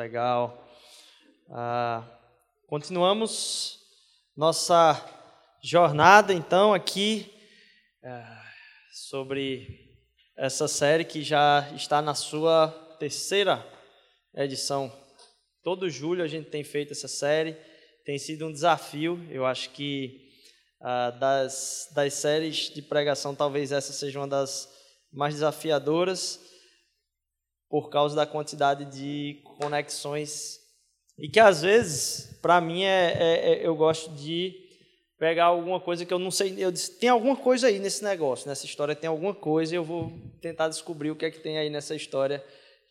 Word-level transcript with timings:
legal. 0.00 0.66
Ah, 1.50 2.02
continuamos 2.66 3.78
nossa 4.34 4.98
jornada, 5.62 6.32
então, 6.32 6.72
aqui 6.72 7.30
ah, 8.02 8.42
sobre 8.94 9.98
essa 10.38 10.66
série 10.66 11.04
que 11.04 11.22
já 11.22 11.70
está 11.76 12.00
na 12.00 12.14
sua 12.14 12.68
terceira 12.98 13.62
edição. 14.34 14.90
Todo 15.62 15.90
julho 15.90 16.24
a 16.24 16.28
gente 16.28 16.48
tem 16.48 16.64
feito 16.64 16.92
essa 16.92 17.06
série, 17.06 17.54
tem 18.02 18.18
sido 18.18 18.46
um 18.46 18.52
desafio. 18.52 19.22
Eu 19.28 19.44
acho 19.44 19.68
que 19.68 20.30
ah, 20.80 21.10
das, 21.10 21.90
das 21.94 22.14
séries 22.14 22.70
de 22.70 22.80
pregação, 22.80 23.34
talvez 23.34 23.70
essa 23.70 23.92
seja 23.92 24.18
uma 24.18 24.28
das 24.28 24.66
mais 25.12 25.34
desafiadoras 25.34 26.40
por 27.70 27.88
causa 27.88 28.16
da 28.16 28.26
quantidade 28.26 28.84
de 28.84 29.40
conexões 29.44 30.60
e 31.20 31.28
que 31.28 31.38
às 31.38 31.60
vezes, 31.60 32.38
para 32.40 32.60
mim, 32.60 32.82
é, 32.82 33.12
é, 33.12 33.52
é, 33.52 33.66
eu 33.66 33.76
gosto 33.76 34.10
de 34.14 34.54
pegar 35.18 35.44
alguma 35.44 35.78
coisa 35.78 36.06
que 36.06 36.14
eu 36.14 36.18
não 36.18 36.30
sei. 36.30 36.54
Eu 36.56 36.72
disse, 36.72 36.98
tem 36.98 37.10
alguma 37.10 37.36
coisa 37.36 37.66
aí 37.66 37.78
nesse 37.78 38.02
negócio, 38.02 38.48
nessa 38.48 38.64
história 38.64 38.96
tem 38.96 39.08
alguma 39.08 39.34
coisa, 39.34 39.74
e 39.74 39.76
eu 39.76 39.84
vou 39.84 40.10
tentar 40.40 40.68
descobrir 40.68 41.10
o 41.10 41.16
que 41.16 41.26
é 41.26 41.30
que 41.30 41.40
tem 41.40 41.58
aí 41.58 41.68
nessa 41.68 41.94
história 41.94 42.42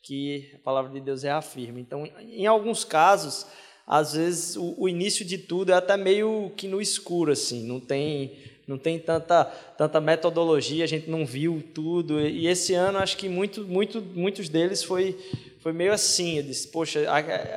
que 0.04 0.52
a 0.54 0.60
palavra 0.60 0.92
de 0.92 1.02
Deus 1.02 1.24
reafirma. 1.24 1.80
Então, 1.80 2.06
em 2.06 2.46
alguns 2.46 2.86
casos, 2.86 3.48
às 3.86 4.14
vezes 4.14 4.56
o, 4.56 4.76
o 4.78 4.88
início 4.88 5.26
de 5.26 5.40
tudo 5.40 5.72
é 5.72 5.76
até 5.76 5.98
meio 5.98 6.54
que 6.56 6.68
no 6.68 6.80
escuro, 6.80 7.32
assim, 7.32 7.66
não 7.66 7.80
tem 7.80 8.38
não 8.70 8.78
tem 8.78 9.00
tanta, 9.00 9.46
tanta 9.46 10.00
metodologia, 10.00 10.84
a 10.84 10.88
gente 10.88 11.10
não 11.10 11.26
viu 11.26 11.64
tudo. 11.74 12.22
E 12.22 12.46
esse 12.46 12.76
ano, 12.76 13.00
acho 13.00 13.18
que 13.18 13.28
muito, 13.28 13.64
muito, 13.64 14.00
muitos 14.00 14.48
deles 14.48 14.84
foi, 14.84 15.18
foi 15.60 15.74
meio 15.74 15.92
assim. 15.92 16.38
Eu 16.38 16.44
disse, 16.44 16.68
poxa, 16.68 17.00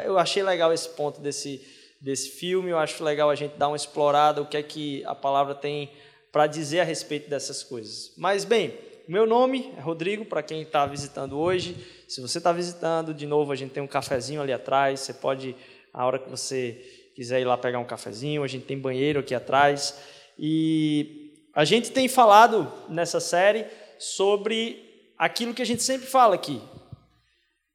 eu 0.07 0.19
achei 0.19 0.43
legal 0.43 0.73
esse 0.73 0.89
ponto 0.89 1.21
desse, 1.21 1.61
desse 2.01 2.31
filme, 2.31 2.71
eu 2.71 2.79
acho 2.79 3.05
legal 3.05 3.29
a 3.29 3.35
gente 3.35 3.59
dar 3.59 3.69
uma 3.69 3.77
explorada, 3.77 4.41
o 4.41 4.47
que 4.47 4.57
é 4.57 4.63
que 4.63 5.05
a 5.05 5.15
palavra 5.15 5.55
tem 5.55 5.91
para 6.33 6.47
dizer 6.47 6.81
a 6.81 6.85
respeito 6.85 7.29
dessas 7.29 7.63
coisas. 7.63 8.13
Mas, 8.17 8.47
bem, 8.47 8.73
meu 9.07 9.27
nome 9.27 9.71
é 9.77 9.81
Rodrigo, 9.83 10.25
para 10.25 10.43
quem 10.43 10.63
está 10.63 10.87
visitando 10.87 11.39
hoje. 11.39 11.77
Se 12.09 12.23
você 12.23 12.39
está 12.39 12.53
visitando, 12.53 13.13
de 13.13 13.27
novo, 13.27 13.53
a 13.53 13.57
gente 13.57 13.73
tem 13.73 13.83
um 13.83 13.87
cafezinho 13.87 14.41
ali 14.41 14.53
atrás. 14.53 15.01
Você 15.01 15.13
pode, 15.13 15.55
a 15.93 16.07
hora 16.07 16.19
que 16.19 16.31
você 16.31 17.11
quiser 17.15 17.43
ir 17.43 17.45
lá 17.45 17.59
pegar 17.59 17.79
um 17.81 17.85
cafezinho, 17.85 18.43
a 18.43 18.49
gente 18.49 18.65
tem 18.65 18.79
banheiro 18.79 19.21
aqui 19.21 19.35
atrás. 19.35 20.22
E 20.45 21.47
a 21.55 21.65
gente 21.65 21.93
tem 21.93 22.09
falado 22.09 22.71
nessa 22.89 23.21
série 23.21 23.65
sobre 23.97 25.15
aquilo 25.17 25.55
que 25.55 25.63
a 25.63 25.65
gente 25.65 25.85
sempre 25.85 26.09
fala 26.09 26.35
aqui. 26.35 26.61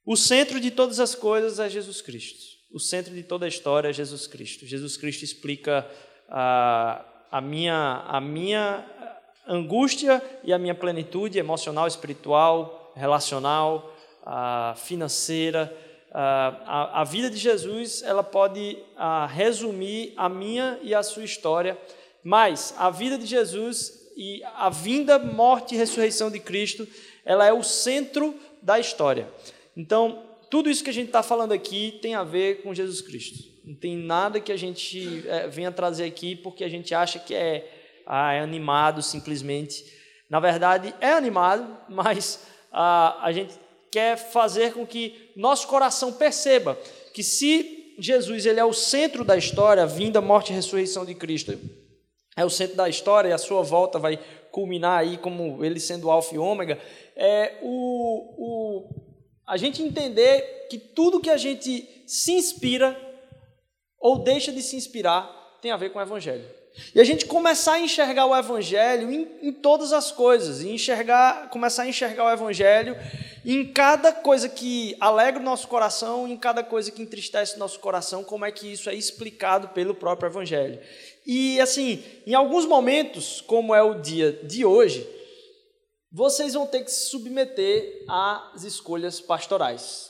O 0.05 0.17
centro 0.17 0.59
de 0.59 0.69
todas 0.69 0.99
as 0.99 1.15
coisas 1.15 1.61
é 1.61 1.69
Jesus 1.69 2.01
Cristo. 2.01 2.57
O 2.69 2.77
centro 2.77 3.13
de 3.13 3.23
toda 3.23 3.45
a 3.45 3.47
história 3.47 3.87
é 3.87 3.93
Jesus 3.93 4.27
Cristo. 4.27 4.65
Jesus 4.65 4.97
Cristo 4.97 5.23
explica 5.23 5.89
a, 6.27 7.05
a, 7.31 7.39
minha, 7.39 8.03
a 8.05 8.19
minha 8.19 8.85
angústia 9.47 10.21
e 10.43 10.51
a 10.51 10.59
minha 10.59 10.75
plenitude 10.75 11.39
emocional, 11.39 11.87
espiritual, 11.87 12.91
relacional, 12.97 13.95
financeira. 14.75 15.73
A, 16.11 16.99
a, 16.99 17.03
vida 17.05 17.29
de 17.29 17.37
Jesus 17.37 18.01
ela 18.03 18.23
pode 18.23 18.77
resumir 19.29 20.13
a 20.17 20.27
minha 20.27 20.77
e 20.81 20.93
a 20.93 21.01
sua 21.01 21.23
história 21.23 21.77
mas 22.27 22.73
a 22.77 22.89
vida 22.89 23.17
de 23.17 23.25
Jesus 23.25 24.11
e 24.17 24.43
a 24.57 24.69
vinda, 24.69 25.17
morte 25.17 25.73
e 25.73 25.77
ressurreição 25.77 26.29
de 26.29 26.41
Cristo, 26.41 26.85
ela 27.23 27.45
é 27.45 27.53
o 27.53 27.63
centro 27.63 28.35
da 28.61 28.77
história. 28.77 29.31
Então, 29.77 30.25
tudo 30.51 30.69
isso 30.69 30.83
que 30.83 30.89
a 30.89 30.93
gente 30.93 31.07
está 31.07 31.23
falando 31.23 31.53
aqui 31.53 31.97
tem 32.01 32.15
a 32.15 32.25
ver 32.25 32.63
com 32.63 32.73
Jesus 32.73 32.99
Cristo. 32.99 33.45
Não 33.63 33.73
tem 33.73 33.95
nada 33.95 34.41
que 34.41 34.51
a 34.51 34.57
gente 34.57 35.23
é, 35.25 35.47
venha 35.47 35.71
trazer 35.71 36.03
aqui 36.03 36.35
porque 36.35 36.65
a 36.65 36.69
gente 36.69 36.93
acha 36.93 37.17
que 37.17 37.33
é, 37.33 37.65
ah, 38.05 38.33
é 38.33 38.41
animado 38.41 39.01
simplesmente. 39.01 39.85
Na 40.29 40.41
verdade, 40.41 40.93
é 40.99 41.13
animado, 41.13 41.77
mas 41.87 42.45
ah, 42.73 43.19
a 43.21 43.31
gente 43.31 43.53
quer 43.89 44.17
fazer 44.17 44.73
com 44.73 44.85
que 44.85 45.31
nosso 45.33 45.65
coração 45.65 46.11
perceba 46.11 46.77
que 47.13 47.23
se 47.23 47.95
Jesus 47.97 48.45
ele 48.45 48.59
é 48.59 48.65
o 48.65 48.73
centro 48.73 49.23
da 49.23 49.37
história, 49.37 49.87
vinda, 49.87 50.19
morte 50.19 50.51
e 50.51 50.55
ressurreição 50.55 51.05
de 51.05 51.15
Cristo, 51.15 51.57
é 52.37 52.45
o 52.45 52.49
centro 52.49 52.77
da 52.77 52.87
história 52.87 53.29
e 53.29 53.33
a 53.33 53.37
sua 53.37 53.63
volta 53.63 53.97
vai 53.97 54.19
culminar 54.51 54.99
aí 54.99 55.17
como 55.17 55.65
ele 55.65 55.79
sendo 55.79 56.09
alfa 56.09 56.35
e 56.35 56.37
ômega, 56.37 56.79
é 57.15 57.55
o, 57.63 58.35
o, 58.37 58.89
a 59.45 59.57
gente 59.57 59.81
entender 59.81 60.67
que 60.69 60.77
tudo 60.77 61.19
que 61.19 61.31
a 61.31 61.37
gente 61.37 62.03
se 62.05 62.33
inspira 62.33 62.95
ou 63.99 64.19
deixa 64.19 64.51
de 64.51 64.61
se 64.61 64.75
inspirar 64.75 65.57
tem 65.61 65.71
a 65.71 65.77
ver 65.77 65.89
com 65.89 65.97
o 65.97 66.01
Evangelho. 66.01 66.45
E 66.93 67.01
a 67.01 67.03
gente 67.03 67.25
começar 67.25 67.73
a 67.73 67.79
enxergar 67.79 68.27
o 68.27 68.35
Evangelho 68.35 69.11
em, 69.11 69.27
em 69.41 69.51
todas 69.51 69.91
as 69.91 70.11
coisas, 70.11 70.61
e 70.61 70.69
enxergar, 70.69 71.49
começar 71.49 71.83
a 71.83 71.87
enxergar 71.87 72.25
o 72.25 72.31
Evangelho 72.31 72.95
em 73.43 73.65
cada 73.71 74.11
coisa 74.11 74.47
que 74.47 74.95
alegra 74.99 75.41
o 75.41 75.43
nosso 75.43 75.67
coração, 75.67 76.27
em 76.27 76.37
cada 76.37 76.63
coisa 76.63 76.91
que 76.91 77.01
entristece 77.01 77.55
o 77.55 77.59
nosso 77.59 77.79
coração, 77.79 78.23
como 78.23 78.45
é 78.45 78.51
que 78.51 78.71
isso 78.71 78.89
é 78.89 78.93
explicado 78.93 79.69
pelo 79.69 79.95
próprio 79.95 80.27
Evangelho. 80.27 80.79
E 81.27 81.59
assim, 81.59 82.01
em 82.25 82.33
alguns 82.33 82.65
momentos, 82.65 83.41
como 83.41 83.75
é 83.75 83.83
o 83.83 83.99
dia 83.99 84.31
de 84.31 84.63
hoje, 84.63 85.05
vocês 86.09 86.53
vão 86.53 86.65
ter 86.65 86.85
que 86.85 86.91
se 86.91 87.09
submeter 87.09 88.05
às 88.07 88.63
escolhas 88.63 89.19
pastorais. 89.19 90.09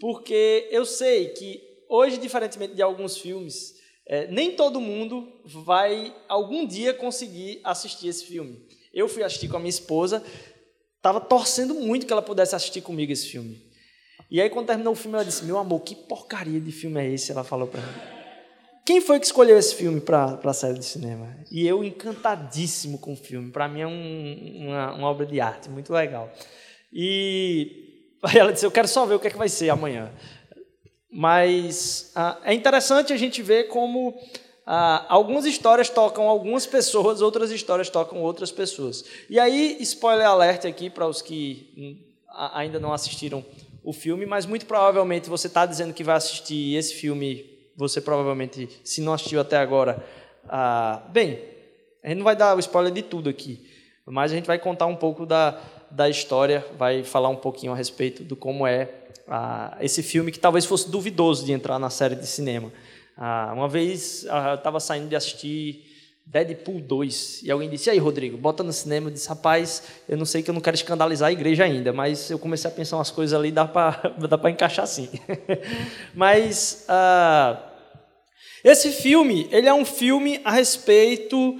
Porque 0.00 0.68
eu 0.70 0.86
sei 0.86 1.30
que 1.30 1.60
hoje, 1.90 2.18
diferentemente 2.18 2.74
de 2.74 2.82
alguns 2.82 3.18
filmes, 3.18 3.74
é, 4.06 4.28
nem 4.28 4.54
todo 4.54 4.80
mundo 4.80 5.26
vai 5.44 6.14
algum 6.28 6.64
dia 6.64 6.94
conseguir 6.94 7.60
assistir 7.64 8.06
esse 8.06 8.24
filme. 8.24 8.64
Eu 8.94 9.08
fui 9.08 9.24
assistir 9.24 9.48
com 9.48 9.56
a 9.56 9.60
minha 9.60 9.68
esposa, 9.68 10.24
estava 10.96 11.20
torcendo 11.20 11.74
muito 11.74 12.06
que 12.06 12.12
ela 12.12 12.22
pudesse 12.22 12.54
assistir 12.54 12.80
comigo 12.80 13.10
esse 13.10 13.26
filme. 13.26 13.60
E 14.30 14.40
aí, 14.40 14.48
quando 14.48 14.66
terminou 14.66 14.92
o 14.92 14.96
filme, 14.96 15.16
ela 15.16 15.24
disse: 15.24 15.44
Meu 15.44 15.58
amor, 15.58 15.80
que 15.80 15.96
porcaria 15.96 16.60
de 16.60 16.70
filme 16.70 17.00
é 17.00 17.12
esse? 17.12 17.32
Ela 17.32 17.42
falou 17.42 17.66
para 17.66 17.80
mim. 17.80 18.17
Quem 18.88 19.02
foi 19.02 19.20
que 19.20 19.26
escolheu 19.26 19.58
esse 19.58 19.74
filme 19.74 20.00
para 20.00 20.40
a 20.42 20.52
série 20.54 20.78
de 20.78 20.84
cinema? 20.86 21.36
E 21.52 21.68
eu 21.68 21.84
encantadíssimo 21.84 22.96
com 22.96 23.12
o 23.12 23.16
filme. 23.16 23.52
Para 23.52 23.68
mim 23.68 23.82
é 23.82 23.86
um, 23.86 24.66
uma, 24.66 24.94
uma, 24.94 25.10
obra 25.10 25.26
de 25.26 25.38
arte, 25.42 25.68
muito 25.68 25.92
legal. 25.92 26.32
E 26.90 28.06
aí 28.24 28.38
ela 28.38 28.50
disse: 28.50 28.64
Eu 28.64 28.70
quero 28.70 28.88
só 28.88 29.04
ver 29.04 29.16
o 29.16 29.20
que 29.20 29.26
é 29.26 29.30
que 29.30 29.36
vai 29.36 29.50
ser 29.50 29.68
amanhã. 29.68 30.10
Mas 31.12 32.12
ah, 32.14 32.38
é 32.42 32.54
interessante 32.54 33.12
a 33.12 33.18
gente 33.18 33.42
ver 33.42 33.64
como 33.64 34.18
ah, 34.64 35.04
algumas 35.10 35.44
histórias 35.44 35.90
tocam 35.90 36.26
algumas 36.26 36.64
pessoas, 36.64 37.20
outras 37.20 37.50
histórias 37.50 37.90
tocam 37.90 38.22
outras 38.22 38.50
pessoas. 38.50 39.04
E 39.28 39.38
aí, 39.38 39.76
spoiler 39.80 40.26
alert 40.26 40.64
aqui 40.64 40.88
para 40.88 41.06
os 41.06 41.20
que 41.20 42.06
ainda 42.54 42.80
não 42.80 42.94
assistiram 42.94 43.44
o 43.84 43.92
filme, 43.92 44.24
mas 44.24 44.46
muito 44.46 44.64
provavelmente 44.64 45.28
você 45.28 45.46
está 45.46 45.66
dizendo 45.66 45.92
que 45.92 46.02
vai 46.02 46.16
assistir 46.16 46.74
esse 46.74 46.94
filme 46.94 47.57
você 47.78 48.00
provavelmente, 48.00 48.68
se 48.82 49.00
não 49.00 49.12
assistiu 49.12 49.40
até 49.40 49.56
agora, 49.56 50.04
ah, 50.48 51.00
bem, 51.10 51.40
a 52.02 52.08
gente 52.08 52.18
não 52.18 52.24
vai 52.24 52.34
dar 52.34 52.56
o 52.56 52.58
spoiler 52.58 52.92
de 52.92 53.02
tudo 53.02 53.30
aqui, 53.30 53.64
mas 54.04 54.32
a 54.32 54.34
gente 54.34 54.46
vai 54.46 54.58
contar 54.58 54.86
um 54.86 54.96
pouco 54.96 55.24
da, 55.24 55.60
da 55.88 56.08
história, 56.08 56.66
vai 56.76 57.04
falar 57.04 57.28
um 57.28 57.36
pouquinho 57.36 57.72
a 57.72 57.76
respeito 57.76 58.24
do 58.24 58.34
como 58.34 58.66
é 58.66 58.90
ah, 59.28 59.76
esse 59.80 60.02
filme 60.02 60.32
que 60.32 60.40
talvez 60.40 60.64
fosse 60.64 60.90
duvidoso 60.90 61.46
de 61.46 61.52
entrar 61.52 61.78
na 61.78 61.88
série 61.88 62.16
de 62.16 62.26
cinema. 62.26 62.72
Ah, 63.16 63.52
uma 63.54 63.68
vez 63.68 64.24
eu 64.24 64.54
estava 64.54 64.80
saindo 64.80 65.08
de 65.08 65.14
assistir 65.14 65.84
Deadpool 66.28 66.80
2 66.80 67.42
e 67.44 67.50
alguém 67.50 67.70
disse: 67.70 67.88
e 67.88 67.92
aí, 67.92 67.98
Rodrigo, 67.98 68.36
bota 68.36 68.62
no 68.62 68.72
cinema. 68.72 69.08
Eu 69.08 69.12
disse: 69.12 69.28
rapaz, 69.28 69.82
eu 70.06 70.16
não 70.16 70.26
sei 70.26 70.42
que 70.42 70.50
eu 70.50 70.54
não 70.54 70.60
quero 70.60 70.74
escandalizar 70.74 71.28
a 71.28 71.32
igreja 71.32 71.64
ainda, 71.64 71.90
mas 71.90 72.30
eu 72.30 72.38
comecei 72.38 72.70
a 72.70 72.74
pensar 72.74 72.96
umas 72.96 73.10
coisas 73.10 73.38
ali, 73.38 73.50
dá 73.50 73.66
para 73.66 74.12
encaixar 74.50 74.86
sim. 74.86 75.08
mas. 76.14 76.84
Ah, 76.88 77.67
esse 78.68 78.92
filme, 78.92 79.48
ele 79.50 79.66
é 79.66 79.72
um 79.72 79.84
filme 79.84 80.40
a 80.44 80.50
respeito 80.50 81.58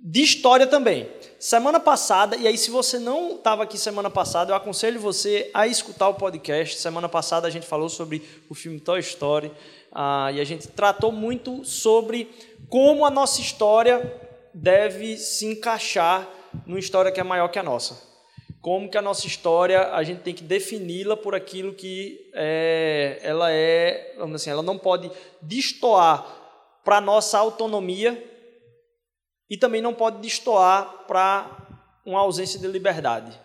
de 0.00 0.22
história 0.22 0.66
também. 0.66 1.08
Semana 1.38 1.78
passada, 1.78 2.36
e 2.36 2.48
aí 2.48 2.56
se 2.56 2.70
você 2.70 2.98
não 2.98 3.36
estava 3.36 3.62
aqui 3.62 3.76
semana 3.76 4.08
passada, 4.08 4.50
eu 4.50 4.56
aconselho 4.56 4.98
você 4.98 5.50
a 5.52 5.66
escutar 5.66 6.08
o 6.08 6.14
podcast. 6.14 6.78
Semana 6.78 7.08
passada 7.08 7.46
a 7.46 7.50
gente 7.50 7.66
falou 7.66 7.88
sobre 7.88 8.22
o 8.48 8.54
filme 8.54 8.80
Toy 8.80 9.00
Story 9.00 9.52
ah, 9.92 10.32
e 10.32 10.40
a 10.40 10.44
gente 10.44 10.66
tratou 10.68 11.12
muito 11.12 11.64
sobre 11.64 12.30
como 12.68 13.04
a 13.04 13.10
nossa 13.10 13.40
história 13.40 14.00
deve 14.54 15.16
se 15.18 15.44
encaixar 15.44 16.26
numa 16.66 16.78
história 16.78 17.12
que 17.12 17.20
é 17.20 17.24
maior 17.24 17.48
que 17.48 17.58
a 17.58 17.62
nossa 17.62 18.07
como 18.60 18.90
que 18.90 18.98
a 18.98 19.02
nossa 19.02 19.26
história 19.26 19.92
a 19.92 20.02
gente 20.02 20.22
tem 20.22 20.34
que 20.34 20.42
defini-la 20.42 21.16
por 21.16 21.34
aquilo 21.34 21.72
que 21.72 22.30
é, 22.34 23.18
ela 23.22 23.50
é, 23.50 24.14
vamos 24.18 24.36
assim, 24.36 24.50
ela 24.50 24.62
não 24.62 24.78
pode 24.78 25.10
destoar 25.40 26.26
para 26.84 27.00
nossa 27.00 27.38
autonomia 27.38 28.24
e 29.50 29.56
também 29.56 29.80
não 29.80 29.94
pode 29.94 30.20
destoar 30.20 31.04
para 31.06 31.66
uma 32.04 32.20
ausência 32.20 32.58
de 32.58 32.66
liberdade. 32.66 33.38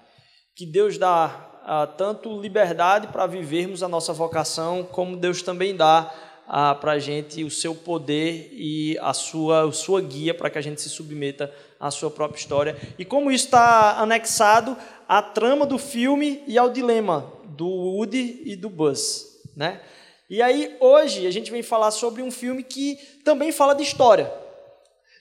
Que 0.56 0.65
Deus 0.65 0.98
dá 0.98 1.50
ah, 1.65 1.88
tanto 1.88 2.42
liberdade 2.42 3.07
para 3.07 3.25
vivermos 3.25 3.83
a 3.83 3.88
nossa 3.88 4.13
vocação, 4.13 4.83
como 4.83 5.15
Deus 5.15 5.42
também 5.42 5.75
dá 5.75 6.13
ah, 6.48 6.75
para 6.75 6.94
a 6.94 7.00
gente 7.00 7.44
o 7.44 7.50
seu 7.50 7.74
poder 7.74 8.50
e 8.51 8.98
a 9.01 9.13
sua, 9.13 9.68
a 9.68 9.71
sua 9.71 10.01
guia 10.01 10.33
para 10.33 10.50
que 10.50 10.57
a 10.57 10.62
gente 10.62 10.81
se 10.81 10.89
submeta 10.89 11.54
à 11.80 11.89
sua 11.89 12.12
própria 12.12 12.39
história. 12.39 12.77
E 12.98 13.06
como 13.06 13.31
isso 13.31 13.45
está 13.45 14.00
anexado 14.00 14.77
à 15.13 15.21
trama 15.21 15.63
do 15.63 15.77
filme 15.77 16.44
e 16.48 16.57
ao 16.57 16.71
dilema 16.71 17.31
do 17.44 17.68
Woody 17.68 18.42
e 18.45 18.56
do 18.56 18.68
Buzz. 18.68 19.44
Né? 19.56 19.80
E 20.27 20.42
aí, 20.42 20.75
hoje, 20.80 21.27
a 21.27 21.31
gente 21.31 21.51
vem 21.51 21.62
falar 21.62 21.92
sobre 21.92 22.24
um 22.24 22.31
filme 22.31 22.63
que 22.63 22.95
também 23.24 23.51
fala 23.51 23.75
de 23.75 23.83
história. 23.83 24.33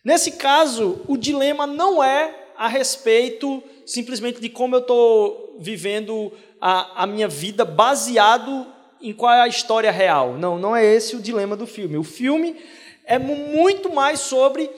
Nesse 0.03 0.33
caso, 0.33 1.03
o 1.07 1.15
dilema 1.19 1.67
não 1.67 2.03
é 2.03 2.35
a 2.57 2.69
respeito 2.69 3.63
simplesmente 3.85 4.41
de 4.41 4.49
como 4.49 4.77
eu 4.77 4.81
estou 4.81 5.57
vivendo 5.59 6.33
a, 6.59 7.03
a 7.03 7.07
minha 7.07 7.29
vida 7.29 7.63
baseado 7.63 8.67
em 8.99 9.13
qual 9.13 9.35
é 9.35 9.43
a 9.43 9.49
história 9.49 9.91
real. 9.91 10.39
Não, 10.39 10.59
não 10.59 10.75
é 10.75 10.83
esse 10.83 11.15
o 11.17 11.21
dilema 11.21 11.55
do 11.55 11.67
filme. 11.67 11.99
O 11.99 12.05
filme 12.05 12.57
é 13.05 13.19
muito 13.19 13.93
mais 13.93 14.21
sobre 14.21 14.71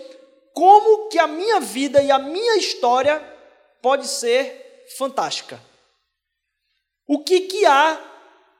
como 0.52 1.08
que 1.08 1.20
a 1.20 1.28
minha 1.28 1.60
vida 1.60 2.02
e 2.02 2.10
a 2.10 2.18
minha 2.18 2.56
história 2.56 3.22
pode 3.80 4.08
ser 4.08 4.63
fantástica. 4.96 5.60
O 7.06 7.22
que, 7.22 7.40
que 7.42 7.66
há 7.66 8.00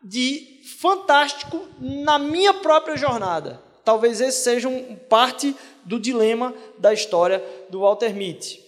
de 0.03 0.61
fantástico 0.81 1.67
na 1.79 2.19
minha 2.19 2.53
própria 2.53 2.97
jornada? 2.97 3.63
Talvez 3.85 4.21
esse 4.21 4.43
seja 4.43 4.69
um, 4.69 4.97
parte 4.97 5.55
do 5.85 5.99
dilema 6.01 6.55
da 6.79 6.93
história 6.93 7.43
do 7.69 7.81
Walter 7.81 8.15
Mitty. 8.15 8.63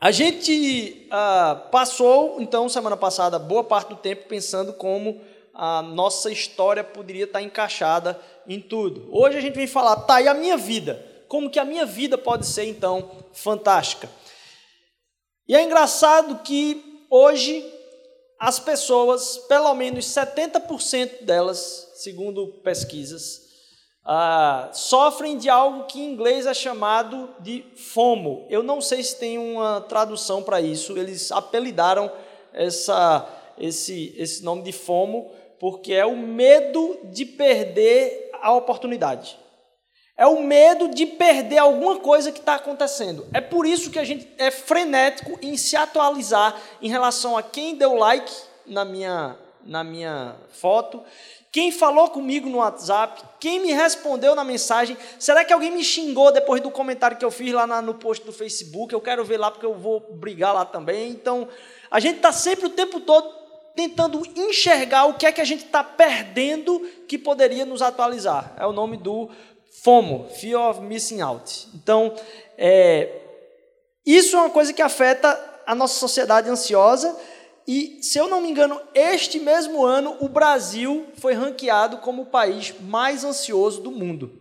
A 0.00 0.12
gente 0.12 1.08
ah, 1.10 1.66
passou, 1.72 2.40
então, 2.40 2.68
semana 2.68 2.96
passada, 2.96 3.36
boa 3.38 3.64
parte 3.64 3.88
do 3.88 3.96
tempo 3.96 4.28
pensando 4.28 4.72
como 4.72 5.20
a 5.52 5.82
nossa 5.82 6.30
história 6.30 6.84
poderia 6.84 7.24
estar 7.24 7.42
encaixada 7.42 8.18
em 8.46 8.60
tudo. 8.60 9.08
Hoje 9.10 9.38
a 9.38 9.40
gente 9.40 9.56
vem 9.56 9.66
falar, 9.66 9.96
tá, 9.96 10.22
e 10.22 10.28
a 10.28 10.34
minha 10.34 10.56
vida? 10.56 11.04
Como 11.26 11.50
que 11.50 11.58
a 11.58 11.64
minha 11.64 11.84
vida 11.84 12.16
pode 12.16 12.46
ser, 12.46 12.66
então, 12.66 13.10
fantástica? 13.32 14.08
E 15.48 15.56
é 15.56 15.62
engraçado 15.62 16.42
que 16.44 17.06
hoje 17.08 17.64
as 18.38 18.60
pessoas, 18.60 19.38
pelo 19.48 19.74
menos 19.74 20.04
70% 20.04 21.22
delas, 21.22 21.90
segundo 21.94 22.48
pesquisas, 22.62 23.48
ah, 24.04 24.68
sofrem 24.74 25.38
de 25.38 25.48
algo 25.48 25.86
que 25.86 25.98
em 26.00 26.12
inglês 26.12 26.46
é 26.46 26.52
chamado 26.52 27.30
de 27.40 27.64
FOMO. 27.74 28.46
Eu 28.50 28.62
não 28.62 28.80
sei 28.82 29.02
se 29.02 29.16
tem 29.16 29.38
uma 29.38 29.80
tradução 29.80 30.42
para 30.42 30.60
isso, 30.60 30.98
eles 30.98 31.32
apelidaram 31.32 32.12
essa, 32.52 33.26
esse, 33.56 34.14
esse 34.18 34.44
nome 34.44 34.62
de 34.62 34.72
FOMO 34.72 35.30
porque 35.58 35.92
é 35.94 36.04
o 36.06 36.16
medo 36.16 36.98
de 37.04 37.24
perder 37.24 38.30
a 38.40 38.52
oportunidade. 38.52 39.38
É 40.18 40.26
o 40.26 40.42
medo 40.42 40.88
de 40.88 41.06
perder 41.06 41.58
alguma 41.58 42.00
coisa 42.00 42.32
que 42.32 42.40
está 42.40 42.56
acontecendo. 42.56 43.24
É 43.32 43.40
por 43.40 43.64
isso 43.64 43.88
que 43.88 44.00
a 44.00 44.04
gente 44.04 44.28
é 44.36 44.50
frenético 44.50 45.38
em 45.40 45.56
se 45.56 45.76
atualizar 45.76 46.60
em 46.82 46.88
relação 46.88 47.36
a 47.36 47.42
quem 47.42 47.76
deu 47.76 47.94
like 47.94 48.32
na 48.66 48.84
minha, 48.84 49.36
na 49.64 49.84
minha 49.84 50.34
foto, 50.50 51.04
quem 51.52 51.70
falou 51.70 52.10
comigo 52.10 52.48
no 52.48 52.58
WhatsApp, 52.58 53.22
quem 53.38 53.60
me 53.60 53.72
respondeu 53.72 54.34
na 54.34 54.42
mensagem. 54.42 54.96
Será 55.20 55.44
que 55.44 55.52
alguém 55.52 55.70
me 55.70 55.84
xingou 55.84 56.32
depois 56.32 56.60
do 56.60 56.70
comentário 56.70 57.16
que 57.16 57.24
eu 57.24 57.30
fiz 57.30 57.52
lá 57.52 57.64
na, 57.66 57.80
no 57.80 57.94
post 57.94 58.26
do 58.26 58.32
Facebook? 58.32 58.92
Eu 58.92 59.00
quero 59.00 59.24
ver 59.24 59.38
lá 59.38 59.52
porque 59.52 59.64
eu 59.64 59.74
vou 59.74 60.00
brigar 60.00 60.52
lá 60.52 60.64
também. 60.64 61.10
Então, 61.10 61.48
a 61.90 62.00
gente 62.00 62.16
está 62.16 62.32
sempre 62.32 62.66
o 62.66 62.70
tempo 62.70 63.00
todo 63.00 63.38
tentando 63.74 64.20
enxergar 64.36 65.04
o 65.04 65.14
que 65.14 65.24
é 65.24 65.30
que 65.30 65.40
a 65.40 65.44
gente 65.44 65.64
está 65.64 65.84
perdendo 65.84 66.80
que 67.06 67.16
poderia 67.16 67.64
nos 67.64 67.80
atualizar. 67.80 68.52
É 68.58 68.66
o 68.66 68.72
nome 68.72 68.96
do 68.96 69.30
FOMO, 69.82 70.28
Fear 70.28 70.70
of 70.70 70.80
Missing 70.80 71.20
Out. 71.20 71.68
Então, 71.74 72.14
é, 72.56 73.20
isso 74.04 74.36
é 74.36 74.40
uma 74.40 74.50
coisa 74.50 74.72
que 74.72 74.82
afeta 74.82 75.38
a 75.66 75.74
nossa 75.74 75.98
sociedade 75.98 76.48
ansiosa. 76.48 77.16
E, 77.66 77.98
se 78.02 78.18
eu 78.18 78.26
não 78.28 78.40
me 78.40 78.50
engano, 78.50 78.80
este 78.94 79.38
mesmo 79.38 79.84
ano, 79.84 80.16
o 80.20 80.28
Brasil 80.28 81.06
foi 81.16 81.34
ranqueado 81.34 81.98
como 81.98 82.22
o 82.22 82.26
país 82.26 82.74
mais 82.80 83.24
ansioso 83.24 83.80
do 83.80 83.90
mundo. 83.90 84.32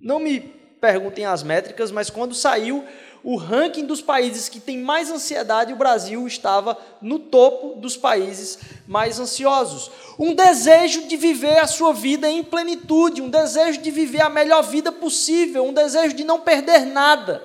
Não 0.00 0.20
me 0.20 0.40
perguntem 0.80 1.24
as 1.24 1.42
métricas, 1.42 1.90
mas 1.90 2.10
quando 2.10 2.34
saiu 2.34 2.84
o 3.22 3.36
ranking 3.36 3.84
dos 3.84 4.00
países 4.00 4.48
que 4.48 4.60
têm 4.60 4.78
mais 4.78 5.10
ansiedade, 5.10 5.72
o 5.72 5.76
Brasil 5.76 6.26
estava 6.26 6.76
no 7.02 7.18
topo 7.18 7.78
dos 7.78 7.96
países 7.96 8.58
mais 8.86 9.20
ansiosos. 9.20 9.90
Um 10.18 10.34
desejo 10.34 11.06
de 11.06 11.16
viver 11.16 11.58
a 11.58 11.66
sua 11.66 11.92
vida 11.92 12.28
em 12.28 12.42
plenitude, 12.42 13.22
um 13.22 13.28
desejo 13.28 13.80
de 13.80 13.90
viver 13.90 14.22
a 14.22 14.30
melhor 14.30 14.62
vida 14.62 14.90
possível, 14.90 15.64
um 15.64 15.72
desejo 15.72 16.14
de 16.14 16.24
não 16.24 16.40
perder 16.40 16.86
nada. 16.86 17.44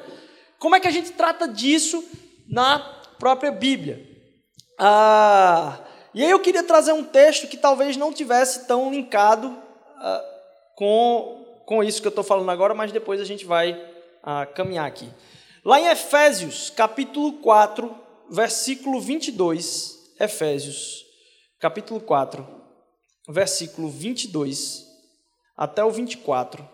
Como 0.59 0.75
é 0.75 0.79
que 0.79 0.87
a 0.87 0.91
gente 0.91 1.11
trata 1.11 1.47
disso 1.47 2.03
na 2.47 2.79
própria 3.19 3.51
Bíblia? 3.51 4.05
Ah, 4.77 5.79
e 6.13 6.23
aí 6.23 6.31
eu 6.31 6.39
queria 6.39 6.63
trazer 6.63 6.93
um 6.93 7.03
texto 7.03 7.47
que 7.47 7.57
talvez 7.57 7.97
não 7.97 8.13
tivesse 8.13 8.65
tão 8.67 8.91
linkado 8.91 9.55
ah, 9.97 10.23
com, 10.75 11.45
com 11.65 11.83
isso 11.83 12.01
que 12.01 12.07
eu 12.07 12.09
estou 12.09 12.23
falando 12.23 12.49
agora, 12.49 12.73
mas 12.73 12.91
depois 12.91 13.19
a 13.19 13.25
gente 13.25 13.45
vai 13.45 13.79
ah, 14.23 14.45
caminhar 14.45 14.85
aqui. 14.85 15.09
Lá 15.65 15.79
em 15.79 15.87
Efésios, 15.87 16.69
capítulo 16.69 17.41
4, 17.41 17.89
versículo 18.29 19.01
22, 19.01 20.13
Efésios, 20.19 21.03
capítulo 21.59 21.99
4, 21.99 22.47
versículo 23.27 23.89
22 23.89 24.85
até 25.57 25.83
o 25.83 25.89
24. 25.89 26.69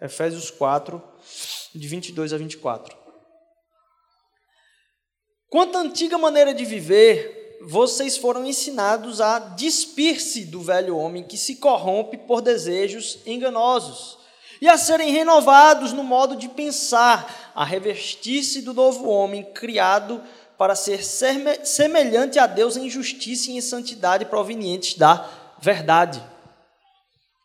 Efésios 0.00 0.50
4, 0.50 1.00
de 1.72 1.86
22 1.86 2.32
a 2.32 2.36
24. 2.36 2.98
Quanto 5.48 5.78
à 5.78 5.80
antiga 5.80 6.18
maneira 6.18 6.52
de 6.52 6.64
viver, 6.64 7.43
vocês 7.66 8.16
foram 8.16 8.44
ensinados 8.44 9.20
a 9.20 9.38
despir-se 9.38 10.44
do 10.44 10.60
velho 10.60 10.96
homem 10.96 11.22
que 11.22 11.36
se 11.36 11.56
corrompe 11.56 12.18
por 12.18 12.40
desejos 12.42 13.18
enganosos 13.24 14.18
e 14.60 14.68
a 14.68 14.78
serem 14.78 15.10
renovados 15.10 15.92
no 15.92 16.02
modo 16.02 16.36
de 16.36 16.48
pensar, 16.48 17.52
a 17.54 17.64
revestir-se 17.64 18.62
do 18.62 18.72
novo 18.72 19.08
homem 19.08 19.42
criado 19.52 20.22
para 20.56 20.74
ser 20.74 21.04
semelhante 21.04 22.38
a 22.38 22.46
Deus 22.46 22.76
em 22.76 22.88
justiça 22.88 23.50
e 23.50 23.56
em 23.56 23.60
santidade 23.60 24.24
provenientes 24.24 24.96
da 24.96 25.28
verdade. 25.60 26.22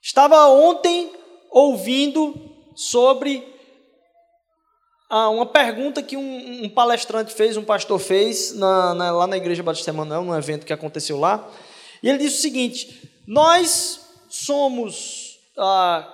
Estava 0.01 0.47
ontem 0.47 1.11
ouvindo 1.49 2.33
sobre 2.75 3.58
ah, 5.09 5.27
uma 5.29 5.47
pergunta 5.47 6.03
que 6.03 6.15
um, 6.15 6.65
um, 6.65 6.69
palestrante 6.69 7.33
fez, 7.33 7.57
um 7.57 7.63
pastor 7.63 7.97
fez, 7.97 8.53
na, 8.53 8.93
na, 8.93 9.11
lá 9.11 9.25
na 9.25 9.37
Igreja 9.37 9.63
Batista 9.63 9.89
Emanuel, 9.89 10.23
num 10.23 10.37
evento 10.37 10.67
que 10.67 10.71
aconteceu 10.71 11.19
lá. 11.19 11.49
E 12.03 12.07
ele 12.07 12.19
disse 12.19 12.37
o 12.37 12.41
seguinte: 12.41 13.09
Nós 13.25 14.01
somos 14.29 15.39
ah, 15.57 16.07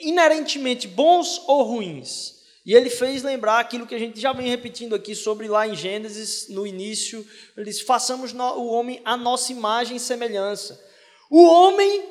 inerentemente 0.00 0.88
bons 0.88 1.42
ou 1.46 1.64
ruins? 1.64 2.36
E 2.64 2.74
ele 2.74 2.88
fez 2.88 3.22
lembrar 3.22 3.60
aquilo 3.60 3.86
que 3.86 3.94
a 3.94 3.98
gente 3.98 4.18
já 4.18 4.32
vem 4.32 4.48
repetindo 4.48 4.94
aqui 4.94 5.14
sobre 5.14 5.46
lá 5.46 5.68
em 5.68 5.76
Gênesis, 5.76 6.48
no 6.48 6.66
início. 6.66 7.26
Ele 7.54 7.66
disse: 7.66 7.84
Façamos 7.84 8.32
o 8.32 8.66
homem 8.68 9.02
a 9.04 9.18
nossa 9.18 9.52
imagem 9.52 9.98
e 9.98 10.00
semelhança. 10.00 10.82
O 11.30 11.44
homem, 11.44 12.04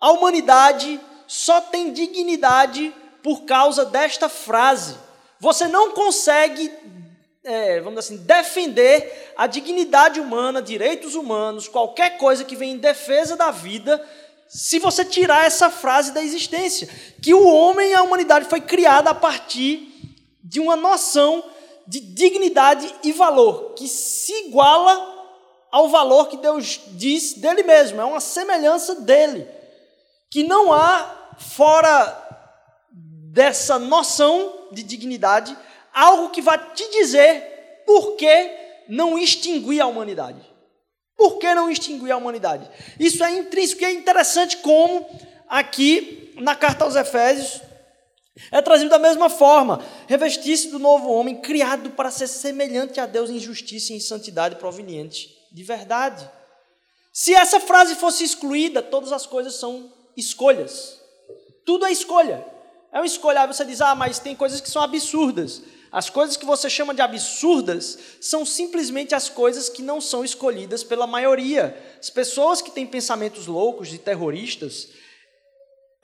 a 0.00 0.12
humanidade, 0.12 0.98
só 1.26 1.60
tem 1.60 1.92
dignidade 1.92 2.90
por 3.24 3.44
causa 3.46 3.86
desta 3.86 4.28
frase. 4.28 4.96
Você 5.40 5.66
não 5.66 5.92
consegue, 5.92 6.70
é, 7.42 7.80
vamos 7.80 8.00
assim, 8.00 8.18
defender 8.18 9.32
a 9.34 9.46
dignidade 9.46 10.20
humana, 10.20 10.60
direitos 10.60 11.14
humanos, 11.14 11.66
qualquer 11.66 12.18
coisa 12.18 12.44
que 12.44 12.54
vem 12.54 12.72
em 12.72 12.78
defesa 12.78 13.34
da 13.34 13.50
vida, 13.50 14.06
se 14.46 14.78
você 14.78 15.06
tirar 15.06 15.46
essa 15.46 15.70
frase 15.70 16.12
da 16.12 16.22
existência. 16.22 16.86
Que 17.22 17.32
o 17.32 17.48
homem 17.48 17.92
e 17.92 17.94
a 17.94 18.02
humanidade 18.02 18.44
foi 18.44 18.60
criada 18.60 19.08
a 19.08 19.14
partir 19.14 19.88
de 20.44 20.60
uma 20.60 20.76
noção 20.76 21.42
de 21.86 22.00
dignidade 22.00 22.94
e 23.02 23.10
valor, 23.10 23.72
que 23.74 23.88
se 23.88 24.32
iguala 24.46 25.12
ao 25.72 25.88
valor 25.88 26.28
que 26.28 26.36
Deus 26.36 26.78
diz 26.88 27.32
dele 27.32 27.62
mesmo, 27.62 28.00
é 28.00 28.04
uma 28.04 28.20
semelhança 28.20 28.96
dele, 28.96 29.48
que 30.30 30.42
não 30.42 30.72
há 30.72 31.24
fora 31.38 32.23
dessa 33.34 33.80
noção 33.80 34.68
de 34.70 34.84
dignidade, 34.84 35.56
algo 35.92 36.30
que 36.30 36.40
vai 36.40 36.72
te 36.72 36.88
dizer 36.88 37.82
por 37.84 38.12
que 38.12 38.50
não 38.88 39.18
extinguir 39.18 39.80
a 39.80 39.86
humanidade. 39.86 40.40
Por 41.16 41.38
que 41.38 41.52
não 41.52 41.68
extinguir 41.68 42.12
a 42.12 42.16
humanidade? 42.16 42.70
Isso 42.98 43.24
é 43.24 43.32
intrínseco 43.32 43.82
e 43.82 43.86
é 43.86 43.92
interessante 43.92 44.58
como 44.58 45.04
aqui 45.48 46.32
na 46.36 46.54
carta 46.54 46.84
aos 46.84 46.94
Efésios, 46.94 47.60
É 48.50 48.60
trazido 48.60 48.90
da 48.90 48.98
mesma 48.98 49.30
forma, 49.30 49.80
revestir-se 50.08 50.68
do 50.68 50.78
novo 50.80 51.08
homem, 51.08 51.40
criado 51.40 51.90
para 51.90 52.10
ser 52.10 52.26
semelhante 52.26 52.98
a 52.98 53.06
Deus 53.06 53.30
em 53.30 53.38
justiça 53.38 53.92
e 53.92 53.96
em 53.96 54.00
santidade 54.00 54.56
proveniente 54.56 55.36
de 55.52 55.62
verdade. 55.62 56.28
Se 57.12 57.32
essa 57.32 57.60
frase 57.60 57.94
fosse 57.94 58.24
excluída, 58.24 58.82
todas 58.82 59.12
as 59.12 59.24
coisas 59.24 59.54
são 59.54 59.92
escolhas. 60.16 61.00
Tudo 61.64 61.86
é 61.86 61.92
escolha. 61.92 62.53
É 62.94 62.98
uma 63.00 63.06
escolha. 63.06 63.40
Aí 63.40 63.46
você 63.48 63.64
diz, 63.64 63.80
ah, 63.80 63.96
mas 63.96 64.20
tem 64.20 64.36
coisas 64.36 64.60
que 64.60 64.70
são 64.70 64.80
absurdas. 64.80 65.60
As 65.90 66.08
coisas 66.08 66.36
que 66.36 66.46
você 66.46 66.70
chama 66.70 66.94
de 66.94 67.02
absurdas 67.02 67.98
são 68.20 68.46
simplesmente 68.46 69.16
as 69.16 69.28
coisas 69.28 69.68
que 69.68 69.82
não 69.82 70.00
são 70.00 70.24
escolhidas 70.24 70.84
pela 70.84 71.04
maioria. 71.04 71.76
As 72.00 72.08
pessoas 72.08 72.62
que 72.62 72.70
têm 72.70 72.86
pensamentos 72.86 73.48
loucos 73.48 73.88
de 73.88 73.98
terroristas, 73.98 74.88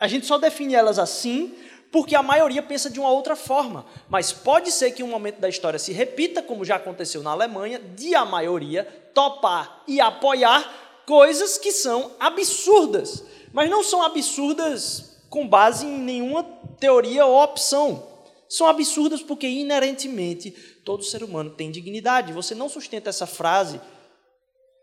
a 0.01 0.09
gente 0.09 0.27
só 0.27 0.37
define 0.37 0.75
elas 0.75 0.99
assim 0.99 1.55
porque 1.93 2.15
a 2.15 2.23
maioria 2.23 2.63
pensa 2.63 2.89
de 2.89 2.99
uma 2.99 3.11
outra 3.11 3.37
forma. 3.37 3.87
Mas 4.09 4.33
pode 4.33 4.73
ser 4.73 4.91
que 4.91 5.03
um 5.03 5.09
momento 5.09 5.41
da 5.41 5.49
história 5.49 5.79
se 5.79 5.93
repita, 5.93 6.43
como 6.43 6.65
já 6.65 6.77
aconteceu 6.77 7.23
na 7.23 7.31
Alemanha, 7.31 7.79
de 7.79 8.15
a 8.17 8.25
maioria 8.25 8.85
topar 9.15 9.83
e 9.87 10.01
apoiar 10.01 11.03
coisas 11.07 11.57
que 11.57 11.71
são 11.71 12.13
absurdas. 12.19 13.25
Mas 13.53 13.71
não 13.71 13.83
são 13.83 14.03
absurdas 14.03 15.10
com 15.31 15.49
base 15.49 15.87
em 15.87 15.99
nenhuma 15.99 16.43
teoria 16.79 17.25
ou 17.25 17.41
opção. 17.41 18.07
São 18.49 18.67
absurdas 18.67 19.23
porque, 19.23 19.47
inerentemente, 19.47 20.51
todo 20.85 21.05
ser 21.05 21.23
humano 21.23 21.51
tem 21.51 21.71
dignidade. 21.71 22.33
Você 22.33 22.53
não 22.53 22.69
sustenta 22.69 23.09
essa 23.09 23.27
frase 23.27 23.81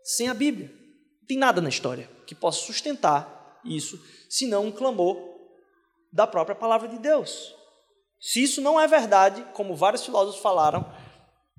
sem 0.02 0.28
a 0.28 0.34
Bíblia. 0.34 0.72
Não 1.20 1.26
tem 1.28 1.36
nada 1.36 1.60
na 1.60 1.68
história 1.68 2.08
que 2.26 2.34
possa 2.34 2.60
sustentar 2.60 3.60
isso, 3.62 4.02
senão 4.30 4.66
um 4.66 4.72
clamor 4.72 5.18
da 6.10 6.26
própria 6.26 6.56
palavra 6.56 6.88
de 6.88 6.98
Deus. 6.98 7.54
Se 8.18 8.42
isso 8.42 8.62
não 8.62 8.80
é 8.80 8.86
verdade, 8.86 9.44
como 9.52 9.76
vários 9.76 10.04
filósofos 10.04 10.40
falaram, 10.40 10.90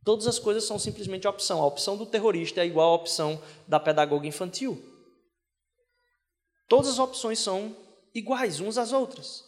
todas 0.03 0.25
as 0.25 0.39
coisas 0.39 0.63
são 0.63 0.79
simplesmente 0.79 1.27
opção. 1.27 1.62
A 1.62 1.65
opção 1.65 1.96
do 1.96 2.08
terrorista 2.08 2.62
é 2.62 2.65
igual 2.65 2.89
à 2.91 2.96
opção 2.96 3.39
da 3.67 3.79
pedagoga 3.79 4.25
infantil. 4.25 4.84
Todas 6.67 6.89
as 6.89 7.00
opções 7.00 7.38
são 7.38 7.75
iguais 8.13 8.60
umas 8.60 8.78
às 8.78 8.92
outras. 8.92 9.44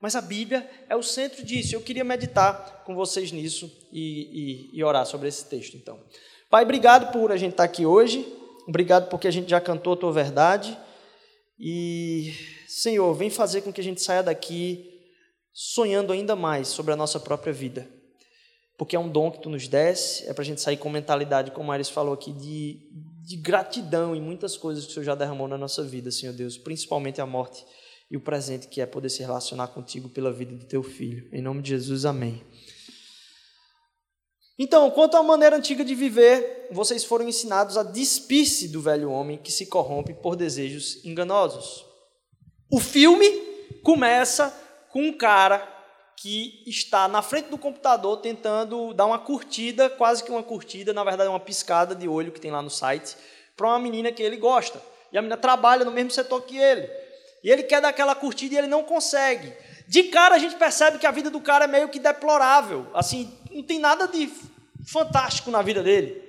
Mas 0.00 0.14
a 0.14 0.20
Bíblia 0.20 0.68
é 0.88 0.94
o 0.94 1.02
centro 1.02 1.44
disso. 1.44 1.74
Eu 1.74 1.80
queria 1.80 2.04
meditar 2.04 2.82
com 2.84 2.94
vocês 2.94 3.32
nisso 3.32 3.70
e, 3.92 4.70
e, 4.72 4.78
e 4.78 4.84
orar 4.84 5.06
sobre 5.06 5.28
esse 5.28 5.46
texto, 5.46 5.76
então. 5.76 5.98
Pai, 6.50 6.64
obrigado 6.64 7.12
por 7.12 7.32
a 7.32 7.36
gente 7.36 7.52
estar 7.52 7.64
aqui 7.64 7.86
hoje. 7.86 8.26
Obrigado 8.68 9.08
porque 9.08 9.26
a 9.26 9.30
gente 9.30 9.48
já 9.48 9.60
cantou 9.60 9.94
a 9.94 9.96
tua 9.96 10.12
verdade. 10.12 10.78
E, 11.58 12.34
Senhor, 12.68 13.12
vem 13.14 13.30
fazer 13.30 13.62
com 13.62 13.72
que 13.72 13.80
a 13.80 13.84
gente 13.84 14.02
saia 14.02 14.22
daqui 14.22 14.92
sonhando 15.52 16.12
ainda 16.12 16.36
mais 16.36 16.68
sobre 16.68 16.92
a 16.92 16.96
nossa 16.96 17.18
própria 17.18 17.52
vida. 17.52 17.88
Porque 18.76 18.94
é 18.94 18.98
um 18.98 19.08
dom 19.08 19.30
que 19.30 19.40
tu 19.40 19.48
nos 19.48 19.66
desse, 19.66 20.28
é 20.28 20.34
para 20.34 20.42
a 20.42 20.44
gente 20.44 20.60
sair 20.60 20.76
com 20.76 20.90
mentalidade, 20.90 21.50
como 21.50 21.72
a 21.72 21.74
Aris 21.74 21.88
falou 21.88 22.12
aqui, 22.12 22.30
de, 22.30 22.78
de 23.24 23.36
gratidão 23.38 24.14
em 24.14 24.20
muitas 24.20 24.54
coisas 24.54 24.84
que 24.84 24.90
o 24.90 24.94
Senhor 24.94 25.06
já 25.06 25.14
derramou 25.14 25.48
na 25.48 25.56
nossa 25.56 25.82
vida, 25.82 26.10
Senhor 26.10 26.34
Deus, 26.34 26.58
principalmente 26.58 27.20
a 27.22 27.26
morte 27.26 27.64
e 28.10 28.16
o 28.16 28.20
presente 28.20 28.68
que 28.68 28.80
é 28.80 28.86
poder 28.86 29.10
se 29.10 29.22
relacionar 29.22 29.68
contigo 29.68 30.08
pela 30.08 30.32
vida 30.32 30.54
do 30.54 30.64
teu 30.64 30.82
filho. 30.82 31.28
Em 31.32 31.42
nome 31.42 31.62
de 31.62 31.70
Jesus, 31.70 32.04
amém. 32.04 32.42
Então, 34.58 34.90
quanto 34.90 35.16
à 35.16 35.22
maneira 35.22 35.56
antiga 35.56 35.84
de 35.84 35.94
viver, 35.94 36.68
vocês 36.70 37.04
foram 37.04 37.28
ensinados 37.28 37.76
a 37.76 37.82
despir-se 37.82 38.68
do 38.68 38.80
velho 38.80 39.10
homem 39.10 39.36
que 39.36 39.52
se 39.52 39.66
corrompe 39.66 40.14
por 40.14 40.34
desejos 40.34 41.04
enganosos. 41.04 41.84
O 42.72 42.80
filme 42.80 43.28
começa 43.82 44.50
com 44.90 45.02
um 45.02 45.12
cara 45.12 45.74
que 46.16 46.62
está 46.66 47.06
na 47.06 47.20
frente 47.20 47.50
do 47.50 47.58
computador 47.58 48.16
tentando 48.16 48.94
dar 48.94 49.04
uma 49.04 49.18
curtida, 49.18 49.90
quase 49.90 50.24
que 50.24 50.30
uma 50.30 50.42
curtida, 50.42 50.94
na 50.94 51.04
verdade, 51.04 51.28
uma 51.28 51.38
piscada 51.38 51.94
de 51.94 52.08
olho 52.08 52.32
que 52.32 52.40
tem 52.40 52.50
lá 52.50 52.62
no 52.62 52.70
site, 52.70 53.14
para 53.54 53.68
uma 53.68 53.78
menina 53.78 54.10
que 54.10 54.22
ele 54.22 54.38
gosta. 54.38 54.80
E 55.12 55.18
a 55.18 55.22
menina 55.22 55.36
trabalha 55.36 55.84
no 55.84 55.90
mesmo 55.90 56.10
setor 56.10 56.40
que 56.42 56.56
ele. 56.56 56.88
E 57.46 57.50
ele 57.50 57.62
quer 57.62 57.80
dar 57.80 57.90
aquela 57.90 58.12
curtida 58.12 58.56
e 58.56 58.58
ele 58.58 58.66
não 58.66 58.82
consegue. 58.82 59.52
De 59.86 60.02
cara 60.02 60.34
a 60.34 60.38
gente 60.38 60.56
percebe 60.56 60.98
que 60.98 61.06
a 61.06 61.12
vida 61.12 61.30
do 61.30 61.40
cara 61.40 61.62
é 61.62 61.68
meio 61.68 61.88
que 61.88 62.00
deplorável. 62.00 62.88
Assim, 62.92 63.32
não 63.52 63.62
tem 63.62 63.78
nada 63.78 64.08
de 64.08 64.28
fantástico 64.84 65.48
na 65.48 65.62
vida 65.62 65.80
dele. 65.80 66.20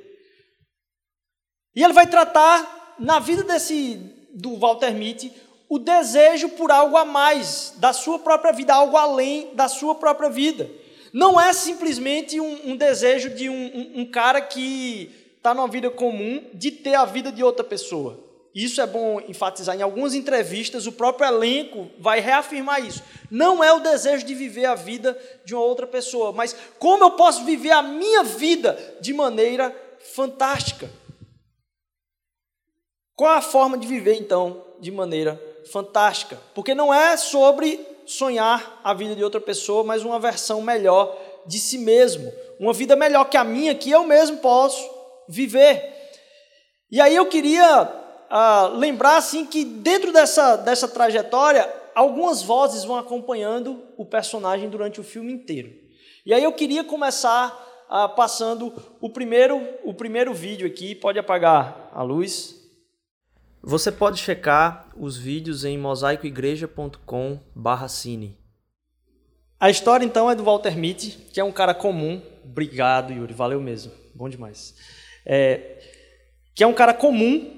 E 1.76 1.84
ele 1.84 1.92
vai 1.92 2.06
tratar 2.06 2.96
na 3.00 3.18
vida 3.18 3.42
desse 3.42 3.96
do 4.32 4.58
Walter 4.58 4.92
Mitty 4.92 5.34
o 5.68 5.80
desejo 5.80 6.50
por 6.50 6.70
algo 6.70 6.96
a 6.96 7.04
mais 7.04 7.74
da 7.78 7.94
sua 7.94 8.20
própria 8.20 8.54
vida, 8.54 8.76
algo 8.76 8.96
além 8.96 9.56
da 9.56 9.68
sua 9.68 9.96
própria 9.96 10.30
vida. 10.30 10.70
Não 11.12 11.42
é 11.42 11.52
simplesmente 11.52 12.40
um, 12.40 12.74
um 12.74 12.78
desejo 12.78 13.32
de 13.32 13.50
um, 13.50 13.56
um, 13.56 14.02
um 14.02 14.06
cara 14.06 14.40
que 14.40 15.12
está 15.36 15.56
numa 15.56 15.68
vida 15.68 15.90
comum 15.90 16.48
de 16.54 16.70
ter 16.70 16.94
a 16.94 17.06
vida 17.06 17.32
de 17.32 17.44
outra 17.44 17.64
pessoa. 17.64 18.27
Isso 18.54 18.82
é 18.82 18.88
bom 18.88 19.20
enfatizar. 19.22 19.76
Em 19.76 19.82
algumas 19.82 20.14
entrevistas, 20.16 20.88
o 20.88 20.92
próprio 20.92 21.28
elenco 21.28 21.90
vai 22.00 22.20
reafirmar 22.20 22.84
isso. 22.84 23.04
Não 23.30 23.64
é 23.64 23.72
o 23.72 23.80
desejo 23.80 24.26
de 24.26 24.34
viver 24.34 24.66
a 24.66 24.76
vida 24.76 25.18
de 25.46 25.54
uma 25.54 25.64
outra 25.64 25.86
pessoa, 25.86 26.32
mas 26.32 26.56
como 26.80 27.04
eu 27.04 27.12
posso 27.12 27.46
viver 27.46 27.72
a 27.72 27.84
minha 27.84 28.24
vida 28.24 28.78
de 29.00 29.14
maneira 29.14 29.76
fantástica. 30.14 30.90
Qual 33.16 33.32
a 33.32 33.42
forma 33.42 33.78
de 33.78 33.88
viver, 33.88 34.16
então, 34.16 34.64
de 34.80 34.92
maneira 34.92 35.42
fantástica? 35.72 36.40
Porque 36.54 36.76
não 36.76 36.94
é 36.94 37.18
sobre 37.18 37.80
sonhar 38.06 38.80
a 38.84 38.94
vida 38.94 39.16
de 39.16 39.24
outra 39.24 39.42
pessoa, 39.42 39.84
mas 39.84 40.04
uma 40.04 40.20
versão 40.20 40.62
melhor 40.62 41.16
de 41.46 41.60
si 41.60 41.78
mesmo. 41.78 42.32
Uma 42.60 42.74
vida 42.74 42.96
melhor 42.96 43.26
que 43.26 43.38
a 43.38 43.44
minha, 43.44 43.76
que 43.76 43.92
eu 43.92 44.04
mesmo 44.04 44.38
posso 44.38 44.88
viver. 45.28 45.94
E 46.90 47.02
aí 47.02 47.16
eu 47.16 47.26
queria 47.26 47.97
ah, 48.30 48.72
lembrar 48.76 49.18
assim 49.18 49.46
que 49.46 49.66
dentro 49.66 50.12
dessa, 50.12 50.56
dessa 50.56 50.88
trajetória, 50.88 51.72
algumas 51.96 52.42
vozes 52.42 52.84
vão 52.84 52.98
acompanhando 52.98 53.84
o 53.98 54.06
personagem 54.06 54.70
durante 54.70 55.00
o 55.00 55.04
filme 55.04 55.34
inteiro. 55.34 55.74
E 56.26 56.34
aí 56.34 56.44
eu 56.44 56.54
queria 56.54 56.84
começar 56.84 57.86
ah, 57.90 58.08
passando 58.08 58.74
o 59.00 59.10
primeiro, 59.10 59.60
o 59.84 59.94
primeiro 59.94 60.34
vídeo 60.34 60.68
aqui, 60.68 60.94
pode 60.94 61.18
apagar 61.18 61.90
a 61.94 62.04
luz. 62.04 62.56
Você 63.64 63.92
pode 63.92 64.20
checar 64.20 64.90
os 64.96 65.18
vídeos 65.18 65.66
em 65.66 65.76
mosaicoigreja.com/cine. 65.78 68.38
A 69.60 69.72
história 69.72 70.06
então 70.06 70.30
é 70.30 70.36
do 70.36 70.44
Walter 70.44 70.78
Mitty, 70.78 71.18
que 71.34 71.40
é 71.40 71.44
um 71.44 71.52
cara 71.52 71.74
comum. 71.74 72.22
Obrigado, 72.44 73.12
Yuri, 73.12 73.34
valeu 73.34 73.60
mesmo, 73.60 73.92
bom 74.14 74.30
demais. 74.30 74.76
É, 75.26 75.80
que 76.54 76.64
é 76.64 76.68
um 76.68 76.74
cara 76.74 76.94
comum 76.94 77.57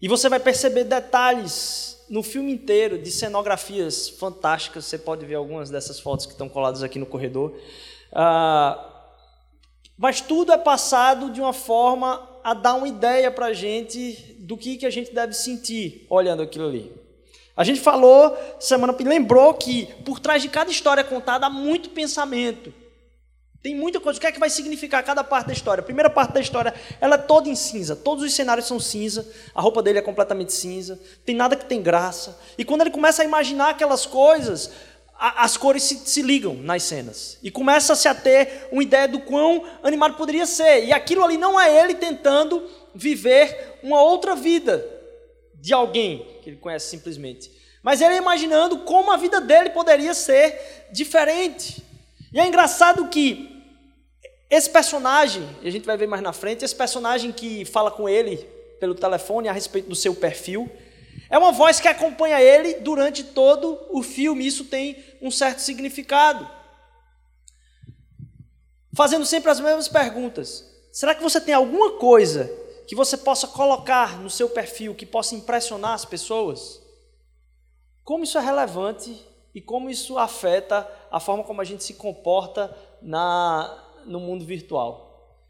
e 0.00 0.08
você 0.08 0.28
vai 0.28 0.38
perceber 0.38 0.84
detalhes 0.84 2.04
no 2.08 2.22
filme 2.22 2.52
inteiro 2.52 2.98
de 2.98 3.10
cenografias 3.10 4.08
fantásticas. 4.08 4.84
Você 4.84 4.98
pode 4.98 5.24
ver 5.24 5.34
algumas 5.34 5.70
dessas 5.70 5.98
fotos 5.98 6.26
que 6.26 6.32
estão 6.32 6.48
coladas 6.48 6.82
aqui 6.82 6.98
no 6.98 7.06
corredor. 7.06 7.58
Ah, 8.12 8.92
mas 9.96 10.20
tudo 10.20 10.52
é 10.52 10.58
passado 10.58 11.30
de 11.30 11.40
uma 11.40 11.52
forma 11.52 12.28
a 12.44 12.54
dar 12.54 12.74
uma 12.74 12.86
ideia 12.86 13.30
para 13.30 13.46
a 13.46 13.52
gente 13.52 14.36
do 14.38 14.56
que, 14.56 14.76
que 14.76 14.86
a 14.86 14.90
gente 14.90 15.12
deve 15.12 15.32
sentir 15.32 16.06
olhando 16.08 16.42
aquilo 16.42 16.66
ali. 16.68 16.92
A 17.56 17.64
gente 17.64 17.80
falou 17.80 18.36
semana 18.60 18.94
lembrou 19.00 19.54
que 19.54 19.86
por 20.04 20.20
trás 20.20 20.42
de 20.42 20.48
cada 20.48 20.70
história 20.70 21.02
contada 21.02 21.46
há 21.46 21.50
muito 21.50 21.90
pensamento. 21.90 22.72
Tem 23.62 23.74
muita 23.74 23.98
coisa. 24.00 24.18
O 24.18 24.20
que 24.20 24.26
é 24.26 24.32
que 24.32 24.38
vai 24.38 24.50
significar 24.50 25.02
cada 25.02 25.24
parte 25.24 25.48
da 25.48 25.52
história? 25.52 25.80
A 25.80 25.84
primeira 25.84 26.10
parte 26.10 26.32
da 26.32 26.40
história, 26.40 26.74
ela 27.00 27.16
é 27.16 27.18
toda 27.18 27.48
em 27.48 27.54
cinza. 27.54 27.96
Todos 27.96 28.24
os 28.24 28.32
cenários 28.32 28.66
são 28.66 28.78
cinza. 28.78 29.26
A 29.54 29.60
roupa 29.60 29.82
dele 29.82 29.98
é 29.98 30.02
completamente 30.02 30.52
cinza. 30.52 31.00
Tem 31.24 31.34
nada 31.34 31.56
que 31.56 31.64
tem 31.64 31.82
graça. 31.82 32.38
E 32.56 32.64
quando 32.64 32.82
ele 32.82 32.90
começa 32.90 33.22
a 33.22 33.24
imaginar 33.24 33.70
aquelas 33.70 34.06
coisas, 34.06 34.70
a, 35.18 35.44
as 35.44 35.56
cores 35.56 35.82
se, 35.82 35.96
se, 35.98 36.22
ligam 36.22 36.54
nas 36.54 36.82
cenas. 36.82 37.38
E 37.42 37.50
começa-se 37.50 38.06
a 38.06 38.14
ter 38.14 38.68
uma 38.70 38.82
ideia 38.82 39.08
do 39.08 39.20
quão 39.20 39.64
animado 39.82 40.16
poderia 40.16 40.46
ser. 40.46 40.84
E 40.84 40.92
aquilo 40.92 41.24
ali 41.24 41.36
não 41.36 41.60
é 41.60 41.82
ele 41.82 41.94
tentando 41.94 42.62
viver 42.94 43.78
uma 43.82 44.00
outra 44.00 44.34
vida 44.34 44.84
de 45.54 45.72
alguém 45.72 46.26
que 46.42 46.50
ele 46.50 46.56
conhece 46.56 46.88
simplesmente. 46.88 47.50
Mas 47.82 48.00
ele 48.00 48.16
imaginando 48.16 48.78
como 48.78 49.12
a 49.12 49.16
vida 49.16 49.40
dele 49.40 49.70
poderia 49.70 50.12
ser 50.12 50.88
diferente. 50.90 51.85
E 52.32 52.40
é 52.40 52.46
engraçado 52.46 53.08
que 53.08 53.56
esse 54.48 54.70
personagem, 54.70 55.48
a 55.62 55.70
gente 55.70 55.86
vai 55.86 55.96
ver 55.96 56.06
mais 56.06 56.22
na 56.22 56.32
frente, 56.32 56.64
esse 56.64 56.74
personagem 56.74 57.32
que 57.32 57.64
fala 57.64 57.90
com 57.90 58.08
ele 58.08 58.36
pelo 58.78 58.94
telefone 58.94 59.48
a 59.48 59.52
respeito 59.52 59.88
do 59.88 59.96
seu 59.96 60.14
perfil, 60.14 60.70
é 61.28 61.36
uma 61.36 61.50
voz 61.50 61.80
que 61.80 61.88
acompanha 61.88 62.40
ele 62.40 62.74
durante 62.74 63.24
todo 63.24 63.80
o 63.90 64.02
filme. 64.02 64.46
Isso 64.46 64.64
tem 64.64 65.02
um 65.20 65.30
certo 65.30 65.58
significado. 65.58 66.48
Fazendo 68.94 69.26
sempre 69.26 69.50
as 69.50 69.60
mesmas 69.60 69.88
perguntas. 69.88 70.64
Será 70.92 71.14
que 71.14 71.22
você 71.22 71.40
tem 71.40 71.52
alguma 71.52 71.98
coisa 71.98 72.50
que 72.86 72.94
você 72.94 73.16
possa 73.16 73.48
colocar 73.48 74.18
no 74.20 74.30
seu 74.30 74.48
perfil 74.48 74.94
que 74.94 75.04
possa 75.04 75.34
impressionar 75.34 75.92
as 75.92 76.04
pessoas? 76.04 76.80
Como 78.04 78.24
isso 78.24 78.38
é 78.38 78.40
relevante 78.40 79.20
e 79.52 79.60
como 79.60 79.90
isso 79.90 80.16
afeta 80.16 80.88
a 81.16 81.20
forma 81.20 81.42
como 81.42 81.62
a 81.62 81.64
gente 81.64 81.82
se 81.82 81.94
comporta 81.94 82.76
na, 83.00 83.84
no 84.04 84.20
mundo 84.20 84.44
virtual. 84.44 85.40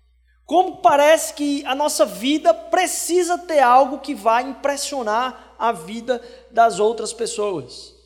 Como 0.44 0.76
parece 0.76 1.34
que 1.34 1.66
a 1.66 1.74
nossa 1.74 2.06
vida 2.06 2.54
precisa 2.54 3.36
ter 3.36 3.58
algo 3.58 3.98
que 3.98 4.14
vai 4.14 4.44
impressionar 4.44 5.56
a 5.58 5.72
vida 5.72 6.22
das 6.52 6.78
outras 6.78 7.12
pessoas. 7.12 7.96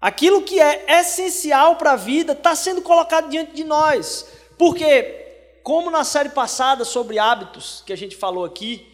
Aquilo 0.00 0.42
que 0.42 0.60
é 0.60 1.00
essencial 1.00 1.74
para 1.74 1.92
a 1.92 1.96
vida 1.96 2.34
está 2.34 2.54
sendo 2.54 2.80
colocado 2.80 3.28
diante 3.28 3.52
de 3.52 3.64
nós. 3.64 4.24
Porque, 4.56 5.58
como 5.64 5.90
na 5.90 6.04
série 6.04 6.28
passada 6.28 6.84
sobre 6.84 7.18
hábitos, 7.18 7.82
que 7.84 7.92
a 7.92 7.96
gente 7.96 8.14
falou 8.14 8.44
aqui, 8.44 8.88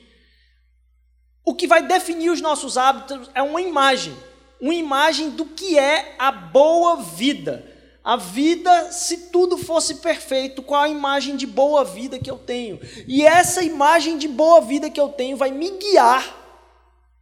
o 1.45 1.55
que 1.55 1.67
vai 1.67 1.87
definir 1.87 2.31
os 2.31 2.40
nossos 2.40 2.78
hábitos 2.78 3.31
é 3.35 3.43
uma 3.43 3.61
imagem 3.61 4.17
uma 4.61 4.75
imagem 4.75 5.31
do 5.31 5.45
que 5.47 5.79
é 5.79 6.15
a 6.19 6.31
boa 6.33 6.97
vida. 6.97 7.65
A 8.03 8.17
vida, 8.17 8.91
se 8.91 9.29
tudo 9.31 9.59
fosse 9.59 9.97
perfeito, 9.97 10.62
qual 10.62 10.83
a 10.83 10.88
imagem 10.88 11.37
de 11.37 11.47
boa 11.47 11.85
vida 11.85 12.19
que 12.19 12.31
eu 12.31 12.38
tenho? 12.38 12.81
E 13.07 13.25
essa 13.25 13.62
imagem 13.62 14.17
de 14.17 14.27
boa 14.27 14.61
vida 14.61 14.88
que 14.88 15.00
eu 15.00 15.11
tenho 15.11 15.37
vai 15.37 15.50
me 15.50 15.71
guiar 15.73 16.37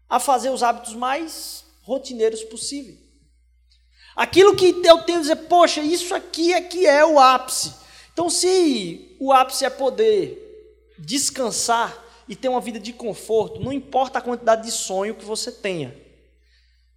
a 0.08 0.20
fazer 0.20 0.50
os 0.50 0.62
hábitos 0.62 0.94
mais 0.94 1.64
rotineiros 1.82 2.44
possível. 2.44 2.96
Aquilo 4.14 4.54
que 4.54 4.74
eu 4.84 5.02
tenho 5.02 5.18
a 5.18 5.22
dizer, 5.22 5.36
poxa, 5.48 5.80
isso 5.80 6.14
aqui 6.14 6.54
é 6.54 6.60
que 6.60 6.86
é 6.86 7.04
o 7.04 7.18
ápice. 7.18 7.74
Então, 8.12 8.30
se 8.30 9.16
o 9.20 9.32
ápice 9.32 9.64
é 9.64 9.70
poder 9.70 10.94
descansar 10.98 12.02
e 12.28 12.34
ter 12.34 12.48
uma 12.48 12.60
vida 12.60 12.80
de 12.80 12.92
conforto, 12.92 13.60
não 13.60 13.72
importa 13.72 14.18
a 14.18 14.22
quantidade 14.22 14.62
de 14.62 14.70
sonho 14.70 15.14
que 15.14 15.24
você 15.24 15.52
tenha. 15.52 16.05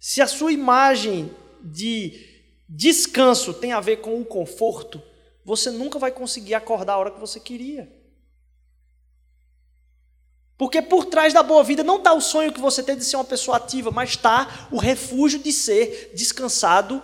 Se 0.00 0.22
a 0.22 0.26
sua 0.26 0.50
imagem 0.50 1.30
de 1.60 2.26
descanso 2.66 3.52
tem 3.52 3.72
a 3.72 3.80
ver 3.80 3.98
com 3.98 4.18
o 4.18 4.24
conforto, 4.24 5.02
você 5.44 5.70
nunca 5.70 5.98
vai 5.98 6.10
conseguir 6.10 6.54
acordar 6.54 6.94
a 6.94 6.98
hora 6.98 7.10
que 7.10 7.20
você 7.20 7.38
queria. 7.38 8.00
Porque 10.56 10.80
por 10.80 11.04
trás 11.04 11.34
da 11.34 11.42
boa 11.42 11.62
vida 11.62 11.84
não 11.84 11.98
está 11.98 12.14
o 12.14 12.20
sonho 12.20 12.52
que 12.52 12.60
você 12.60 12.82
tem 12.82 12.96
de 12.96 13.04
ser 13.04 13.16
uma 13.16 13.24
pessoa 13.24 13.58
ativa, 13.58 13.90
mas 13.90 14.10
está 14.10 14.68
o 14.70 14.78
refúgio 14.78 15.38
de 15.38 15.52
ser 15.52 16.12
descansado 16.14 17.02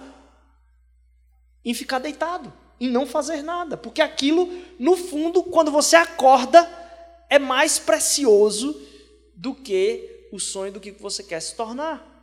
em 1.62 1.74
ficar 1.74 1.98
deitado, 1.98 2.52
em 2.80 2.88
não 2.88 3.06
fazer 3.06 3.42
nada. 3.42 3.76
Porque 3.76 4.00
aquilo, 4.00 4.48
no 4.78 4.96
fundo, 4.96 5.42
quando 5.42 5.70
você 5.70 5.96
acorda, 5.96 6.66
é 7.28 7.38
mais 7.38 7.78
precioso 7.78 8.80
do 9.34 9.54
que 9.54 10.28
o 10.32 10.38
sonho 10.38 10.72
do 10.72 10.80
que 10.80 10.92
você 10.92 11.22
quer 11.22 11.40
se 11.40 11.54
tornar. 11.54 12.15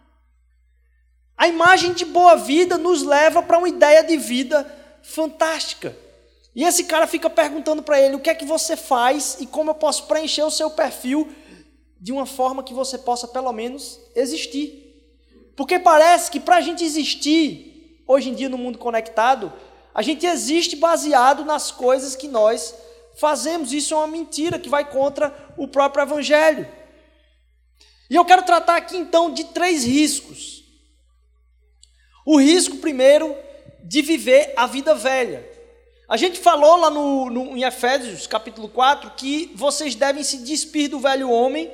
A 1.38 1.48
imagem 1.48 1.94
de 1.94 2.06
boa 2.06 2.36
vida 2.36 2.78
nos 2.78 3.04
leva 3.04 3.42
para 3.42 3.58
uma 3.58 3.68
ideia 3.68 4.04
de 4.04 4.18
vida 4.18 4.66
fantástica. 5.02 5.96
E 6.56 6.64
esse 6.64 6.84
cara 6.84 7.08
fica 7.08 7.30
perguntando 7.30 7.82
para 7.82 8.00
ele: 8.00 8.16
o 8.16 8.20
que 8.20 8.30
é 8.30 8.36
que 8.36 8.46
você 8.46 8.78
faz 8.78 9.38
e 9.40 9.46
como 9.46 9.72
eu 9.72 9.76
posso 9.76 10.06
preencher 10.06 10.44
o 10.44 10.52
seu 10.52 10.70
perfil 10.70 11.34
de 12.00 12.12
uma 12.12 12.26
forma 12.26 12.64
que 12.64 12.74
você 12.74 12.98
possa, 12.98 13.28
pelo 13.28 13.52
menos, 13.52 14.00
existir. 14.16 14.84
Porque 15.56 15.80
parece 15.80 16.30
que 16.30 16.40
para 16.40 16.58
a 16.58 16.62
gente 16.62 16.84
existir, 16.84 18.04
hoje 18.08 18.30
em 18.30 18.34
dia 18.34 18.50
no 18.50 18.58
mundo 18.58 18.78
conectado, 18.78 19.52
a 19.94 20.02
gente 20.02 20.26
existe 20.26 20.76
baseado 20.76 21.46
nas 21.46 21.72
coisas 21.72 22.16
que 22.16 22.28
nós 22.28 22.76
fazemos. 23.16 23.72
Isso 23.72 23.94
é 23.94 23.98
uma 23.98 24.08
mentira 24.08 24.60
que 24.60 24.70
vai 24.70 24.90
contra 24.90 25.34
o 25.58 25.68
próprio 25.68 26.04
Evangelho. 26.04 26.68
E 28.10 28.16
eu 28.16 28.26
quero 28.26 28.44
tratar 28.44 28.76
aqui 28.76 28.98
então 28.98 29.34
de 29.34 29.46
três 29.46 29.84
riscos 29.84 30.63
o 32.26 32.38
risco, 32.38 32.78
primeiro, 32.78 33.36
de 33.84 34.02
viver 34.02 34.54
a 34.56 34.66
vida 34.66 34.96
velha. 34.96 35.48
A 36.08 36.18
gente 36.18 36.40
falou 36.40 36.76
lá 36.78 36.90
no, 36.90 37.30
no, 37.30 37.58
em 37.58 37.64
Efésios, 37.64 38.28
capítulo 38.28 38.70
4, 38.70 39.12
que 39.12 39.52
vocês 39.56 39.96
devem 39.96 40.24
se 40.24 40.38
despir 40.38 40.90
do 40.90 41.00
velho 41.00 41.30
homem 41.30 41.72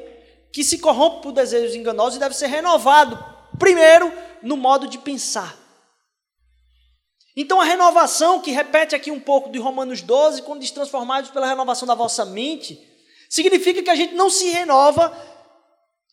que 0.52 0.64
se 0.64 0.80
corrompe 0.80 1.22
por 1.22 1.32
desejos 1.32 1.76
enganosos 1.76 2.16
e 2.16 2.20
deve 2.20 2.36
ser 2.36 2.48
renovado, 2.48 3.24
primeiro, 3.58 4.12
no 4.42 4.58
modo 4.58 4.88
de 4.88 4.98
pensar. 4.98 5.58
Então, 7.36 7.62
a 7.62 7.64
renovação, 7.64 8.42
que 8.42 8.52
repete 8.52 8.96
aqui 8.96 9.12
um 9.12 9.20
pouco 9.20 9.52
de 9.52 9.60
Romanos 9.60 10.02
12, 10.02 10.42
quando 10.42 10.62
diz 10.62 10.72
transformados 10.72 11.30
pela 11.30 11.48
renovação 11.48 11.88
da 11.88 11.94
vossa 11.96 12.26
mente, 12.26 12.80
significa 13.30 13.84
que 13.84 13.90
a 13.90 13.96
gente 13.96 14.16
não 14.16 14.30
se 14.30 14.50
renova 14.50 15.16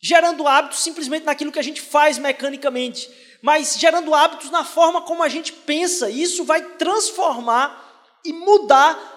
gerando 0.01 0.47
hábitos 0.47 0.79
simplesmente 0.79 1.25
naquilo 1.25 1.51
que 1.51 1.59
a 1.59 1.63
gente 1.63 1.81
faz 1.81 2.17
mecanicamente, 2.17 3.09
mas 3.41 3.77
gerando 3.77 4.13
hábitos 4.13 4.49
na 4.49 4.63
forma 4.63 5.01
como 5.01 5.23
a 5.23 5.29
gente 5.29 5.53
pensa. 5.53 6.09
Isso 6.09 6.43
vai 6.43 6.61
transformar 6.61 7.85
e 8.23 8.33
mudar 8.33 9.15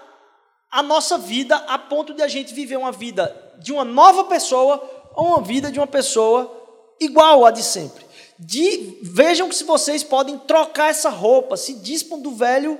a 0.70 0.83
nossa 0.83 1.18
vida 1.18 1.56
a 1.56 1.78
ponto 1.78 2.14
de 2.14 2.22
a 2.22 2.28
gente 2.28 2.54
viver 2.54 2.76
uma 2.76 2.92
vida 2.92 3.50
de 3.59 3.72
uma 3.72 3.85
nova 3.85 4.24
pessoa 4.24 4.83
ou 5.14 5.26
uma 5.26 5.42
vida 5.42 5.70
de 5.70 5.78
uma 5.78 5.87
pessoa 5.87 6.56
igual 7.00 7.44
a 7.44 7.50
de 7.50 7.62
sempre. 7.62 8.04
De, 8.38 8.98
vejam 9.02 9.48
que 9.48 9.54
se 9.54 9.64
vocês 9.64 10.02
podem 10.02 10.38
trocar 10.38 10.90
essa 10.90 11.11
roupa, 11.11 11.56
se 11.56 11.74
dispam 11.74 12.20
do 12.20 12.30
velho 12.30 12.78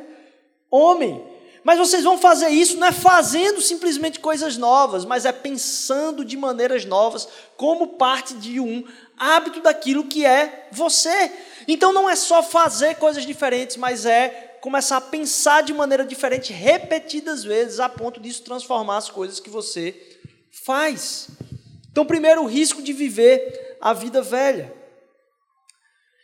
homem. 0.71 1.23
Mas 1.63 1.79
vocês 1.79 2.05
vão 2.05 2.17
fazer 2.17 2.49
isso 2.49 2.79
não 2.79 2.87
é 2.87 2.93
fazendo 2.93 3.61
simplesmente 3.61 4.19
coisas 4.19 4.57
novas, 4.57 5.05
mas 5.05 5.27
é 5.27 5.33
pensando 5.33 6.25
de 6.25 6.37
maneiras 6.37 6.87
novas, 6.87 7.29
como 7.57 7.89
parte 7.89 8.35
de 8.35 8.59
um 8.59 8.85
hábito 9.21 9.61
daquilo 9.61 10.09
que 10.09 10.25
é 10.25 10.69
você. 10.73 11.31
Então 11.69 11.93
não 11.93 12.09
é 12.09 12.17
só 12.17 12.43
fazer 12.43 12.97
coisas 12.97 13.27
diferentes, 13.27 13.77
mas 13.77 14.07
é 14.07 14.57
começar 14.61 14.97
a 14.97 15.01
pensar 15.01 15.63
de 15.63 15.73
maneira 15.73 16.05
diferente 16.05 16.53
repetidas 16.53 17.45
vezes, 17.45 17.79
a 17.79 17.89
ponto 17.89 18.19
disso 18.19 18.43
transformar 18.43 18.97
as 18.97 19.11
coisas 19.11 19.39
que 19.39 19.51
você 19.51 19.95
faz. 20.51 21.29
Então, 21.91 22.05
primeiro, 22.05 22.43
o 22.43 22.47
risco 22.47 22.83
de 22.83 22.93
viver 22.93 23.77
a 23.81 23.93
vida 23.93 24.23
velha. 24.23 24.73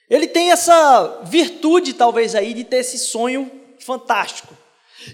Ele 0.09 0.29
tem 0.29 0.53
essa 0.53 1.23
virtude, 1.25 1.93
talvez, 1.95 2.35
aí, 2.35 2.55
de 2.55 2.63
ter 2.63 2.79
esse 2.79 2.99
sonho 2.99 3.51
fantástico. 3.81 4.57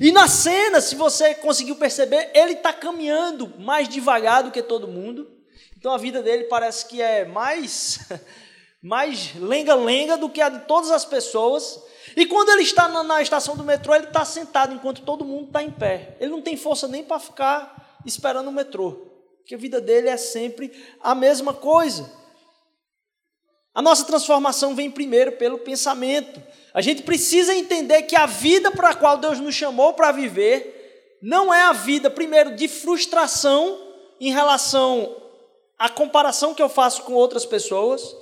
E 0.00 0.12
na 0.12 0.28
cena, 0.28 0.80
se 0.80 0.94
você 0.94 1.34
conseguiu 1.34 1.76
perceber, 1.76 2.30
ele 2.34 2.52
está 2.52 2.72
caminhando 2.72 3.52
mais 3.58 3.88
devagar 3.88 4.42
do 4.42 4.50
que 4.50 4.62
todo 4.62 4.88
mundo. 4.88 5.30
Então 5.82 5.92
a 5.92 5.98
vida 5.98 6.22
dele 6.22 6.44
parece 6.44 6.86
que 6.86 7.02
é 7.02 7.24
mais 7.24 7.98
mais 8.80 9.34
lenga-lenga 9.34 10.16
do 10.16 10.28
que 10.28 10.40
a 10.40 10.48
de 10.48 10.60
todas 10.60 10.92
as 10.92 11.04
pessoas. 11.04 11.82
E 12.16 12.24
quando 12.24 12.50
ele 12.50 12.62
está 12.62 12.86
na, 12.86 13.02
na 13.02 13.20
estação 13.20 13.56
do 13.56 13.64
metrô, 13.64 13.92
ele 13.92 14.06
está 14.06 14.24
sentado 14.24 14.72
enquanto 14.72 15.02
todo 15.02 15.24
mundo 15.24 15.48
está 15.48 15.60
em 15.60 15.72
pé. 15.72 16.16
Ele 16.20 16.30
não 16.30 16.40
tem 16.40 16.56
força 16.56 16.86
nem 16.86 17.02
para 17.02 17.18
ficar 17.18 18.00
esperando 18.06 18.46
o 18.46 18.52
metrô, 18.52 18.92
porque 19.38 19.56
a 19.56 19.58
vida 19.58 19.80
dele 19.80 20.08
é 20.08 20.16
sempre 20.16 20.70
a 21.00 21.16
mesma 21.16 21.52
coisa. 21.52 22.08
A 23.74 23.82
nossa 23.82 24.04
transformação 24.04 24.76
vem 24.76 24.88
primeiro 24.88 25.32
pelo 25.32 25.58
pensamento. 25.58 26.40
A 26.72 26.80
gente 26.80 27.02
precisa 27.02 27.56
entender 27.56 28.02
que 28.02 28.14
a 28.14 28.26
vida 28.26 28.70
para 28.70 28.90
a 28.90 28.94
qual 28.94 29.18
Deus 29.18 29.40
nos 29.40 29.56
chamou 29.56 29.94
para 29.94 30.12
viver 30.12 31.18
não 31.20 31.52
é 31.52 31.62
a 31.62 31.72
vida, 31.72 32.08
primeiro, 32.08 32.54
de 32.54 32.68
frustração 32.68 33.80
em 34.20 34.30
relação 34.30 35.21
a 35.82 35.88
comparação 35.88 36.54
que 36.54 36.62
eu 36.62 36.68
faço 36.68 37.02
com 37.02 37.12
outras 37.12 37.44
pessoas. 37.44 38.14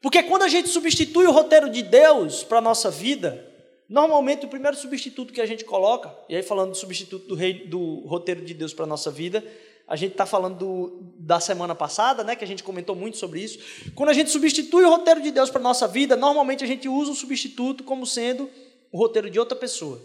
Porque 0.00 0.22
quando 0.22 0.44
a 0.44 0.48
gente 0.48 0.70
substitui 0.70 1.26
o 1.26 1.30
roteiro 1.30 1.68
de 1.68 1.82
Deus 1.82 2.42
para 2.42 2.56
a 2.56 2.60
nossa 2.62 2.90
vida, 2.90 3.46
normalmente 3.86 4.46
o 4.46 4.48
primeiro 4.48 4.74
substituto 4.78 5.30
que 5.30 5.42
a 5.42 5.44
gente 5.44 5.62
coloca, 5.62 6.10
e 6.26 6.34
aí 6.34 6.42
falando 6.42 6.70
do 6.70 6.76
substituto 6.78 7.28
do, 7.28 7.34
rei, 7.34 7.66
do 7.66 8.00
roteiro 8.06 8.42
de 8.42 8.54
Deus 8.54 8.72
para 8.72 8.86
a 8.86 8.88
nossa 8.88 9.10
vida, 9.10 9.44
a 9.86 9.94
gente 9.94 10.12
está 10.12 10.24
falando 10.24 10.56
do, 10.56 10.98
da 11.18 11.38
semana 11.38 11.74
passada, 11.74 12.24
né, 12.24 12.34
que 12.34 12.44
a 12.44 12.48
gente 12.48 12.64
comentou 12.64 12.96
muito 12.96 13.18
sobre 13.18 13.40
isso. 13.40 13.58
Quando 13.94 14.08
a 14.08 14.14
gente 14.14 14.30
substitui 14.30 14.82
o 14.82 14.88
roteiro 14.88 15.20
de 15.20 15.30
Deus 15.30 15.50
para 15.50 15.60
a 15.60 15.62
nossa 15.62 15.86
vida, 15.86 16.16
normalmente 16.16 16.64
a 16.64 16.66
gente 16.66 16.88
usa 16.88 17.10
o 17.10 17.14
substituto 17.14 17.84
como 17.84 18.06
sendo 18.06 18.48
o 18.90 18.96
roteiro 18.96 19.28
de 19.28 19.38
outra 19.38 19.54
pessoa. 19.54 20.00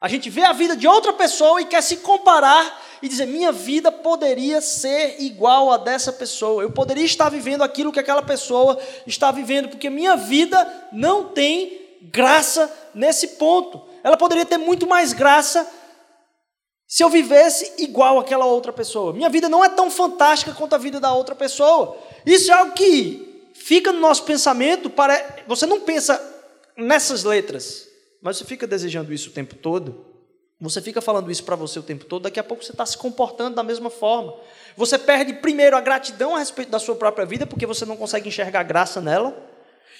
A 0.00 0.08
gente 0.08 0.28
vê 0.28 0.42
a 0.42 0.52
vida 0.52 0.76
de 0.76 0.86
outra 0.86 1.12
pessoa 1.12 1.60
e 1.60 1.66
quer 1.66 1.82
se 1.82 1.98
comparar 1.98 2.82
e 3.00 3.08
dizer: 3.08 3.26
minha 3.26 3.50
vida 3.50 3.90
poderia 3.90 4.60
ser 4.60 5.16
igual 5.20 5.70
a 5.70 5.78
dessa 5.78 6.12
pessoa. 6.12 6.62
Eu 6.62 6.70
poderia 6.70 7.04
estar 7.04 7.28
vivendo 7.30 7.62
aquilo 7.62 7.92
que 7.92 8.00
aquela 8.00 8.22
pessoa 8.22 8.78
está 9.06 9.30
vivendo, 9.30 9.68
porque 9.68 9.88
minha 9.88 10.16
vida 10.16 10.88
não 10.92 11.28
tem 11.28 11.80
graça 12.02 12.70
nesse 12.94 13.28
ponto. 13.28 13.82
Ela 14.04 14.16
poderia 14.16 14.44
ter 14.44 14.58
muito 14.58 14.86
mais 14.86 15.12
graça 15.12 15.66
se 16.86 17.02
eu 17.02 17.08
vivesse 17.08 17.72
igual 17.78 18.18
àquela 18.18 18.44
outra 18.44 18.72
pessoa. 18.72 19.12
Minha 19.12 19.30
vida 19.30 19.48
não 19.48 19.64
é 19.64 19.68
tão 19.68 19.90
fantástica 19.90 20.52
quanto 20.52 20.74
a 20.74 20.78
vida 20.78 21.00
da 21.00 21.12
outra 21.12 21.34
pessoa. 21.34 21.96
Isso 22.24 22.50
é 22.50 22.54
algo 22.54 22.72
que 22.72 23.50
fica 23.54 23.92
no 23.92 23.98
nosso 23.98 24.24
pensamento. 24.24 24.90
Para... 24.90 25.42
Você 25.48 25.64
não 25.64 25.80
pensa 25.80 26.20
nessas 26.76 27.24
letras 27.24 27.85
mas 28.26 28.38
você 28.38 28.44
fica 28.44 28.66
desejando 28.66 29.14
isso 29.14 29.30
o 29.30 29.32
tempo 29.32 29.54
todo, 29.54 30.04
você 30.60 30.82
fica 30.82 31.00
falando 31.00 31.30
isso 31.30 31.44
para 31.44 31.54
você 31.54 31.78
o 31.78 31.82
tempo 31.82 32.04
todo, 32.04 32.24
daqui 32.24 32.40
a 32.40 32.42
pouco 32.42 32.64
você 32.64 32.72
está 32.72 32.84
se 32.84 32.98
comportando 32.98 33.54
da 33.54 33.62
mesma 33.62 33.88
forma. 33.88 34.34
Você 34.76 34.98
perde 34.98 35.34
primeiro 35.34 35.76
a 35.76 35.80
gratidão 35.80 36.34
a 36.34 36.40
respeito 36.40 36.68
da 36.68 36.80
sua 36.80 36.96
própria 36.96 37.24
vida, 37.24 37.46
porque 37.46 37.64
você 37.64 37.84
não 37.84 37.96
consegue 37.96 38.26
enxergar 38.26 38.64
graça 38.64 39.00
nela. 39.00 39.32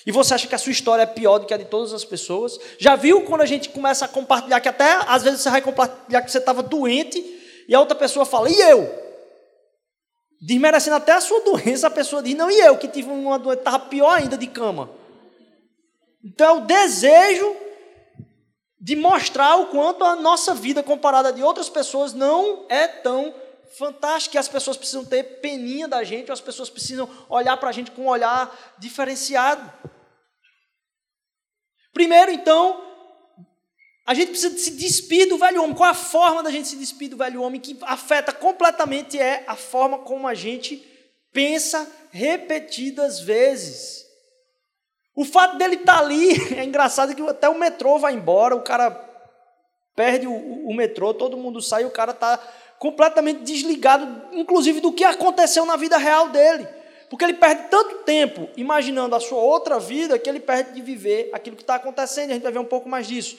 E 0.04 0.10
você 0.10 0.34
acha 0.34 0.48
que 0.48 0.56
a 0.56 0.58
sua 0.58 0.72
história 0.72 1.04
é 1.04 1.06
pior 1.06 1.38
do 1.38 1.46
que 1.46 1.54
a 1.54 1.56
de 1.56 1.66
todas 1.66 1.92
as 1.92 2.04
pessoas? 2.04 2.58
Já 2.80 2.96
viu 2.96 3.22
quando 3.22 3.42
a 3.42 3.46
gente 3.46 3.68
começa 3.68 4.06
a 4.06 4.08
compartilhar, 4.08 4.60
que 4.60 4.68
até 4.68 4.98
às 5.06 5.22
vezes 5.22 5.42
você 5.42 5.50
vai 5.50 5.62
compartilhar 5.62 6.20
que 6.22 6.32
você 6.32 6.38
estava 6.38 6.64
doente, 6.64 7.22
e 7.68 7.76
a 7.76 7.78
outra 7.78 7.96
pessoa 7.96 8.26
fala, 8.26 8.50
e 8.50 8.60
eu? 8.60 8.92
Desmerecendo 10.42 10.96
até 10.96 11.12
a 11.12 11.20
sua 11.20 11.42
doença, 11.42 11.86
a 11.86 11.90
pessoa 11.90 12.20
diz, 12.24 12.34
não, 12.34 12.50
e 12.50 12.58
eu 12.58 12.76
que 12.76 12.88
tive 12.88 13.08
uma 13.08 13.38
doença, 13.38 13.60
estava 13.60 13.78
pior 13.78 14.10
ainda 14.10 14.36
de 14.36 14.48
cama. 14.48 14.90
Então, 16.24 16.58
o 16.58 16.60
desejo 16.62 17.65
de 18.86 18.94
mostrar 18.94 19.56
o 19.56 19.66
quanto 19.66 20.04
a 20.04 20.14
nossa 20.14 20.54
vida 20.54 20.80
comparada 20.80 21.32
de 21.32 21.42
outras 21.42 21.68
pessoas 21.68 22.12
não 22.12 22.66
é 22.68 22.86
tão 22.86 23.34
fantástica, 23.76 24.38
as 24.38 24.46
pessoas 24.46 24.76
precisam 24.76 25.04
ter 25.04 25.40
peninha 25.40 25.88
da 25.88 26.04
gente, 26.04 26.30
as 26.30 26.40
pessoas 26.40 26.70
precisam 26.70 27.10
olhar 27.28 27.56
para 27.56 27.70
a 27.70 27.72
gente 27.72 27.90
com 27.90 28.02
um 28.02 28.08
olhar 28.08 28.76
diferenciado. 28.78 29.72
Primeiro, 31.92 32.30
então, 32.30 32.80
a 34.06 34.14
gente 34.14 34.28
precisa 34.28 34.56
se 34.56 34.70
despir 34.70 35.28
do 35.28 35.36
velho 35.36 35.64
homem. 35.64 35.74
Qual 35.74 35.90
a 35.90 35.92
forma 35.92 36.40
da 36.40 36.52
gente 36.52 36.68
se 36.68 36.76
despir 36.76 37.10
do 37.10 37.16
velho 37.16 37.42
homem 37.42 37.60
que 37.60 37.76
afeta 37.82 38.32
completamente 38.32 39.18
é 39.18 39.42
a 39.48 39.56
forma 39.56 39.98
como 39.98 40.28
a 40.28 40.34
gente 40.34 40.76
pensa 41.32 41.90
repetidas 42.12 43.18
vezes. 43.18 44.05
O 45.16 45.24
fato 45.24 45.56
dele 45.56 45.76
estar 45.76 45.94
tá 45.94 45.98
ali 45.98 46.30
é 46.54 46.62
engraçado 46.62 47.14
que 47.14 47.22
até 47.22 47.48
o 47.48 47.58
metrô 47.58 47.98
vai 47.98 48.12
embora, 48.12 48.54
o 48.54 48.60
cara 48.60 48.90
perde 49.96 50.26
o, 50.26 50.68
o 50.68 50.74
metrô, 50.74 51.14
todo 51.14 51.38
mundo 51.38 51.62
sai, 51.62 51.86
o 51.86 51.90
cara 51.90 52.12
está 52.12 52.38
completamente 52.78 53.40
desligado, 53.40 54.06
inclusive 54.32 54.80
do 54.80 54.92
que 54.92 55.02
aconteceu 55.02 55.64
na 55.64 55.76
vida 55.76 55.96
real 55.96 56.28
dele. 56.28 56.68
Porque 57.08 57.24
ele 57.24 57.34
perde 57.34 57.68
tanto 57.70 57.98
tempo 58.04 58.48
imaginando 58.56 59.14
a 59.14 59.20
sua 59.20 59.38
outra 59.38 59.78
vida 59.78 60.18
que 60.18 60.28
ele 60.28 60.40
perde 60.40 60.72
de 60.72 60.82
viver 60.82 61.30
aquilo 61.32 61.56
que 61.56 61.62
está 61.62 61.76
acontecendo. 61.76 62.30
A 62.30 62.34
gente 62.34 62.42
vai 62.42 62.52
ver 62.52 62.58
um 62.58 62.64
pouco 62.64 62.88
mais 62.88 63.06
disso. 63.06 63.38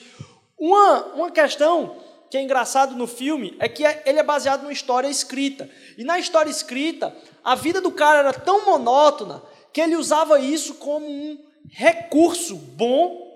Uma, 0.58 1.04
uma 1.14 1.30
questão 1.30 1.96
que 2.30 2.36
é 2.36 2.42
engraçado 2.42 2.96
no 2.96 3.06
filme 3.06 3.56
é 3.60 3.68
que 3.68 3.84
é, 3.84 4.02
ele 4.06 4.18
é 4.18 4.22
baseado 4.22 4.62
numa 4.62 4.72
história 4.72 5.06
escrita. 5.06 5.68
E 5.96 6.02
na 6.02 6.18
história 6.18 6.50
escrita, 6.50 7.14
a 7.44 7.54
vida 7.54 7.80
do 7.80 7.92
cara 7.92 8.20
era 8.20 8.32
tão 8.32 8.64
monótona 8.64 9.42
que 9.72 9.80
ele 9.80 9.96
usava 9.96 10.40
isso 10.40 10.74
como 10.74 11.06
um 11.06 11.47
recurso 11.70 12.56
bom, 12.56 13.26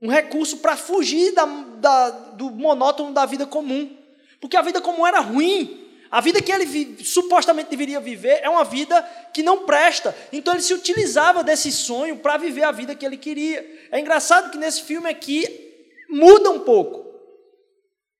um 0.00 0.08
recurso 0.08 0.58
para 0.58 0.76
fugir 0.76 1.32
da, 1.32 1.44
da, 1.44 2.10
do 2.10 2.50
monótono 2.50 3.12
da 3.12 3.26
vida 3.26 3.46
comum. 3.46 3.96
Porque 4.40 4.56
a 4.56 4.62
vida 4.62 4.80
comum 4.80 5.06
era 5.06 5.20
ruim. 5.20 5.78
A 6.10 6.20
vida 6.20 6.42
que 6.42 6.50
ele 6.50 6.64
vi, 6.64 7.04
supostamente 7.04 7.70
deveria 7.70 8.00
viver 8.00 8.40
é 8.42 8.48
uma 8.48 8.64
vida 8.64 9.00
que 9.32 9.42
não 9.42 9.64
presta. 9.64 10.16
Então 10.32 10.54
ele 10.54 10.62
se 10.62 10.74
utilizava 10.74 11.44
desse 11.44 11.70
sonho 11.70 12.16
para 12.16 12.36
viver 12.36 12.64
a 12.64 12.72
vida 12.72 12.94
que 12.94 13.06
ele 13.06 13.16
queria. 13.16 13.64
É 13.92 14.00
engraçado 14.00 14.50
que 14.50 14.58
nesse 14.58 14.82
filme 14.82 15.08
aqui 15.08 15.70
muda 16.08 16.50
um 16.50 16.60
pouco. 16.60 17.08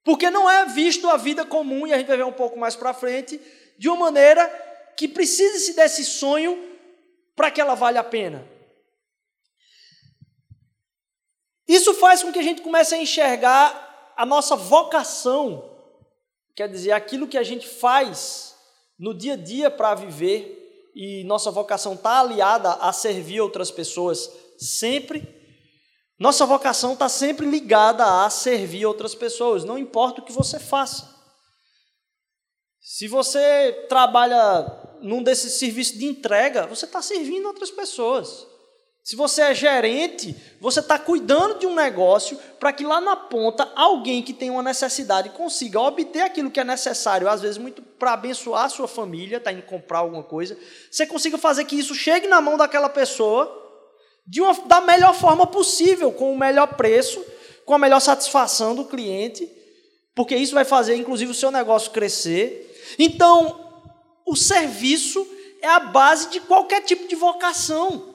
Porque 0.04 0.30
não 0.30 0.48
é 0.48 0.66
visto 0.66 1.08
a 1.08 1.16
vida 1.16 1.44
comum, 1.44 1.86
e 1.86 1.92
a 1.92 1.98
gente 1.98 2.06
vai 2.06 2.16
ver 2.16 2.24
um 2.24 2.32
pouco 2.32 2.58
mais 2.58 2.76
para 2.76 2.94
frente, 2.94 3.40
de 3.76 3.88
uma 3.88 3.96
maneira 3.96 4.46
que 4.96 5.08
precise-se 5.08 5.74
desse 5.74 6.04
sonho 6.04 6.62
para 7.34 7.50
que 7.50 7.60
ela 7.60 7.74
valha 7.74 8.00
a 8.00 8.04
pena. 8.04 8.46
Isso 11.72 11.94
faz 11.94 12.22
com 12.22 12.32
que 12.32 12.38
a 12.38 12.42
gente 12.42 12.62
comece 12.62 12.94
a 12.94 12.98
enxergar 12.98 14.12
a 14.16 14.26
nossa 14.26 14.56
vocação 14.56 15.70
quer 16.60 16.68
dizer, 16.68 16.92
aquilo 16.92 17.26
que 17.26 17.38
a 17.38 17.42
gente 17.42 17.66
faz 17.66 18.54
no 18.98 19.14
dia 19.14 19.32
a 19.32 19.36
dia 19.36 19.70
para 19.70 19.94
viver 19.94 20.90
e 20.94 21.24
nossa 21.24 21.50
vocação 21.50 21.94
está 21.94 22.20
aliada 22.20 22.74
a 22.74 22.92
servir 22.92 23.40
outras 23.40 23.70
pessoas 23.70 24.30
sempre. 24.58 25.26
Nossa 26.18 26.44
vocação 26.44 26.92
está 26.92 27.08
sempre 27.08 27.46
ligada 27.46 28.24
a 28.24 28.28
servir 28.28 28.84
outras 28.84 29.14
pessoas, 29.14 29.64
não 29.64 29.78
importa 29.78 30.20
o 30.20 30.24
que 30.24 30.32
você 30.32 30.58
faça. 30.58 31.08
Se 32.78 33.08
você 33.08 33.86
trabalha 33.88 34.98
num 35.00 35.22
desses 35.22 35.54
serviços 35.54 35.98
de 35.98 36.04
entrega, 36.04 36.66
você 36.66 36.84
está 36.84 37.00
servindo 37.00 37.46
outras 37.46 37.70
pessoas. 37.70 38.46
Se 39.02 39.16
você 39.16 39.42
é 39.42 39.54
gerente, 39.54 40.36
você 40.60 40.80
está 40.80 40.98
cuidando 40.98 41.58
de 41.58 41.66
um 41.66 41.74
negócio 41.74 42.38
para 42.58 42.72
que 42.72 42.84
lá 42.84 43.00
na 43.00 43.16
ponta 43.16 43.70
alguém 43.74 44.22
que 44.22 44.32
tem 44.32 44.50
uma 44.50 44.62
necessidade 44.62 45.30
consiga 45.30 45.80
obter 45.80 46.20
aquilo 46.20 46.50
que 46.50 46.60
é 46.60 46.64
necessário, 46.64 47.28
às 47.28 47.40
vezes 47.40 47.56
muito 47.56 47.80
para 47.82 48.12
abençoar 48.12 48.64
a 48.64 48.68
sua 48.68 48.86
família, 48.86 49.38
está 49.38 49.52
indo 49.52 49.62
comprar 49.62 50.00
alguma 50.00 50.22
coisa, 50.22 50.56
você 50.90 51.06
consiga 51.06 51.38
fazer 51.38 51.64
que 51.64 51.78
isso 51.78 51.94
chegue 51.94 52.26
na 52.26 52.40
mão 52.40 52.58
daquela 52.58 52.88
pessoa 52.88 53.56
de 54.26 54.40
uma, 54.40 54.52
da 54.66 54.80
melhor 54.82 55.14
forma 55.14 55.46
possível, 55.46 56.12
com 56.12 56.32
o 56.32 56.38
melhor 56.38 56.76
preço, 56.76 57.24
com 57.64 57.74
a 57.74 57.78
melhor 57.78 58.00
satisfação 58.00 58.74
do 58.74 58.84
cliente, 58.84 59.50
porque 60.14 60.36
isso 60.36 60.54
vai 60.54 60.64
fazer 60.64 60.94
inclusive 60.94 61.32
o 61.32 61.34
seu 61.34 61.50
negócio 61.50 61.90
crescer. 61.90 62.96
Então, 62.98 63.58
o 64.26 64.36
serviço 64.36 65.26
é 65.62 65.68
a 65.68 65.80
base 65.80 66.28
de 66.28 66.40
qualquer 66.40 66.82
tipo 66.82 67.08
de 67.08 67.16
vocação. 67.16 68.09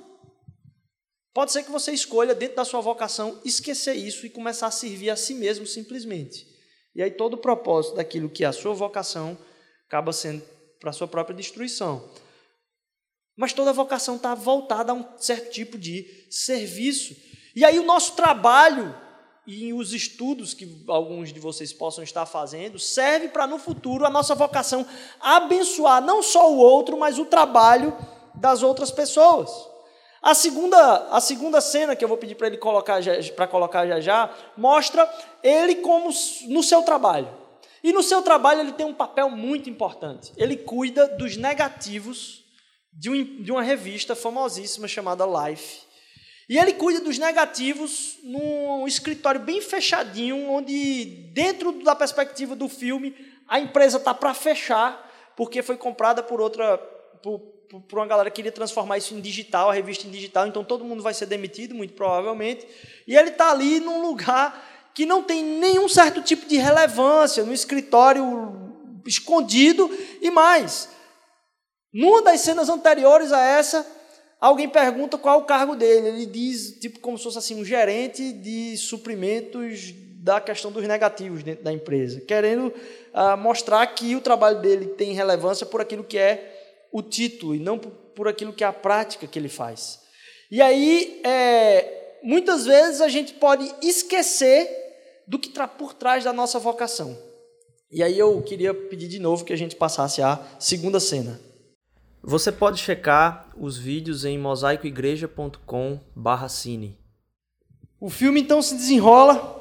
Pode 1.36 1.52
ser 1.52 1.64
que 1.64 1.72
você 1.72 1.92
escolha, 1.92 2.34
dentro 2.34 2.56
da 2.56 2.64
sua 2.64 2.80
vocação, 2.80 3.42
esquecer 3.44 3.94
isso 3.94 4.26
e 4.26 4.30
começar 4.30 4.68
a 4.68 4.72
servir 4.72 5.10
a 5.10 5.18
si 5.18 5.34
mesmo 5.34 5.68
simplesmente. 5.68 6.48
E 6.96 7.04
aí 7.04 7.12
todo 7.12 7.34
o 7.34 7.38
propósito 7.38 7.98
daquilo 7.98 8.30
que 8.30 8.46
é 8.46 8.48
a 8.48 8.54
sua 8.54 8.74
vocação 8.74 9.38
acaba 9.86 10.14
sendo 10.14 10.42
para 10.80 10.92
a 10.92 10.94
sua 10.94 11.10
própria 11.10 11.36
destruição. 11.36 12.10
Mas 13.36 13.52
toda 13.52 13.74
vocação 13.74 14.16
está 14.16 14.34
voltada 14.34 14.94
a 14.94 14.96
um 14.96 15.06
certo 15.18 15.52
tipo 15.52 15.78
de 15.78 16.08
serviço. 16.32 17.14
E 17.54 17.66
aí 17.66 17.80
o 17.80 17.86
nosso 17.86 18.16
trabalho 18.16 18.96
e 19.46 19.74
os 19.74 19.92
estudos 19.92 20.54
que 20.54 20.86
alguns 20.88 21.34
de 21.34 21.40
vocês 21.42 21.74
possam 21.74 22.02
estar 22.02 22.26
fazendo 22.26 22.80
serve 22.80 23.28
para 23.28 23.46
no 23.46 23.60
futuro 23.60 24.06
a 24.06 24.10
nossa 24.10 24.34
vocação 24.36 24.88
abençoar 25.20 26.02
não 26.02 26.24
só 26.24 26.50
o 26.50 26.60
outro, 26.60 26.96
mas 26.96 27.20
o 27.20 27.26
trabalho 27.26 27.94
das 28.36 28.64
outras 28.64 28.90
pessoas. 28.90 29.75
A 30.26 30.34
segunda, 30.34 31.08
a 31.12 31.22
segunda 31.22 31.62
cena 31.62 31.96
que 31.96 32.04
eu 32.04 32.10
vou 32.10 32.18
pedir 32.18 32.34
para 32.34 32.48
ele 32.48 32.58
colocar 32.58 33.00
para 33.36 33.46
colocar 33.46 33.86
já 33.86 34.00
já 34.00 34.36
mostra 34.58 35.08
ele 35.44 35.76
como 35.76 36.10
no 36.48 36.64
seu 36.64 36.82
trabalho. 36.82 37.30
E 37.84 37.94
no 37.94 38.02
seu 38.02 38.24
trabalho 38.24 38.62
ele 38.62 38.72
tem 38.72 38.88
um 38.88 38.94
papel 38.94 39.30
muito 39.30 39.70
importante. 39.70 40.34
Ele 40.36 40.58
cuida 40.58 41.08
dos 41.10 41.38
negativos 41.38 42.44
de, 42.92 43.12
um, 43.12 43.44
de 43.44 43.52
uma 43.52 43.62
revista 43.62 44.16
famosíssima 44.16 44.88
chamada 44.88 45.24
Life. 45.28 45.82
E 46.50 46.58
ele 46.58 46.74
cuida 46.74 47.02
dos 47.02 47.20
negativos 47.20 48.18
num 48.24 48.88
escritório 48.88 49.42
bem 49.42 49.62
fechadinho, 49.62 50.50
onde, 50.50 51.06
dentro 51.36 51.72
da 51.84 51.96
perspectiva 51.96 52.56
do 52.56 52.68
filme, 52.68 53.16
a 53.48 53.60
empresa 53.60 53.98
está 53.98 54.12
para 54.12 54.34
fechar, 54.34 55.34
porque 55.38 55.62
foi 55.62 55.78
comprada 55.78 56.24
por 56.24 56.42
outra, 56.42 56.80
por, 57.22 57.55
por 57.88 58.00
uma 58.00 58.08
galera 58.08 58.30
que 58.30 58.38
queria 58.38 58.52
transformar 58.52 58.98
isso 58.98 59.14
em 59.14 59.22
digital, 59.22 59.70
a 59.70 59.74
revista 59.74 60.08
em 60.08 60.12
digital, 60.12 60.48
então 60.48 60.64
todo 60.64 60.86
mundo 60.86 61.04
vai 61.04 61.14
ser 61.14 61.26
demitido, 61.26 61.76
muito 61.76 61.94
provavelmente. 61.94 62.68
E 63.08 63.16
ele 63.16 63.30
está 63.30 63.52
ali 63.52 63.80
num 63.80 64.02
lugar 64.02 64.92
que 64.94 65.06
não 65.06 65.22
tem 65.22 65.44
nenhum 65.44 65.90
certo 65.90 66.22
tipo 66.22 66.46
de 66.46 66.58
relevância, 66.58 67.44
no 67.44 67.54
escritório 67.54 68.24
escondido 69.06 69.90
e 70.22 70.32
mais. 70.32 70.90
Numa 71.94 72.22
das 72.22 72.42
cenas 72.42 72.70
anteriores 72.70 73.32
a 73.32 73.42
essa, 73.42 73.86
alguém 74.40 74.70
pergunta 74.70 75.18
qual 75.18 75.40
é 75.40 75.44
o 75.44 75.46
cargo 75.46 75.76
dele. 75.76 76.08
Ele 76.08 76.26
diz, 76.26 76.80
tipo, 76.80 77.00
como 77.00 77.18
se 77.18 77.24
fosse 77.26 77.38
assim, 77.38 77.60
um 77.60 77.66
gerente 77.66 78.32
de 78.32 78.78
suprimentos 78.78 79.94
da 80.26 80.42
questão 80.42 80.72
dos 80.72 80.88
negativos 80.88 81.44
dentro 81.44 81.64
da 81.64 81.72
empresa, 81.72 82.20
querendo 82.22 82.68
uh, 82.68 83.38
mostrar 83.38 83.86
que 83.88 84.16
o 84.16 84.22
trabalho 84.22 84.60
dele 84.60 84.88
tem 84.88 85.14
relevância 85.14 85.68
por 85.68 85.82
aquilo 85.82 86.04
que 86.04 86.18
é 86.18 86.55
o 86.96 87.04
título 87.04 87.54
e 87.54 87.60
não 87.60 87.78
por 87.78 88.30
aquilo 88.30 88.54
que 88.54 88.64
é 88.64 88.68
a 88.68 88.72
prática 88.72 89.28
que 89.28 89.38
ele 89.38 89.50
faz. 89.50 90.00
E 90.50 90.62
aí, 90.62 91.20
é, 91.26 92.22
muitas 92.24 92.66
vezes 92.66 93.02
a 93.02 93.10
gente 93.10 93.34
pode 93.34 93.70
esquecer 93.82 94.70
do 95.28 95.38
que 95.38 95.50
está 95.50 95.68
por 95.68 95.94
trás 95.94 96.24
da 96.24 96.32
nossa 96.32 96.58
vocação. 96.58 97.22
E 97.92 98.02
aí 98.02 98.18
eu 98.18 98.42
queria 98.44 98.74
pedir 98.74 99.10
de 99.10 99.20
novo 99.20 99.44
que 99.44 99.52
a 99.52 99.58
gente 99.58 99.76
passasse 99.76 100.22
à 100.22 100.42
segunda 100.58 101.02
cena. 101.02 101.38
Você 102.24 102.50
pode 102.50 102.82
checar 102.82 103.52
os 103.58 103.78
vídeos 103.78 104.24
em 104.24 104.38
mosaicoigreja.com/cine. 104.38 106.98
O 108.00 108.10
filme 108.10 108.40
então 108.40 108.62
se 108.62 108.76
desenrola 108.76 109.54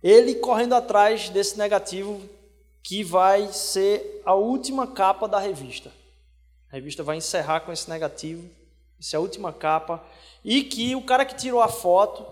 ele 0.00 0.36
correndo 0.36 0.76
atrás 0.76 1.28
desse 1.28 1.58
negativo 1.58 2.20
que 2.84 3.02
vai 3.02 3.52
ser 3.52 4.22
a 4.24 4.34
última 4.34 4.86
capa 4.86 5.26
da 5.26 5.40
revista. 5.40 5.90
A 6.74 6.76
revista 6.76 7.04
vai 7.04 7.16
encerrar 7.16 7.60
com 7.60 7.72
esse 7.72 7.88
negativo, 7.88 8.50
essa 8.98 9.14
é 9.14 9.18
a 9.18 9.20
última 9.20 9.52
capa, 9.52 10.04
e 10.44 10.64
que 10.64 10.96
o 10.96 11.02
cara 11.02 11.24
que 11.24 11.36
tirou 11.36 11.60
a 11.60 11.68
foto, 11.68 12.26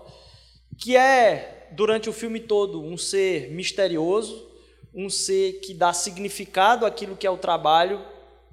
que 0.77 0.97
é 0.97 1.69
durante 1.71 2.09
o 2.09 2.13
filme 2.13 2.41
todo 2.41 2.83
um 2.83 2.97
ser 2.97 3.51
misterioso, 3.51 4.45
um 4.93 5.09
ser 5.09 5.61
que 5.61 5.73
dá 5.73 5.93
significado 5.93 6.85
àquilo 6.85 7.15
que 7.15 7.25
é 7.25 7.29
o 7.29 7.37
trabalho 7.37 8.05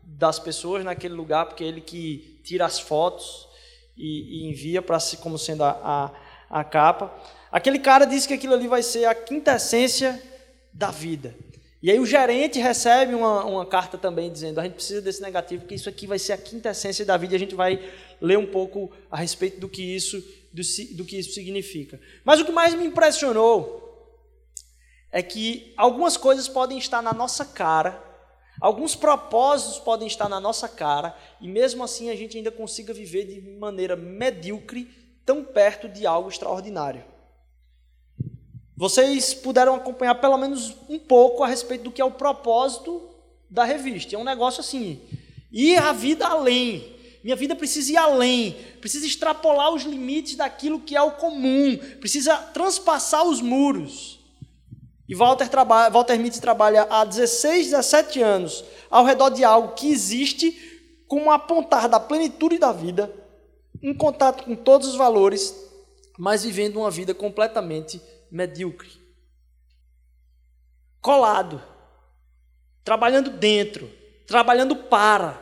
das 0.04 0.38
pessoas 0.38 0.84
naquele 0.84 1.14
lugar, 1.14 1.46
porque 1.46 1.64
é 1.64 1.66
ele 1.66 1.80
que 1.80 2.40
tira 2.44 2.66
as 2.66 2.78
fotos 2.78 3.48
e, 3.96 4.44
e 4.44 4.48
envia 4.48 4.80
para 4.80 5.00
si 5.00 5.16
como 5.16 5.36
sendo 5.36 5.64
a, 5.64 6.12
a, 6.48 6.60
a 6.60 6.62
capa. 6.62 7.12
Aquele 7.50 7.80
cara 7.80 8.04
disse 8.04 8.28
que 8.28 8.34
aquilo 8.34 8.54
ali 8.54 8.68
vai 8.68 8.84
ser 8.84 9.06
a 9.06 9.14
quinta 9.16 9.56
essência 9.56 10.22
da 10.72 10.92
vida. 10.92 11.34
E 11.82 11.90
aí 11.90 11.98
o 11.98 12.04
gerente 12.04 12.58
recebe 12.58 13.14
uma, 13.14 13.44
uma 13.44 13.66
carta 13.66 13.96
também 13.96 14.30
dizendo: 14.30 14.60
a 14.60 14.64
gente 14.64 14.74
precisa 14.74 15.00
desse 15.00 15.22
negativo, 15.22 15.62
porque 15.62 15.74
isso 15.74 15.88
aqui 15.88 16.06
vai 16.06 16.18
ser 16.18 16.32
a 16.34 16.38
quinta 16.38 16.70
essência 16.70 17.04
da 17.04 17.16
vida. 17.16 17.34
E 17.34 17.36
a 17.36 17.38
gente 17.38 17.54
vai 17.54 17.82
ler 18.20 18.38
um 18.38 18.46
pouco 18.46 18.90
a 19.10 19.16
respeito 19.16 19.58
do 19.58 19.68
que 19.68 19.82
isso, 19.82 20.18
do, 20.52 20.62
do 20.96 21.04
que 21.04 21.18
isso 21.18 21.32
significa. 21.32 21.98
Mas 22.24 22.40
o 22.40 22.44
que 22.44 22.52
mais 22.52 22.74
me 22.74 22.84
impressionou 22.84 23.88
é 25.10 25.22
que 25.22 25.72
algumas 25.76 26.16
coisas 26.16 26.48
podem 26.48 26.78
estar 26.78 27.02
na 27.02 27.14
nossa 27.14 27.44
cara, 27.44 28.02
alguns 28.60 28.94
propósitos 28.94 29.78
podem 29.78 30.06
estar 30.06 30.28
na 30.28 30.38
nossa 30.38 30.68
cara, 30.68 31.16
e 31.40 31.48
mesmo 31.48 31.82
assim 31.82 32.10
a 32.10 32.16
gente 32.16 32.36
ainda 32.36 32.50
consiga 32.50 32.92
viver 32.92 33.24
de 33.24 33.40
maneira 33.58 33.96
medíocre, 33.96 34.88
tão 35.24 35.42
perto 35.42 35.88
de 35.88 36.06
algo 36.06 36.28
extraordinário. 36.28 37.04
Vocês 38.80 39.34
puderam 39.34 39.74
acompanhar 39.74 40.14
pelo 40.14 40.38
menos 40.38 40.74
um 40.88 40.98
pouco 40.98 41.44
a 41.44 41.46
respeito 41.46 41.84
do 41.84 41.90
que 41.90 42.00
é 42.00 42.04
o 42.04 42.12
propósito 42.12 43.10
da 43.50 43.62
revista. 43.62 44.16
É 44.16 44.18
um 44.18 44.24
negócio 44.24 44.62
assim, 44.62 44.98
ir 45.52 45.76
a 45.76 45.92
vida 45.92 46.26
além. 46.26 46.96
Minha 47.22 47.36
vida 47.36 47.54
precisa 47.54 47.92
ir 47.92 47.98
além, 47.98 48.56
precisa 48.80 49.04
extrapolar 49.04 49.70
os 49.74 49.82
limites 49.82 50.34
daquilo 50.34 50.80
que 50.80 50.96
é 50.96 51.02
o 51.02 51.10
comum, 51.10 51.78
precisa 52.00 52.34
transpassar 52.38 53.22
os 53.26 53.42
muros. 53.42 54.18
E 55.06 55.14
Walter, 55.14 55.50
trabalha, 55.50 55.90
Walter 55.90 56.18
Mitty 56.18 56.40
trabalha 56.40 56.86
há 56.88 57.04
16, 57.04 57.66
17 57.72 58.22
anos 58.22 58.64
ao 58.90 59.04
redor 59.04 59.28
de 59.28 59.44
algo 59.44 59.74
que 59.74 59.92
existe 59.92 60.56
como 61.06 61.30
apontar 61.30 61.86
da 61.86 62.00
plenitude 62.00 62.56
da 62.56 62.72
vida, 62.72 63.14
em 63.82 63.92
contato 63.92 64.42
com 64.44 64.56
todos 64.56 64.88
os 64.88 64.94
valores, 64.94 65.54
mas 66.18 66.44
vivendo 66.44 66.78
uma 66.78 66.90
vida 66.90 67.12
completamente 67.12 68.00
medíocre. 68.30 68.90
Colado, 71.00 71.62
trabalhando 72.84 73.30
dentro, 73.30 73.90
trabalhando 74.26 74.76
para, 74.76 75.40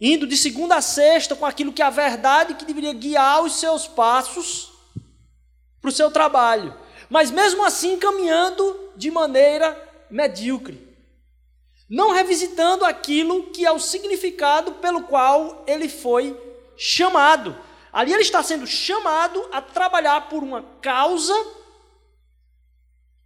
indo 0.00 0.26
de 0.26 0.36
segunda 0.36 0.76
a 0.76 0.82
sexta 0.82 1.36
com 1.36 1.44
aquilo 1.44 1.72
que 1.72 1.82
é 1.82 1.84
a 1.84 1.90
verdade 1.90 2.54
que 2.54 2.64
deveria 2.64 2.92
guiar 2.92 3.42
os 3.42 3.54
seus 3.54 3.86
passos 3.86 4.72
para 5.80 5.88
o 5.88 5.92
seu 5.92 6.10
trabalho 6.10 6.88
mas 7.08 7.30
mesmo 7.30 7.64
assim 7.64 7.98
caminhando 7.98 8.90
de 8.96 9.10
maneira 9.10 9.76
medíocre. 10.10 10.86
Não 11.88 12.12
revisitando 12.12 12.84
aquilo 12.84 13.44
que 13.44 13.64
é 13.64 13.72
o 13.72 13.78
significado 13.78 14.72
pelo 14.72 15.04
qual 15.04 15.64
ele 15.66 15.88
foi 15.88 16.38
chamado. 16.76 17.56
Ali 17.92 18.12
ele 18.12 18.22
está 18.22 18.42
sendo 18.42 18.66
chamado 18.66 19.48
a 19.52 19.60
trabalhar 19.62 20.28
por 20.28 20.42
uma 20.42 20.62
causa 20.80 21.34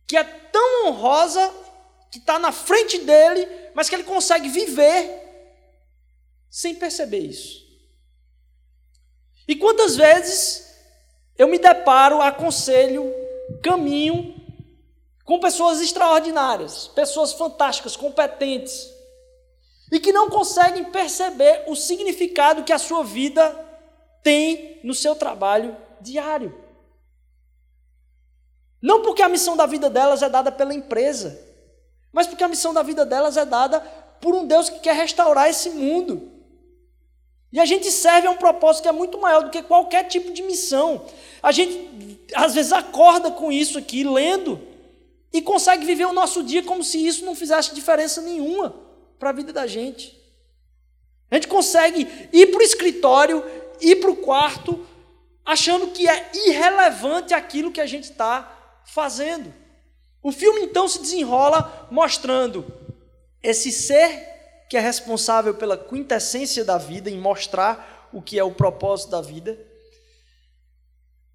que 0.06 0.16
é 0.16 0.24
tão 0.24 0.88
honrosa, 0.88 1.52
que 2.10 2.18
está 2.18 2.38
na 2.38 2.52
frente 2.52 2.98
dele, 2.98 3.48
mas 3.74 3.88
que 3.88 3.94
ele 3.94 4.04
consegue 4.04 4.48
viver 4.48 5.20
sem 6.50 6.74
perceber 6.74 7.20
isso. 7.20 7.62
E 9.48 9.56
quantas 9.56 9.96
vezes 9.96 10.70
eu 11.36 11.48
me 11.48 11.58
deparo, 11.58 12.20
aconselho 12.20 13.12
caminho 13.62 14.36
com 15.24 15.40
pessoas 15.40 15.80
extraordinárias, 15.80 16.88
pessoas 16.88 17.32
fantásticas, 17.32 17.96
competentes, 17.96 18.88
e 19.90 19.98
que 19.98 20.12
não 20.12 20.28
conseguem 20.28 20.84
perceber 20.84 21.64
o 21.66 21.74
significado 21.74 22.64
que 22.64 22.72
a 22.72 22.78
sua 22.78 23.02
vida 23.04 23.61
tem 24.22 24.80
no 24.82 24.94
seu 24.94 25.14
trabalho 25.14 25.76
diário. 26.00 26.54
Não 28.80 29.02
porque 29.02 29.22
a 29.22 29.28
missão 29.28 29.56
da 29.56 29.66
vida 29.66 29.88
delas 29.88 30.22
é 30.22 30.28
dada 30.28 30.50
pela 30.50 30.74
empresa, 30.74 31.38
mas 32.12 32.26
porque 32.26 32.42
a 32.42 32.48
missão 32.48 32.74
da 32.74 32.82
vida 32.82 33.06
delas 33.06 33.36
é 33.36 33.44
dada 33.44 33.80
por 34.20 34.34
um 34.34 34.46
Deus 34.46 34.68
que 34.68 34.80
quer 34.80 34.94
restaurar 34.94 35.48
esse 35.48 35.70
mundo. 35.70 36.30
E 37.52 37.60
a 37.60 37.64
gente 37.64 37.90
serve 37.90 38.26
a 38.26 38.30
um 38.30 38.36
propósito 38.36 38.82
que 38.82 38.88
é 38.88 38.92
muito 38.92 39.20
maior 39.20 39.44
do 39.44 39.50
que 39.50 39.62
qualquer 39.62 40.04
tipo 40.04 40.32
de 40.32 40.42
missão. 40.42 41.04
A 41.42 41.52
gente, 41.52 42.18
às 42.34 42.54
vezes, 42.54 42.72
acorda 42.72 43.30
com 43.30 43.52
isso 43.52 43.78
aqui, 43.78 44.04
lendo, 44.04 44.58
e 45.32 45.42
consegue 45.42 45.84
viver 45.84 46.06
o 46.06 46.12
nosso 46.12 46.42
dia 46.42 46.62
como 46.62 46.82
se 46.82 47.04
isso 47.06 47.24
não 47.24 47.34
fizesse 47.34 47.74
diferença 47.74 48.22
nenhuma 48.22 48.74
para 49.18 49.30
a 49.30 49.32
vida 49.32 49.52
da 49.52 49.66
gente. 49.66 50.18
A 51.30 51.34
gente 51.34 51.48
consegue 51.48 52.06
ir 52.32 52.46
para 52.48 52.60
o 52.60 52.62
escritório, 52.62 53.44
ir 53.82 53.96
para 53.96 54.10
o 54.10 54.16
quarto, 54.16 54.86
achando 55.44 55.88
que 55.88 56.08
é 56.08 56.30
irrelevante 56.46 57.34
aquilo 57.34 57.72
que 57.72 57.80
a 57.80 57.86
gente 57.86 58.04
está 58.04 58.80
fazendo. 58.84 59.52
O 60.22 60.30
filme 60.30 60.62
então 60.62 60.86
se 60.86 61.00
desenrola 61.00 61.88
mostrando 61.90 62.64
esse 63.42 63.72
ser 63.72 64.30
que 64.70 64.76
é 64.76 64.80
responsável 64.80 65.54
pela 65.54 65.76
quintessência 65.76 66.64
da 66.64 66.78
vida, 66.78 67.10
em 67.10 67.18
mostrar 67.18 68.08
o 68.12 68.22
que 68.22 68.38
é 68.38 68.44
o 68.44 68.54
propósito 68.54 69.10
da 69.10 69.20
vida. 69.20 69.58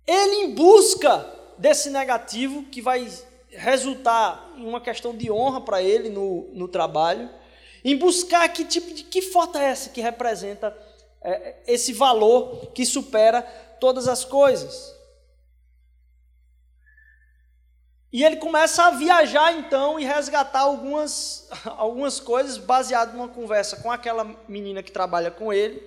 Ele, 0.08 0.36
em 0.38 0.56
busca 0.56 1.24
desse 1.58 1.90
negativo, 1.90 2.64
que 2.64 2.82
vai 2.82 3.08
resultar 3.50 4.54
em 4.56 4.66
uma 4.66 4.80
questão 4.80 5.16
de 5.16 5.30
honra 5.30 5.62
para 5.62 5.82
ele 5.82 6.10
no, 6.10 6.50
no 6.54 6.68
trabalho, 6.68 7.30
em 7.84 7.96
buscar 7.96 8.48
que 8.50 8.66
tipo 8.66 8.94
de 8.94 9.04
que 9.04 9.22
foto 9.22 9.58
é 9.58 9.66
essa 9.66 9.90
que 9.90 10.02
representa 10.02 10.76
é, 11.28 11.58
esse 11.68 11.92
valor 11.92 12.72
que 12.74 12.86
supera 12.86 13.42
todas 13.82 14.08
as 14.08 14.24
coisas. 14.24 14.96
E 18.14 18.24
ele 18.24 18.38
começa 18.38 18.86
a 18.86 18.92
viajar 18.92 19.52
então 19.52 20.00
e 20.00 20.06
resgatar 20.06 20.62
algumas, 20.62 21.50
algumas 21.76 22.22
coisas 22.22 22.58
baseado 22.58 23.14
numa 23.14 23.28
conversa 23.28 23.76
com 23.76 23.92
aquela 23.92 24.24
menina 24.48 24.82
que 24.82 24.92
trabalha 24.92 25.30
com 25.30 25.52
ele. 25.52 25.84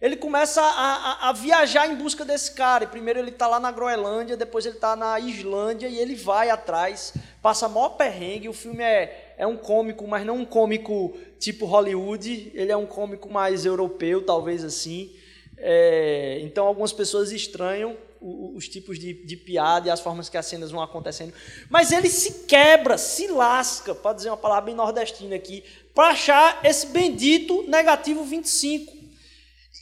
Ele 0.00 0.16
começa 0.16 0.62
a, 0.62 1.26
a, 1.26 1.28
a 1.28 1.32
viajar 1.32 1.86
em 1.86 1.94
busca 1.94 2.24
desse 2.24 2.52
cara. 2.52 2.84
E 2.84 2.86
primeiro 2.86 3.18
ele 3.18 3.28
está 3.28 3.46
lá 3.46 3.60
na 3.60 3.70
Groenlândia, 3.70 4.34
depois 4.34 4.64
ele 4.64 4.76
está 4.76 4.96
na 4.96 5.20
Islândia 5.20 5.88
e 5.88 5.98
ele 5.98 6.14
vai 6.14 6.48
atrás, 6.48 7.12
passa 7.42 7.68
maior 7.68 7.90
perrengue. 7.90 8.48
O 8.48 8.54
filme 8.54 8.82
é, 8.82 9.29
é 9.40 9.46
um 9.46 9.56
cômico, 9.56 10.06
mas 10.06 10.26
não 10.26 10.36
um 10.36 10.44
cômico 10.44 11.16
tipo 11.38 11.64
Hollywood, 11.64 12.52
ele 12.54 12.70
é 12.70 12.76
um 12.76 12.84
cômico 12.84 13.32
mais 13.32 13.64
europeu, 13.64 14.22
talvez 14.22 14.62
assim. 14.62 15.16
É, 15.56 16.40
então 16.42 16.66
algumas 16.66 16.92
pessoas 16.92 17.32
estranham 17.32 17.96
os 18.20 18.68
tipos 18.68 18.98
de, 18.98 19.14
de 19.14 19.36
piada 19.38 19.88
e 19.88 19.90
as 19.90 19.98
formas 19.98 20.28
que 20.28 20.36
as 20.36 20.44
cenas 20.44 20.70
vão 20.70 20.82
acontecendo. 20.82 21.32
Mas 21.70 21.90
ele 21.90 22.10
se 22.10 22.44
quebra, 22.44 22.98
se 22.98 23.28
lasca, 23.28 23.94
para 23.94 24.12
dizer 24.12 24.28
uma 24.28 24.36
palavra 24.36 24.66
bem 24.66 24.74
nordestina 24.74 25.36
aqui, 25.36 25.64
para 25.94 26.08
achar 26.08 26.60
esse 26.62 26.88
bendito 26.88 27.62
negativo 27.66 28.22
25. 28.24 28.92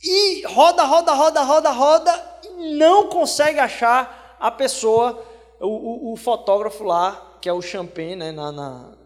E 0.05 0.47
roda, 0.47 0.85
roda, 0.85 1.12
roda, 1.14 1.42
roda, 1.42 1.71
roda, 1.71 2.40
e 2.44 2.77
não 2.77 3.09
consegue 3.09 3.59
achar 3.59 4.37
a 4.38 4.53
pessoa, 4.53 5.21
o, 5.59 5.66
o, 5.66 6.12
o 6.12 6.16
fotógrafo 6.16 6.85
lá, 6.85 7.38
que 7.42 7.49
é 7.49 7.53
o 7.53 7.61
Champagne, 7.61 8.14
né, 8.14 8.31
na, 8.31 8.53
na, 8.53 8.97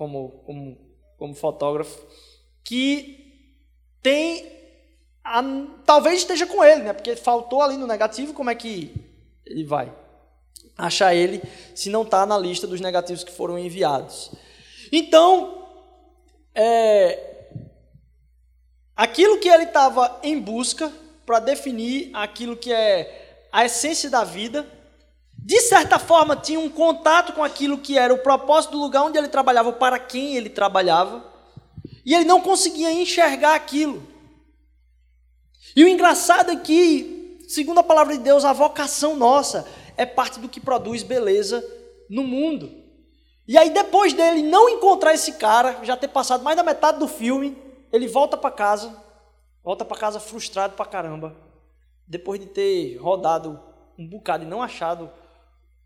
como, 0.00 0.30
como, 0.46 0.78
como 1.18 1.34
fotógrafo, 1.34 2.00
que 2.64 3.52
tem 4.02 4.50
a, 5.22 5.42
talvez 5.84 6.20
esteja 6.20 6.46
com 6.46 6.64
ele, 6.64 6.84
né? 6.84 6.94
Porque 6.94 7.14
faltou 7.16 7.60
ali 7.60 7.76
no 7.76 7.86
negativo, 7.86 8.32
como 8.32 8.48
é 8.48 8.54
que 8.54 8.94
ele 9.44 9.62
vai 9.62 9.92
achar 10.78 11.14
ele 11.14 11.42
se 11.74 11.90
não 11.90 12.00
está 12.00 12.24
na 12.24 12.38
lista 12.38 12.66
dos 12.66 12.80
negativos 12.80 13.22
que 13.22 13.30
foram 13.30 13.58
enviados? 13.58 14.32
Então, 14.90 15.68
é, 16.54 17.50
aquilo 18.96 19.38
que 19.38 19.50
ele 19.50 19.64
estava 19.64 20.18
em 20.22 20.40
busca 20.40 20.90
para 21.26 21.40
definir 21.40 22.10
aquilo 22.14 22.56
que 22.56 22.72
é 22.72 23.44
a 23.52 23.66
essência 23.66 24.08
da 24.08 24.24
vida, 24.24 24.66
de 25.42 25.60
certa 25.60 25.98
forma 25.98 26.36
tinha 26.36 26.60
um 26.60 26.68
contato 26.68 27.32
com 27.32 27.42
aquilo 27.42 27.78
que 27.78 27.98
era 27.98 28.12
o 28.12 28.18
propósito 28.18 28.72
do 28.72 28.80
lugar 28.80 29.04
onde 29.04 29.18
ele 29.18 29.28
trabalhava, 29.28 29.72
para 29.72 29.98
quem 29.98 30.36
ele 30.36 30.50
trabalhava, 30.50 31.24
e 32.04 32.14
ele 32.14 32.24
não 32.24 32.40
conseguia 32.40 32.92
enxergar 32.92 33.54
aquilo. 33.54 34.02
E 35.74 35.84
o 35.84 35.88
engraçado 35.88 36.50
é 36.50 36.56
que, 36.56 37.38
segundo 37.48 37.78
a 37.78 37.82
palavra 37.82 38.16
de 38.16 38.22
Deus, 38.22 38.44
a 38.44 38.52
vocação 38.52 39.16
nossa 39.16 39.66
é 39.96 40.04
parte 40.04 40.40
do 40.40 40.48
que 40.48 40.60
produz 40.60 41.02
beleza 41.02 41.64
no 42.08 42.22
mundo. 42.22 42.70
E 43.46 43.56
aí, 43.56 43.70
depois 43.70 44.12
dele 44.12 44.42
não 44.42 44.68
encontrar 44.68 45.14
esse 45.14 45.32
cara, 45.32 45.80
já 45.82 45.96
ter 45.96 46.08
passado 46.08 46.42
mais 46.42 46.56
da 46.56 46.62
metade 46.62 46.98
do 46.98 47.08
filme, 47.08 47.56
ele 47.92 48.06
volta 48.06 48.36
para 48.36 48.50
casa, 48.50 48.94
volta 49.64 49.84
para 49.84 49.96
casa 49.96 50.20
frustrado 50.20 50.74
pra 50.74 50.86
caramba, 50.86 51.36
depois 52.06 52.38
de 52.38 52.46
ter 52.46 52.96
rodado 52.96 53.60
um 53.98 54.08
bocado 54.08 54.44
e 54.44 54.46
não 54.46 54.62
achado 54.62 55.10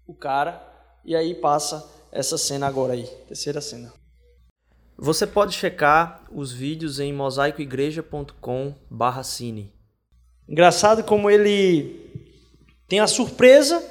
o 0.07 0.15
cara, 0.15 0.63
e 1.05 1.17
aí 1.17 1.35
passa 1.35 1.91
essa 2.11 2.39
cena 2.39 2.67
agora 2.67 2.93
aí, 2.93 3.07
terceira 3.27 3.61
cena. 3.61 3.93
Você 4.97 5.27
pode 5.27 5.55
checar 5.55 6.25
os 6.33 6.53
vídeos 6.53 7.01
em 7.01 7.13
mosaicoigreja.com/cine. 7.13 9.73
Engraçado 10.49 11.03
como 11.03 11.29
ele 11.29 12.01
tem 12.87 13.01
a 13.01 13.07
surpresa 13.07 13.83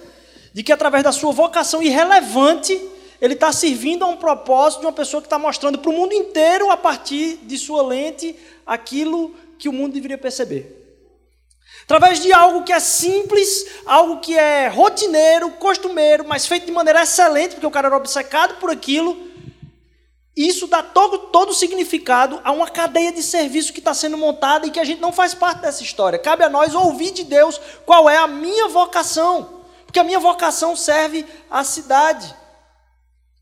de 0.54 0.62
que 0.63 0.71
através 0.71 1.04
da 1.04 1.12
sua 1.12 1.34
vocação 1.34 1.82
irrelevante, 1.82 2.80
ele 3.19 3.34
está 3.34 3.52
servindo 3.52 4.04
a 4.04 4.08
um 4.08 4.17
propósito 4.17 4.82
de 4.82 4.86
uma 4.86 4.93
pessoa 4.93 5.19
que 5.21 5.28
está 5.28 5.39
mostrando 5.39 5.80
para 5.80 5.89
o 5.89 5.93
mundo 5.93 6.13
inteiro, 6.13 6.71
a 6.71 6.78
partir 6.78 7.38
de 7.38 7.58
sua 7.58 7.82
lente, 7.82 8.36
aquilo 8.65 9.36
que 9.58 9.67
o 9.67 9.73
mundo 9.73 9.93
deveria 9.93 10.17
perceber. 10.17 10.83
Através 11.84 12.22
de 12.22 12.32
algo 12.32 12.63
que 12.63 12.72
é 12.72 12.80
simples, 12.80 13.65
algo 13.86 14.19
que 14.19 14.38
é 14.38 14.67
rotineiro, 14.67 15.52
costumeiro, 15.52 16.26
mas 16.28 16.48
feito 16.48 16.65
de 16.65 16.72
maneira 16.72 17.04
excelente, 17.04 17.56
porque 17.56 17.67
o 17.67 17.72
cara 17.72 17.88
era 17.88 17.98
obcecado 17.98 18.56
por 18.56 18.69
aquilo, 18.69 19.34
isso 20.36 20.65
dá 20.65 20.82
todo, 20.82 21.19
todo 21.28 21.50
o 21.50 21.54
significado 21.54 22.41
a 22.43 22.52
uma 22.52 22.67
cadeia 22.67 23.12
de 23.12 23.22
serviço 23.22 23.72
que 23.72 23.80
está 23.80 23.93
sendo 23.93 24.17
montada 24.17 24.65
e 24.65 24.72
que 24.72 24.80
a 24.80 24.84
gente 24.84 25.00
não 25.00 25.12
faz 25.12 25.36
parte 25.36 25.62
dessa 25.62 25.84
história. 25.84 26.17
Cabe 26.17 26.43
a 26.43 26.50
nós 26.50 26.74
ouvir 26.74 27.12
de 27.12 27.24
Deus 27.24 27.62
qual 27.86 28.10
é 28.10 28.17
a 28.17 28.26
minha 28.26 28.67
vocação, 28.67 29.62
porque 29.86 30.00
a 30.00 30.04
minha 30.04 30.19
vocação 30.19 30.76
serve 30.76 31.26
à 31.52 31.63
cidade. 31.63 32.34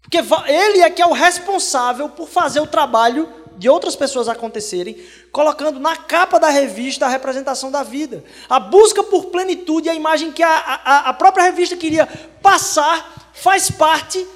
Porque 0.01 0.17
Ele 0.51 0.81
é 0.81 0.89
que 0.89 1.01
é 1.01 1.07
o 1.07 1.13
responsável 1.13 2.09
por 2.09 2.27
fazer 2.27 2.59
o 2.59 2.67
trabalho 2.67 3.40
de 3.61 3.69
outras 3.69 3.95
pessoas 3.95 4.27
acontecerem, 4.27 4.97
colocando 5.31 5.79
na 5.79 5.95
capa 5.95 6.39
da 6.39 6.49
revista 6.49 7.05
a 7.05 7.09
representação 7.09 7.69
da 7.69 7.83
vida. 7.83 8.23
A 8.49 8.59
busca 8.59 9.03
por 9.03 9.25
plenitude, 9.27 9.87
a 9.87 9.93
imagem 9.93 10.31
que 10.31 10.41
a, 10.41 10.49
a, 10.49 11.09
a 11.09 11.13
própria 11.13 11.43
revista 11.43 11.77
queria 11.77 12.07
passar, 12.41 13.31
faz 13.35 13.69
parte 13.69 14.27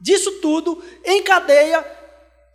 disso 0.00 0.40
tudo, 0.40 0.82
encadeia 1.06 1.86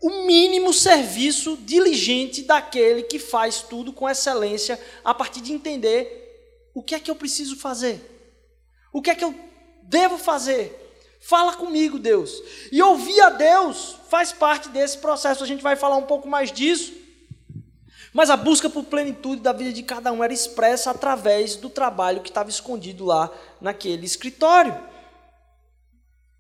o 0.02 0.26
mínimo 0.26 0.74
serviço 0.74 1.56
diligente 1.62 2.42
daquele 2.42 3.04
que 3.04 3.18
faz 3.18 3.62
tudo 3.62 3.94
com 3.94 4.10
excelência, 4.10 4.78
a 5.06 5.14
partir 5.14 5.40
de 5.40 5.54
entender 5.54 6.70
o 6.76 6.84
que 6.84 6.96
é 6.96 7.00
que 7.00 7.10
eu 7.10 7.16
preciso 7.16 7.56
fazer, 7.56 7.98
o 8.92 9.02
que 9.02 9.10
é 9.10 9.16
que 9.16 9.24
eu 9.24 9.34
devo 9.84 10.18
fazer. 10.18 10.76
Fala 11.22 11.54
comigo, 11.54 11.98
Deus. 11.98 12.44
E 12.74 12.82
ouvir 12.82 13.22
a 13.22 13.30
Deus 13.30 13.99
faz 14.10 14.32
parte 14.32 14.70
desse 14.70 14.98
processo. 14.98 15.44
A 15.44 15.48
gente 15.48 15.64
vai 15.64 15.76
falar 15.76 15.98
um 15.98 16.04
pouco 16.04 16.28
mais 16.28 16.52
disso. 16.52 16.94
Mas 18.12 18.30
a 18.30 18.36
busca 18.36 18.70
por 18.70 18.84
plenitude 18.86 19.42
da 19.42 19.54
vida 19.54 19.72
de 19.72 19.84
cada 19.84 20.12
um 20.12 20.24
era 20.24 20.34
expressa 20.34 20.92
através 20.92 21.56
do 21.56 21.70
trabalho 21.70 22.22
que 22.22 22.30
estava 22.30 22.50
escondido 22.50 23.06
lá 23.06 23.30
naquele 23.62 24.06
escritório. 24.06 24.76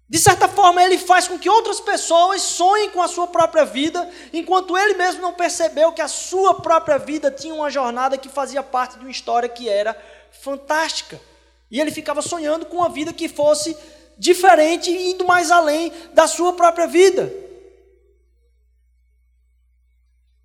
De 0.09 0.17
certa 0.17 0.47
forma, 0.47 0.81
ele 0.81 0.97
faz 0.97 1.27
com 1.27 1.37
que 1.37 1.47
outras 1.47 1.79
pessoas 1.79 2.41
sonhem 2.41 2.89
com 2.89 2.99
a 2.99 3.07
sua 3.07 3.27
própria 3.27 3.63
vida, 3.63 4.09
enquanto 4.33 4.75
ele 4.75 4.95
mesmo 4.95 5.21
não 5.21 5.33
percebeu 5.33 5.91
que 5.91 6.01
a 6.01 6.07
sua 6.07 6.55
própria 6.55 6.97
vida 6.97 7.29
tinha 7.29 7.53
uma 7.53 7.69
jornada 7.69 8.17
que 8.17 8.27
fazia 8.27 8.63
parte 8.63 8.97
de 8.97 9.05
uma 9.05 9.11
história 9.11 9.47
que 9.47 9.69
era 9.69 9.95
fantástica. 10.31 11.21
E 11.69 11.79
ele 11.79 11.91
ficava 11.91 12.23
sonhando 12.23 12.65
com 12.65 12.77
uma 12.77 12.89
vida 12.89 13.13
que 13.13 13.29
fosse 13.29 13.77
diferente 14.17 14.89
indo 14.89 15.23
mais 15.25 15.51
além 15.51 15.93
da 16.11 16.27
sua 16.27 16.53
própria 16.53 16.87
vida. 16.87 17.31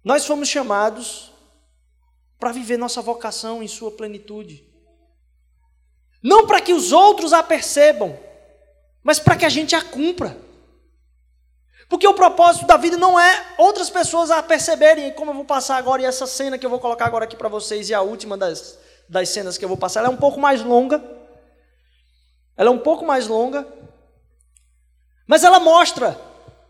Nós 0.04 0.26
fomos 0.26 0.48
chamados 0.48 1.32
para 2.38 2.52
viver 2.52 2.76
nossa 2.76 3.00
vocação 3.00 3.62
em 3.62 3.68
sua 3.68 3.90
plenitude. 3.90 4.68
Não 6.22 6.46
para 6.46 6.60
que 6.60 6.74
os 6.74 6.92
outros 6.92 7.32
a 7.32 7.42
percebam, 7.42 8.18
mas 9.02 9.18
para 9.18 9.36
que 9.36 9.44
a 9.44 9.48
gente 9.48 9.74
a 9.74 9.82
cumpra. 9.82 10.36
Porque 11.88 12.06
o 12.06 12.14
propósito 12.14 12.66
da 12.66 12.76
vida 12.76 12.96
não 12.96 13.18
é 13.18 13.54
outras 13.58 13.88
pessoas 13.88 14.30
a 14.30 14.42
perceberem, 14.42 15.12
como 15.12 15.30
eu 15.30 15.34
vou 15.34 15.44
passar 15.44 15.76
agora, 15.76 16.02
e 16.02 16.04
essa 16.04 16.26
cena 16.26 16.58
que 16.58 16.64
eu 16.64 16.70
vou 16.70 16.80
colocar 16.80 17.06
agora 17.06 17.24
aqui 17.24 17.36
para 17.36 17.48
vocês, 17.48 17.88
e 17.88 17.94
a 17.94 18.00
última 18.02 18.36
das, 18.36 18.78
das 19.08 19.28
cenas 19.28 19.56
que 19.56 19.64
eu 19.64 19.68
vou 19.68 19.76
passar, 19.76 20.00
ela 20.00 20.08
é 20.08 20.12
um 20.12 20.16
pouco 20.16 20.40
mais 20.40 20.62
longa. 20.62 21.02
Ela 22.56 22.68
é 22.68 22.72
um 22.72 22.78
pouco 22.78 23.04
mais 23.04 23.26
longa, 23.26 23.66
mas 25.26 25.42
ela 25.42 25.58
mostra 25.58 26.16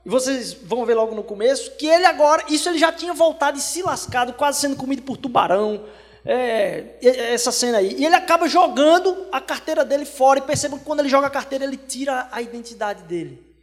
e 0.05 0.09
vocês 0.09 0.53
vão 0.53 0.85
ver 0.85 0.95
logo 0.95 1.15
no 1.15 1.23
começo 1.23 1.77
que 1.77 1.87
ele 1.87 2.05
agora, 2.05 2.45
isso 2.49 2.69
ele 2.69 2.79
já 2.79 2.93
tinha 2.93 3.15
voltado 3.15 3.59
e 3.59 3.61
se 3.61 3.83
lascado, 3.83 4.35
quase 4.35 4.61
sendo 4.61 4.77
comido 4.77 5.03
por 5.03 5.17
tubarão. 5.17 5.87
É, 6.27 6.97
essa 7.03 7.53
cena 7.53 7.79
aí. 7.79 7.95
E 7.99 8.05
ele 8.05 8.15
acaba 8.15 8.49
jogando 8.49 9.27
a 9.31 9.41
carteira 9.41 9.85
dele 9.85 10.07
fora. 10.07 10.39
E 10.39 10.43
percebam 10.43 10.79
que 10.79 10.85
quando 10.85 11.01
ele 11.01 11.09
joga 11.09 11.27
a 11.27 11.31
carteira, 11.31 11.65
ele 11.65 11.77
tira 11.77 12.29
a 12.33 12.41
identidade 12.41 13.03
dele. 13.03 13.55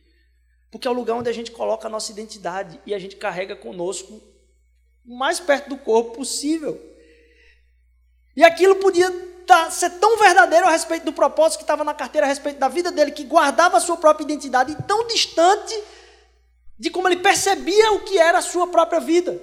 Porque 0.70 0.88
é 0.88 0.92
o 0.92 0.94
lugar 0.94 1.16
onde 1.16 1.30
a 1.30 1.34
gente 1.34 1.52
coloca 1.52 1.88
a 1.88 1.90
nossa 1.90 2.12
identidade 2.12 2.80
e 2.86 2.94
a 2.94 3.00
gente 3.00 3.16
carrega 3.16 3.56
conosco 3.56 4.22
o 5.06 5.18
mais 5.18 5.40
perto 5.40 5.70
do 5.70 5.78
corpo 5.78 6.12
possível. 6.12 6.80
E 8.36 8.44
aquilo 8.44 8.76
podia 8.76 9.12
tá, 9.46 9.70
ser 9.70 9.90
tão 10.00 10.18
verdadeiro 10.18 10.66
a 10.66 10.72
respeito 10.72 11.04
do 11.04 11.14
propósito 11.14 11.60
que 11.60 11.64
estava 11.64 11.84
na 11.84 11.94
carteira, 11.94 12.26
a 12.26 12.30
respeito 12.30 12.60
da 12.60 12.68
vida 12.68 12.92
dele, 12.92 13.12
que 13.12 13.24
guardava 13.24 13.78
a 13.78 13.82
sua 13.82 13.98
própria 13.98 14.24
identidade, 14.24 14.72
e 14.72 14.84
tão 14.84 15.06
distante 15.08 15.76
de 16.82 16.90
como 16.90 17.08
ele 17.08 17.18
percebia 17.18 17.92
o 17.92 18.00
que 18.00 18.18
era 18.18 18.40
a 18.40 18.42
sua 18.42 18.66
própria 18.66 19.00
vida. 19.00 19.40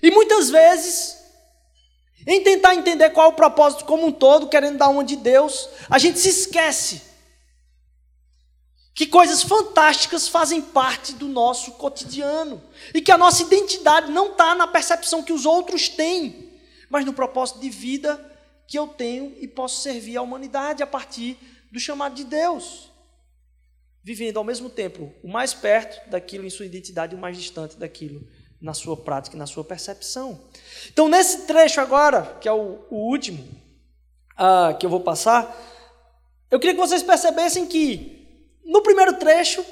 E 0.00 0.08
muitas 0.08 0.48
vezes, 0.48 1.18
em 2.24 2.44
tentar 2.44 2.76
entender 2.76 3.10
qual 3.10 3.26
é 3.26 3.30
o 3.30 3.34
propósito 3.34 3.84
como 3.84 4.06
um 4.06 4.12
todo, 4.12 4.48
querendo 4.48 4.78
dar 4.78 4.88
uma 4.88 5.02
de 5.02 5.16
Deus, 5.16 5.68
a 5.90 5.98
gente 5.98 6.20
se 6.20 6.28
esquece 6.28 7.02
que 8.94 9.04
coisas 9.04 9.42
fantásticas 9.42 10.28
fazem 10.28 10.62
parte 10.62 11.12
do 11.12 11.26
nosso 11.26 11.72
cotidiano 11.72 12.62
e 12.94 13.02
que 13.02 13.10
a 13.10 13.18
nossa 13.18 13.42
identidade 13.42 14.12
não 14.12 14.30
está 14.30 14.54
na 14.54 14.68
percepção 14.68 15.24
que 15.24 15.32
os 15.32 15.44
outros 15.44 15.88
têm, 15.88 16.52
mas 16.88 17.04
no 17.04 17.12
propósito 17.12 17.58
de 17.58 17.68
vida 17.68 18.24
que 18.68 18.78
eu 18.78 18.86
tenho 18.86 19.36
e 19.40 19.48
posso 19.48 19.82
servir 19.82 20.18
à 20.18 20.22
humanidade 20.22 20.84
a 20.84 20.86
partir 20.86 21.36
do 21.72 21.80
chamado 21.80 22.14
de 22.14 22.22
Deus 22.22 22.93
vivendo 24.04 24.36
ao 24.36 24.44
mesmo 24.44 24.68
tempo 24.68 25.10
o 25.22 25.28
mais 25.28 25.54
perto 25.54 26.10
daquilo 26.10 26.44
em 26.44 26.50
sua 26.50 26.66
identidade 26.66 27.14
e 27.14 27.18
o 27.18 27.20
mais 27.20 27.38
distante 27.38 27.78
daquilo 27.78 28.28
na 28.60 28.74
sua 28.74 28.96
prática 28.96 29.34
e 29.34 29.38
na 29.38 29.46
sua 29.46 29.64
percepção. 29.64 30.38
Então, 30.92 31.08
nesse 31.08 31.46
trecho 31.46 31.80
agora, 31.80 32.36
que 32.40 32.48
é 32.48 32.52
o, 32.52 32.84
o 32.90 33.10
último 33.10 33.42
uh, 34.34 34.76
que 34.78 34.86
eu 34.86 34.90
vou 34.90 35.00
passar, 35.00 35.56
eu 36.50 36.60
queria 36.60 36.74
que 36.74 36.80
vocês 36.80 37.02
percebessem 37.02 37.66
que, 37.66 38.48
no 38.64 38.82
primeiro 38.82 39.18
trecho, 39.18 39.62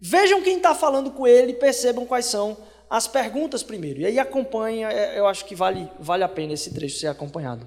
vejam 0.00 0.42
quem 0.42 0.58
está 0.58 0.72
falando 0.74 1.10
com 1.10 1.26
ele 1.26 1.54
percebam 1.54 2.06
quais 2.06 2.26
são 2.26 2.56
as 2.88 3.08
perguntas 3.08 3.62
primeiro. 3.62 4.00
E 4.00 4.06
aí 4.06 4.18
acompanha, 4.18 4.90
é, 4.90 5.18
eu 5.18 5.26
acho 5.26 5.44
que 5.44 5.54
vale, 5.54 5.88
vale 5.98 6.24
a 6.24 6.28
pena 6.28 6.52
esse 6.52 6.74
trecho 6.74 6.98
ser 6.98 7.06
acompanhado. 7.06 7.66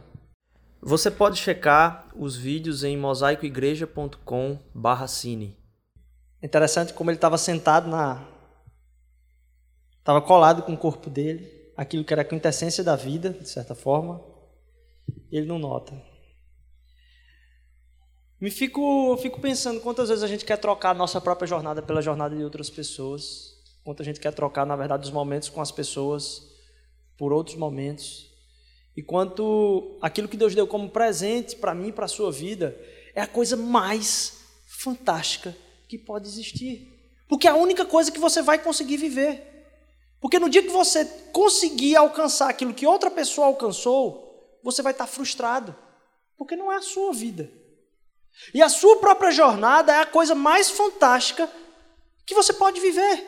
Você 0.81 1.09
pode 1.09 1.39
checar 1.39 2.09
os 2.15 2.35
vídeos 2.35 2.83
em 2.83 2.97
mosaicoigreja.com/cine. 2.97 5.62
Interessante 6.43 6.93
como 6.93 7.09
ele 7.09 7.17
estava 7.17 7.37
sentado 7.37 7.89
na. 7.89 8.27
Estava 9.97 10.21
colado 10.21 10.61
com 10.63 10.73
o 10.73 10.77
corpo 10.77 11.09
dele, 11.09 11.49
aquilo 11.77 12.03
que 12.03 12.11
era 12.11 12.21
a 12.21 12.25
quintessência 12.25 12.83
da 12.83 12.97
vida, 12.97 13.29
de 13.29 13.47
certa 13.47 13.73
forma. 13.73 14.21
Ele 15.31 15.47
não 15.47 15.57
nota. 15.57 15.93
Me 18.41 18.51
fico, 18.51 19.15
fico 19.21 19.39
pensando 19.39 19.79
quantas 19.79 20.09
vezes 20.09 20.21
a 20.21 20.27
gente 20.27 20.43
quer 20.43 20.57
trocar 20.57 20.89
a 20.89 20.93
nossa 20.93 21.21
própria 21.21 21.47
jornada 21.47 21.81
pela 21.81 22.01
jornada 22.01 22.35
de 22.35 22.43
outras 22.43 22.69
pessoas. 22.69 23.53
Quanto 23.85 24.01
a 24.01 24.05
gente 24.05 24.19
quer 24.19 24.33
trocar, 24.33 24.65
na 24.65 24.75
verdade, 24.75 25.05
os 25.05 25.11
momentos 25.11 25.47
com 25.47 25.61
as 25.61 25.71
pessoas 25.71 26.41
por 27.17 27.31
outros 27.31 27.55
momentos. 27.55 28.29
E 28.97 29.01
quanto 29.01 29.97
aquilo 30.01 30.27
que 30.27 30.35
Deus 30.35 30.53
deu 30.53 30.67
como 30.67 30.89
presente 30.89 31.55
para 31.55 31.73
mim 31.73 31.87
e 31.87 31.93
para 31.93 32.03
a 32.03 32.09
sua 32.09 32.33
vida 32.33 32.77
é 33.15 33.21
a 33.21 33.27
coisa 33.27 33.55
mais 33.55 34.41
fantástica 34.67 35.55
que 35.97 36.03
pode 36.03 36.27
existir. 36.27 36.91
Porque 37.27 37.47
é 37.47 37.51
a 37.51 37.55
única 37.55 37.85
coisa 37.85 38.11
que 38.11 38.19
você 38.19 38.41
vai 38.41 38.57
conseguir 38.57 38.97
viver. 38.97 39.67
Porque 40.19 40.39
no 40.39 40.49
dia 40.49 40.63
que 40.63 40.69
você 40.69 41.05
conseguir 41.31 41.95
alcançar 41.95 42.49
aquilo 42.49 42.73
que 42.73 42.87
outra 42.87 43.11
pessoa 43.11 43.45
alcançou, 43.45 44.59
você 44.63 44.81
vai 44.81 44.91
estar 44.91 45.05
frustrado. 45.05 45.75
Porque 46.35 46.55
não 46.55 46.71
é 46.71 46.77
a 46.77 46.81
sua 46.81 47.13
vida. 47.13 47.51
E 48.53 48.61
a 48.61 48.69
sua 48.69 48.97
própria 48.97 49.29
jornada 49.29 49.93
é 49.93 49.99
a 49.99 50.05
coisa 50.05 50.33
mais 50.33 50.71
fantástica 50.71 51.47
que 52.25 52.33
você 52.33 52.53
pode 52.53 52.81
viver. 52.81 53.23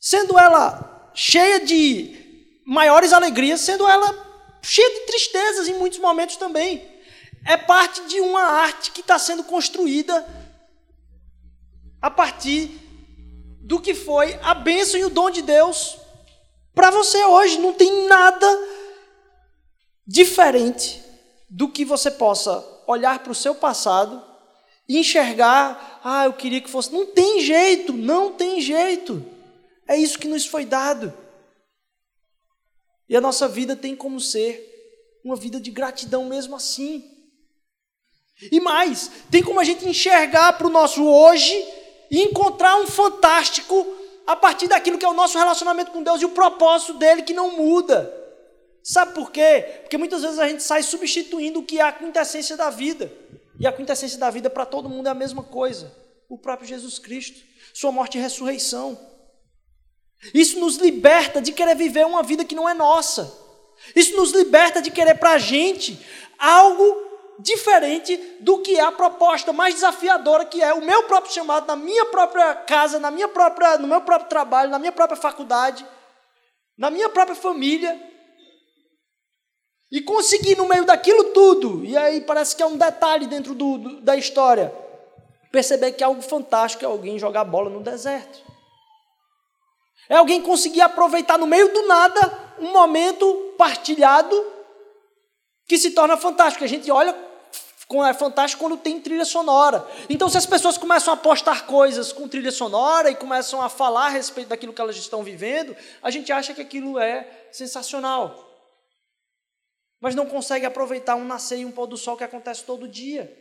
Sendo 0.00 0.36
ela 0.36 1.12
cheia 1.14 1.60
de 1.60 2.60
maiores 2.66 3.12
alegrias, 3.12 3.60
sendo 3.60 3.86
ela 3.86 4.58
cheia 4.60 4.90
de 5.00 5.06
tristezas 5.06 5.68
em 5.68 5.74
muitos 5.74 6.00
momentos 6.00 6.36
também. 6.36 6.84
É 7.46 7.56
parte 7.56 8.04
de 8.06 8.20
uma 8.20 8.42
arte 8.42 8.90
que 8.90 9.02
está 9.02 9.18
sendo 9.20 9.44
construída 9.44 10.39
a 12.00 12.10
partir 12.10 12.70
do 13.60 13.80
que 13.80 13.94
foi 13.94 14.38
a 14.42 14.54
bênção 14.54 14.98
e 14.98 15.04
o 15.04 15.10
dom 15.10 15.30
de 15.30 15.42
Deus 15.42 15.98
para 16.74 16.90
você 16.90 17.22
hoje. 17.24 17.58
Não 17.58 17.72
tem 17.72 18.08
nada 18.08 18.46
diferente 20.06 21.02
do 21.48 21.68
que 21.68 21.84
você 21.84 22.10
possa 22.10 22.64
olhar 22.86 23.20
para 23.20 23.32
o 23.32 23.34
seu 23.34 23.54
passado 23.54 24.24
e 24.88 24.98
enxergar, 24.98 26.00
ah, 26.02 26.24
eu 26.24 26.32
queria 26.32 26.60
que 26.60 26.70
fosse. 26.70 26.92
Não 26.92 27.06
tem 27.06 27.40
jeito, 27.40 27.92
não 27.92 28.32
tem 28.32 28.60
jeito. 28.60 29.24
É 29.86 29.96
isso 29.96 30.18
que 30.18 30.26
nos 30.26 30.46
foi 30.46 30.64
dado. 30.64 31.12
E 33.08 33.16
a 33.16 33.20
nossa 33.20 33.46
vida 33.46 33.76
tem 33.76 33.94
como 33.94 34.20
ser 34.20 34.68
uma 35.24 35.36
vida 35.36 35.60
de 35.60 35.70
gratidão 35.70 36.24
mesmo 36.24 36.56
assim. 36.56 37.08
E 38.50 38.58
mais, 38.58 39.10
tem 39.30 39.42
como 39.42 39.60
a 39.60 39.64
gente 39.64 39.86
enxergar 39.86 40.54
para 40.54 40.66
o 40.66 40.70
nosso 40.70 41.04
hoje 41.04 41.79
e 42.10 42.22
encontrar 42.22 42.76
um 42.76 42.86
fantástico 42.86 43.86
a 44.26 44.34
partir 44.34 44.68
daquilo 44.68 44.98
que 44.98 45.04
é 45.04 45.08
o 45.08 45.14
nosso 45.14 45.38
relacionamento 45.38 45.90
com 45.90 46.02
Deus 46.02 46.20
e 46.20 46.24
o 46.24 46.30
propósito 46.30 46.94
dele 46.94 47.22
que 47.22 47.32
não 47.32 47.56
muda. 47.56 48.16
Sabe 48.82 49.14
por 49.14 49.30
quê? 49.30 49.80
Porque 49.82 49.98
muitas 49.98 50.22
vezes 50.22 50.38
a 50.38 50.48
gente 50.48 50.62
sai 50.62 50.82
substituindo 50.82 51.60
o 51.60 51.62
que 51.62 51.78
é 51.78 51.82
a 51.82 51.92
quintessência 51.92 52.56
da 52.56 52.70
vida. 52.70 53.12
E 53.58 53.66
a 53.66 53.72
quintessência 53.72 54.18
da 54.18 54.30
vida 54.30 54.48
para 54.48 54.64
todo 54.64 54.88
mundo 54.88 55.06
é 55.06 55.10
a 55.10 55.14
mesma 55.14 55.42
coisa: 55.42 55.94
o 56.28 56.38
próprio 56.38 56.66
Jesus 56.66 56.98
Cristo, 56.98 57.40
Sua 57.74 57.92
morte 57.92 58.18
e 58.18 58.20
ressurreição. 58.20 58.98
Isso 60.34 60.58
nos 60.60 60.76
liberta 60.76 61.40
de 61.40 61.52
querer 61.52 61.74
viver 61.74 62.06
uma 62.06 62.22
vida 62.22 62.44
que 62.44 62.54
não 62.54 62.68
é 62.68 62.74
nossa. 62.74 63.32
Isso 63.94 64.16
nos 64.16 64.32
liberta 64.32 64.80
de 64.82 64.90
querer 64.90 65.14
para 65.14 65.32
a 65.32 65.38
gente 65.38 65.98
algo 66.38 67.09
diferente 67.42 68.16
do 68.40 68.58
que 68.58 68.78
é 68.78 68.82
a 68.82 68.92
proposta 68.92 69.52
mais 69.52 69.74
desafiadora 69.74 70.44
que 70.44 70.62
é 70.62 70.72
o 70.74 70.84
meu 70.84 71.04
próprio 71.04 71.32
chamado 71.32 71.66
na 71.66 71.76
minha 71.76 72.06
própria 72.06 72.54
casa, 72.54 72.98
na 72.98 73.10
minha 73.10 73.28
própria, 73.28 73.78
no 73.78 73.88
meu 73.88 74.00
próprio 74.00 74.28
trabalho, 74.28 74.70
na 74.70 74.78
minha 74.78 74.92
própria 74.92 75.16
faculdade, 75.16 75.86
na 76.76 76.90
minha 76.90 77.08
própria 77.08 77.36
família. 77.36 78.08
E 79.92 80.00
conseguir 80.00 80.56
no 80.56 80.68
meio 80.68 80.84
daquilo 80.84 81.32
tudo, 81.32 81.84
e 81.84 81.96
aí 81.96 82.20
parece 82.20 82.54
que 82.54 82.62
é 82.62 82.66
um 82.66 82.76
detalhe 82.76 83.26
dentro 83.26 83.56
do, 83.56 83.76
do, 83.76 84.00
da 84.00 84.16
história, 84.16 84.72
perceber 85.50 85.92
que 85.92 86.04
é 86.04 86.06
algo 86.06 86.22
fantástico 86.22 86.84
é 86.84 86.86
alguém 86.86 87.18
jogar 87.18 87.42
bola 87.42 87.68
no 87.68 87.80
deserto. 87.80 88.40
É 90.08 90.16
alguém 90.16 90.40
conseguir 90.42 90.80
aproveitar 90.80 91.38
no 91.38 91.46
meio 91.46 91.72
do 91.72 91.86
nada 91.86 92.54
um 92.60 92.72
momento 92.72 93.54
partilhado 93.58 94.46
que 95.66 95.78
se 95.78 95.90
torna 95.92 96.16
fantástico. 96.16 96.64
A 96.64 96.68
gente 96.68 96.90
olha 96.90 97.12
é 98.06 98.14
fantástico 98.14 98.62
quando 98.62 98.76
tem 98.76 99.00
trilha 99.00 99.24
sonora. 99.24 99.84
Então, 100.08 100.28
se 100.28 100.38
as 100.38 100.46
pessoas 100.46 100.78
começam 100.78 101.12
a 101.12 101.16
postar 101.16 101.66
coisas 101.66 102.12
com 102.12 102.28
trilha 102.28 102.52
sonora 102.52 103.10
e 103.10 103.16
começam 103.16 103.60
a 103.60 103.68
falar 103.68 104.06
a 104.06 104.10
respeito 104.10 104.46
daquilo 104.46 104.72
que 104.72 104.80
elas 104.80 104.96
estão 104.96 105.24
vivendo, 105.24 105.76
a 106.00 106.08
gente 106.08 106.30
acha 106.30 106.54
que 106.54 106.60
aquilo 106.60 107.00
é 107.00 107.48
sensacional. 107.50 108.48
Mas 110.00 110.14
não 110.14 110.24
consegue 110.24 110.64
aproveitar 110.64 111.16
um 111.16 111.24
nascer 111.24 111.58
e 111.58 111.64
um 111.64 111.72
pôr 111.72 111.88
do 111.88 111.96
sol 111.96 112.16
que 112.16 112.22
acontece 112.22 112.62
todo 112.62 112.86
dia. 112.86 113.36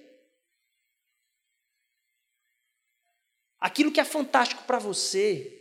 Aquilo 3.60 3.92
que 3.92 4.00
é 4.00 4.06
fantástico 4.06 4.64
para 4.64 4.80
você 4.80 5.56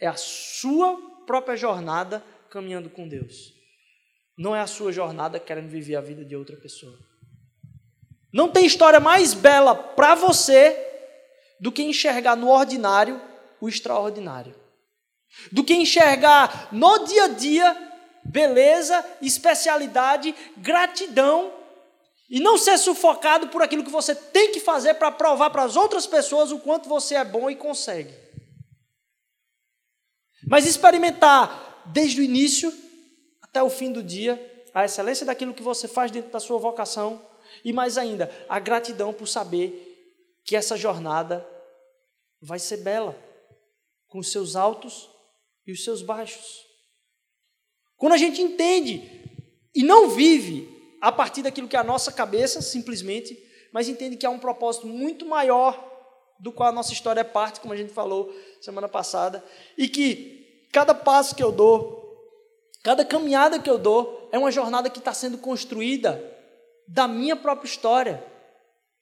é 0.00 0.06
a 0.06 0.16
sua 0.16 0.96
própria 1.26 1.56
jornada 1.56 2.24
caminhando 2.48 2.88
com 2.88 3.08
Deus. 3.08 3.52
Não 4.38 4.54
é 4.54 4.60
a 4.60 4.68
sua 4.68 4.92
jornada 4.92 5.40
querendo 5.40 5.68
viver 5.68 5.96
a 5.96 6.00
vida 6.00 6.24
de 6.24 6.36
outra 6.36 6.56
pessoa. 6.56 7.15
Não 8.32 8.48
tem 8.48 8.66
história 8.66 9.00
mais 9.00 9.34
bela 9.34 9.74
para 9.74 10.14
você 10.14 10.76
do 11.60 11.72
que 11.72 11.82
enxergar 11.82 12.36
no 12.36 12.48
ordinário 12.48 13.20
o 13.60 13.68
extraordinário. 13.68 14.54
Do 15.50 15.64
que 15.64 15.74
enxergar 15.74 16.68
no 16.72 16.98
dia 17.04 17.24
a 17.24 17.28
dia 17.28 17.86
beleza, 18.26 19.04
especialidade, 19.22 20.34
gratidão 20.56 21.52
e 22.28 22.40
não 22.40 22.58
ser 22.58 22.76
sufocado 22.76 23.48
por 23.48 23.62
aquilo 23.62 23.84
que 23.84 23.90
você 23.90 24.14
tem 24.14 24.50
que 24.50 24.60
fazer 24.60 24.94
para 24.94 25.12
provar 25.12 25.50
para 25.50 25.62
as 25.62 25.76
outras 25.76 26.06
pessoas 26.06 26.50
o 26.50 26.58
quanto 26.58 26.88
você 26.88 27.14
é 27.14 27.24
bom 27.24 27.48
e 27.48 27.54
consegue. 27.54 28.12
Mas 30.48 30.66
experimentar 30.66 31.82
desde 31.86 32.20
o 32.20 32.24
início 32.24 32.72
até 33.40 33.62
o 33.62 33.70
fim 33.70 33.92
do 33.92 34.02
dia 34.02 34.54
a 34.74 34.84
excelência 34.84 35.24
daquilo 35.24 35.54
que 35.54 35.62
você 35.62 35.88
faz 35.88 36.10
dentro 36.10 36.30
da 36.30 36.40
sua 36.40 36.58
vocação 36.58 37.22
e 37.64 37.72
mais 37.72 37.98
ainda, 37.98 38.30
a 38.48 38.58
gratidão 38.58 39.12
por 39.12 39.26
saber 39.26 39.82
que 40.44 40.54
essa 40.54 40.76
jornada 40.76 41.46
vai 42.40 42.58
ser 42.58 42.78
bela, 42.78 43.18
com 44.06 44.18
os 44.18 44.30
seus 44.30 44.54
altos 44.54 45.10
e 45.66 45.72
os 45.72 45.82
seus 45.82 46.02
baixos. 46.02 46.64
Quando 47.96 48.12
a 48.12 48.18
gente 48.18 48.40
entende 48.40 49.02
e 49.74 49.82
não 49.82 50.10
vive 50.10 50.96
a 51.00 51.10
partir 51.10 51.42
daquilo 51.42 51.68
que 51.68 51.76
é 51.76 51.78
a 51.78 51.84
nossa 51.84 52.12
cabeça, 52.12 52.62
simplesmente, 52.62 53.36
mas 53.72 53.88
entende 53.88 54.16
que 54.16 54.26
há 54.26 54.30
um 54.30 54.38
propósito 54.38 54.86
muito 54.86 55.26
maior 55.26 55.92
do 56.38 56.52
qual 56.52 56.68
a 56.68 56.72
nossa 56.72 56.92
história 56.92 57.20
é 57.20 57.24
parte, 57.24 57.60
como 57.60 57.72
a 57.72 57.76
gente 57.76 57.92
falou 57.92 58.32
semana 58.60 58.88
passada, 58.88 59.44
e 59.76 59.88
que 59.88 60.68
cada 60.72 60.94
passo 60.94 61.34
que 61.34 61.42
eu 61.42 61.50
dou, 61.50 62.04
cada 62.82 63.04
caminhada 63.04 63.58
que 63.58 63.70
eu 63.70 63.78
dou, 63.78 64.28
é 64.30 64.38
uma 64.38 64.50
jornada 64.50 64.90
que 64.90 64.98
está 64.98 65.12
sendo 65.12 65.38
construída 65.38 66.35
da 66.86 67.08
minha 67.08 67.36
própria 67.36 67.68
história 67.68 68.24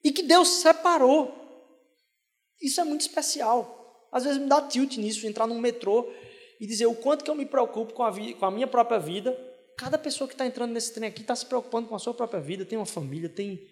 e 0.03 0.13
que 0.13 0.23
Deus 0.23 0.49
separou. 0.49 1.35
Isso 2.61 2.81
é 2.81 2.85
muito 2.85 3.03
especial. 3.03 4.09
Às 4.13 4.25
vezes 4.25 4.41
me 4.41 4.49
dá 4.49 4.63
tilt 4.63 4.97
nisso, 4.97 5.27
entrar 5.27 5.47
num 5.47 5.59
metrô 5.59 6.09
e 6.61 6.67
dizer 6.67 6.87
o 6.87 6.95
quanto 6.95 7.25
que 7.25 7.31
eu 7.31 7.35
me 7.35 7.47
preocupo 7.47 7.93
com 7.93 8.03
a, 8.03 8.13
com 8.39 8.47
a 8.47 8.51
minha 8.51 8.67
própria 8.67 8.99
vida. 8.99 9.37
Cada 9.77 9.99
pessoa 9.99 10.29
que 10.29 10.35
está 10.35 10.47
entrando 10.47 10.73
nesse 10.73 10.95
trem 10.95 11.09
aqui 11.09 11.23
está 11.23 11.35
se 11.35 11.47
preocupando 11.47 11.89
com 11.89 11.97
a 11.97 11.99
sua 11.99 12.15
própria 12.15 12.41
vida, 12.41 12.65
tem 12.65 12.79
uma 12.79 12.87
família, 12.87 13.29
tem. 13.29 13.69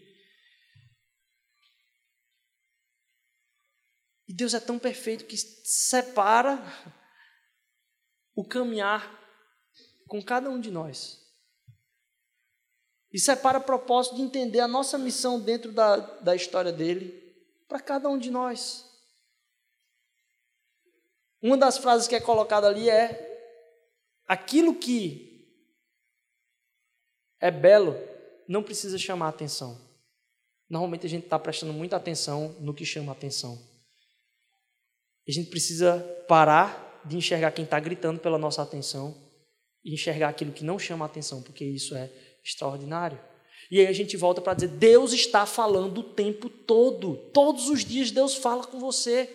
E 4.26 4.34
Deus 4.34 4.52
é 4.52 4.60
tão 4.60 4.78
perfeito 4.78 5.26
que 5.26 5.36
separa 5.36 6.60
o 8.34 8.44
caminhar 8.44 9.20
com 10.08 10.22
cada 10.22 10.50
um 10.50 10.60
de 10.60 10.70
nós. 10.70 11.21
E 13.12 13.18
separa 13.18 13.58
o 13.58 13.62
propósito 13.62 14.16
de 14.16 14.22
entender 14.22 14.60
a 14.60 14.68
nossa 14.68 14.96
missão 14.96 15.38
dentro 15.38 15.70
da, 15.70 15.96
da 15.96 16.34
história 16.34 16.72
dele 16.72 17.22
para 17.68 17.80
cada 17.80 18.08
um 18.08 18.18
de 18.18 18.30
nós. 18.30 18.90
Uma 21.42 21.56
das 21.56 21.76
frases 21.76 22.08
que 22.08 22.14
é 22.14 22.20
colocada 22.20 22.68
ali 22.68 22.88
é: 22.88 23.28
aquilo 24.26 24.74
que 24.74 25.32
é 27.40 27.50
belo 27.50 27.96
não 28.48 28.62
precisa 28.62 28.96
chamar 28.96 29.28
atenção. 29.28 29.78
Normalmente 30.70 31.06
a 31.06 31.10
gente 31.10 31.24
está 31.24 31.38
prestando 31.38 31.72
muita 31.72 31.96
atenção 31.96 32.56
no 32.60 32.72
que 32.72 32.84
chama 32.84 33.12
atenção. 33.12 33.58
A 35.28 35.30
gente 35.30 35.50
precisa 35.50 36.00
parar 36.26 37.02
de 37.04 37.16
enxergar 37.16 37.52
quem 37.52 37.64
está 37.64 37.78
gritando 37.78 38.20
pela 38.20 38.38
nossa 38.38 38.62
atenção 38.62 39.14
e 39.84 39.92
enxergar 39.92 40.28
aquilo 40.28 40.52
que 40.52 40.64
não 40.64 40.78
chama 40.78 41.04
atenção, 41.04 41.42
porque 41.42 41.64
isso 41.64 41.94
é 41.94 42.10
extraordinário. 42.44 43.20
E 43.70 43.80
aí 43.80 43.86
a 43.86 43.92
gente 43.92 44.16
volta 44.16 44.40
para 44.40 44.54
dizer: 44.54 44.68
Deus 44.68 45.12
está 45.12 45.46
falando 45.46 45.98
o 45.98 46.02
tempo 46.02 46.48
todo, 46.48 47.16
todos 47.32 47.68
os 47.68 47.84
dias 47.84 48.10
Deus 48.10 48.34
fala 48.34 48.64
com 48.64 48.78
você. 48.78 49.30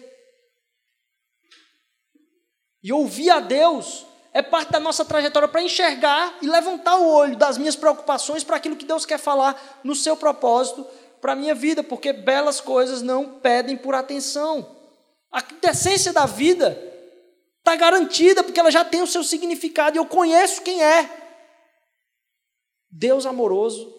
E 2.84 2.93
ouvir 2.93 3.30
a 3.30 3.39
Deus 3.39 4.05
é 4.34 4.41
parte 4.41 4.72
da 4.72 4.80
nossa 4.80 5.03
trajetória 5.03 5.47
para 5.47 5.64
enxergar 5.64 6.38
e 6.41 6.47
levantar 6.47 6.97
o 6.97 7.12
olho 7.12 7.36
das 7.36 7.58
minhas 7.58 7.76
preocupações 7.76 8.43
para 8.43 8.58
aquilo 8.58 8.76
que 8.76 8.86
Deus 8.86 9.05
quer 9.05 9.18
falar 9.18 9.82
no 9.84 9.95
seu 9.95 10.16
propósito 10.16 10.86
para 11.20 11.34
a 11.34 11.36
minha 11.36 11.55
vida, 11.55 11.82
porque 11.82 12.14
belas 12.14 12.62
coisas 12.62 13.01
não 13.01 13.39
pedem 13.39 13.76
por 13.76 13.95
atenção. 13.95 14.76
A 15.32 15.43
essência 15.70 16.14
da 16.14 16.26
vida 16.26 16.80
está 17.58 17.76
garantida, 17.76 18.43
porque 18.43 18.60
ela 18.60 18.72
já 18.72 18.86
tem 18.86 19.01
o 19.01 19.08
seu 19.08 19.24
significado 19.24 19.97
e 19.97 19.99
eu 19.99 20.05
conheço 20.05 20.62
quem 20.62 20.82
é. 20.82 21.26
Deus 22.89 23.25
amoroso 23.25 23.93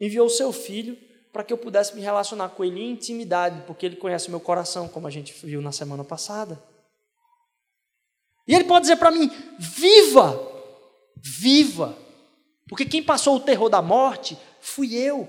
enviou 0.00 0.26
o 0.26 0.30
seu 0.30 0.52
filho 0.52 0.96
para 1.32 1.42
que 1.42 1.52
eu 1.52 1.58
pudesse 1.58 1.94
me 1.96 2.00
relacionar 2.00 2.50
com 2.50 2.64
ele 2.64 2.80
em 2.80 2.92
intimidade, 2.92 3.64
porque 3.66 3.84
ele 3.84 3.96
conhece 3.96 4.28
o 4.28 4.30
meu 4.30 4.38
coração, 4.38 4.88
como 4.88 5.06
a 5.06 5.10
gente 5.10 5.32
viu 5.44 5.60
na 5.60 5.72
semana 5.72 6.04
passada. 6.04 6.62
E 8.46 8.54
ele 8.54 8.64
pode 8.64 8.82
dizer 8.82 8.96
para 8.96 9.10
mim: 9.10 9.30
viva, 9.58 10.40
viva, 11.16 11.98
porque 12.68 12.84
quem 12.84 13.02
passou 13.02 13.36
o 13.36 13.40
terror 13.40 13.68
da 13.68 13.82
morte 13.82 14.38
fui 14.60 14.94
eu. 14.94 15.28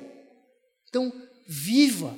Então, 0.87 1.11
viva, 1.47 2.17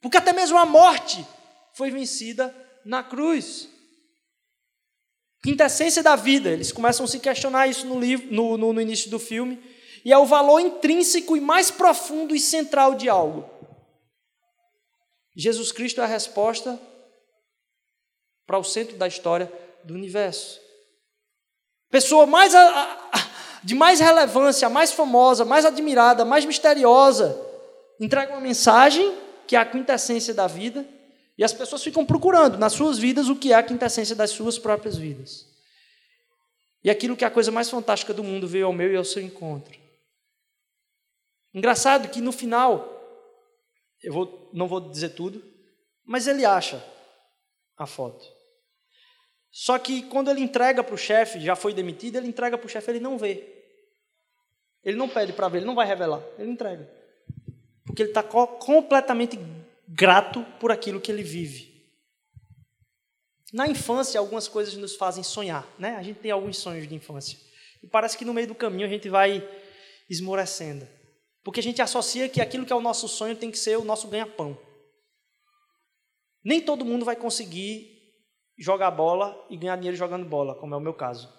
porque 0.00 0.16
até 0.16 0.32
mesmo 0.32 0.56
a 0.56 0.64
morte 0.64 1.26
foi 1.74 1.90
vencida 1.90 2.54
na 2.84 3.02
cruz. 3.02 3.68
Quintessência 5.42 6.02
da 6.02 6.16
vida, 6.16 6.50
eles 6.50 6.72
começam 6.72 7.04
a 7.04 7.08
se 7.08 7.18
questionar 7.18 7.66
isso 7.66 7.86
no, 7.86 8.00
livro, 8.00 8.32
no, 8.32 8.56
no, 8.56 8.72
no 8.72 8.80
início 8.80 9.10
do 9.10 9.18
filme, 9.18 9.60
e 10.04 10.12
é 10.12 10.18
o 10.18 10.26
valor 10.26 10.60
intrínseco 10.60 11.36
e 11.36 11.40
mais 11.40 11.70
profundo 11.70 12.34
e 12.34 12.40
central 12.40 12.94
de 12.94 13.08
algo. 13.08 13.48
Jesus 15.34 15.72
Cristo 15.72 16.00
é 16.00 16.04
a 16.04 16.08
resposta 16.08 16.78
para 18.46 18.58
o 18.58 18.64
centro 18.64 18.96
da 18.96 19.08
história 19.08 19.50
do 19.82 19.94
universo. 19.94 20.60
Pessoa 21.90 22.26
mais 22.26 22.52
de 23.62 23.74
mais 23.74 23.98
relevância, 23.98 24.68
mais 24.68 24.92
famosa, 24.92 25.44
mais 25.44 25.64
admirada, 25.64 26.24
mais 26.24 26.44
misteriosa, 26.44 27.40
entrega 27.98 28.32
uma 28.32 28.40
mensagem 28.40 29.16
que 29.46 29.56
é 29.56 29.58
a 29.58 29.64
quintessência 29.64 30.34
da 30.34 30.46
vida, 30.46 30.86
e 31.36 31.44
as 31.44 31.52
pessoas 31.52 31.82
ficam 31.82 32.04
procurando 32.04 32.56
nas 32.56 32.72
suas 32.72 32.98
vidas 32.98 33.28
o 33.28 33.36
que 33.36 33.52
é 33.52 33.56
a 33.56 33.62
quintessência 33.62 34.14
das 34.14 34.30
suas 34.30 34.58
próprias 34.58 34.96
vidas. 34.96 35.46
E 36.82 36.90
aquilo 36.90 37.16
que 37.16 37.24
é 37.24 37.26
a 37.26 37.30
coisa 37.30 37.50
mais 37.50 37.68
fantástica 37.68 38.14
do 38.14 38.22
mundo 38.22 38.46
veio 38.46 38.66
ao 38.66 38.72
meu 38.72 38.92
e 38.92 38.96
ao 38.96 39.04
seu 39.04 39.22
encontro. 39.22 39.83
Engraçado 41.54 42.08
que 42.08 42.20
no 42.20 42.32
final, 42.32 42.90
eu 44.02 44.12
vou, 44.12 44.50
não 44.52 44.66
vou 44.66 44.80
dizer 44.80 45.10
tudo, 45.10 45.42
mas 46.04 46.26
ele 46.26 46.44
acha 46.44 46.84
a 47.76 47.86
foto. 47.86 48.24
Só 49.50 49.78
que 49.78 50.02
quando 50.02 50.30
ele 50.30 50.40
entrega 50.40 50.82
para 50.82 50.94
o 50.94 50.98
chefe, 50.98 51.38
já 51.40 51.54
foi 51.54 51.72
demitido, 51.72 52.16
ele 52.16 52.26
entrega 52.26 52.58
para 52.58 52.66
o 52.66 52.68
chefe, 52.68 52.90
ele 52.90 52.98
não 52.98 53.16
vê. 53.16 53.54
Ele 54.82 54.96
não 54.96 55.08
pede 55.08 55.32
para 55.32 55.48
ver, 55.48 55.58
ele 55.58 55.66
não 55.66 55.76
vai 55.76 55.86
revelar, 55.86 56.20
ele 56.38 56.50
entrega. 56.50 56.90
Porque 57.86 58.02
ele 58.02 58.10
está 58.10 58.22
completamente 58.22 59.38
grato 59.86 60.44
por 60.58 60.72
aquilo 60.72 61.00
que 61.00 61.12
ele 61.12 61.22
vive. 61.22 61.72
Na 63.52 63.68
infância, 63.68 64.18
algumas 64.18 64.48
coisas 64.48 64.74
nos 64.74 64.96
fazem 64.96 65.22
sonhar, 65.22 65.64
né? 65.78 65.94
A 65.94 66.02
gente 66.02 66.18
tem 66.18 66.32
alguns 66.32 66.58
sonhos 66.58 66.88
de 66.88 66.94
infância. 66.94 67.38
E 67.80 67.86
parece 67.86 68.18
que 68.18 68.24
no 68.24 68.34
meio 68.34 68.48
do 68.48 68.54
caminho 68.54 68.86
a 68.86 68.90
gente 68.90 69.08
vai 69.08 69.48
esmorecendo. 70.10 70.86
Porque 71.44 71.60
a 71.60 71.62
gente 71.62 71.82
associa 71.82 72.28
que 72.28 72.40
aquilo 72.40 72.64
que 72.64 72.72
é 72.72 72.76
o 72.76 72.80
nosso 72.80 73.06
sonho 73.06 73.36
tem 73.36 73.50
que 73.50 73.58
ser 73.58 73.76
o 73.76 73.84
nosso 73.84 74.08
ganha-pão. 74.08 74.58
Nem 76.42 76.60
todo 76.60 76.84
mundo 76.84 77.04
vai 77.04 77.14
conseguir 77.14 77.94
jogar 78.58 78.90
bola 78.90 79.46
e 79.50 79.56
ganhar 79.56 79.76
dinheiro 79.76 79.96
jogando 79.96 80.24
bola, 80.24 80.58
como 80.58 80.74
é 80.74 80.78
o 80.78 80.80
meu 80.80 80.94
caso. 80.94 81.32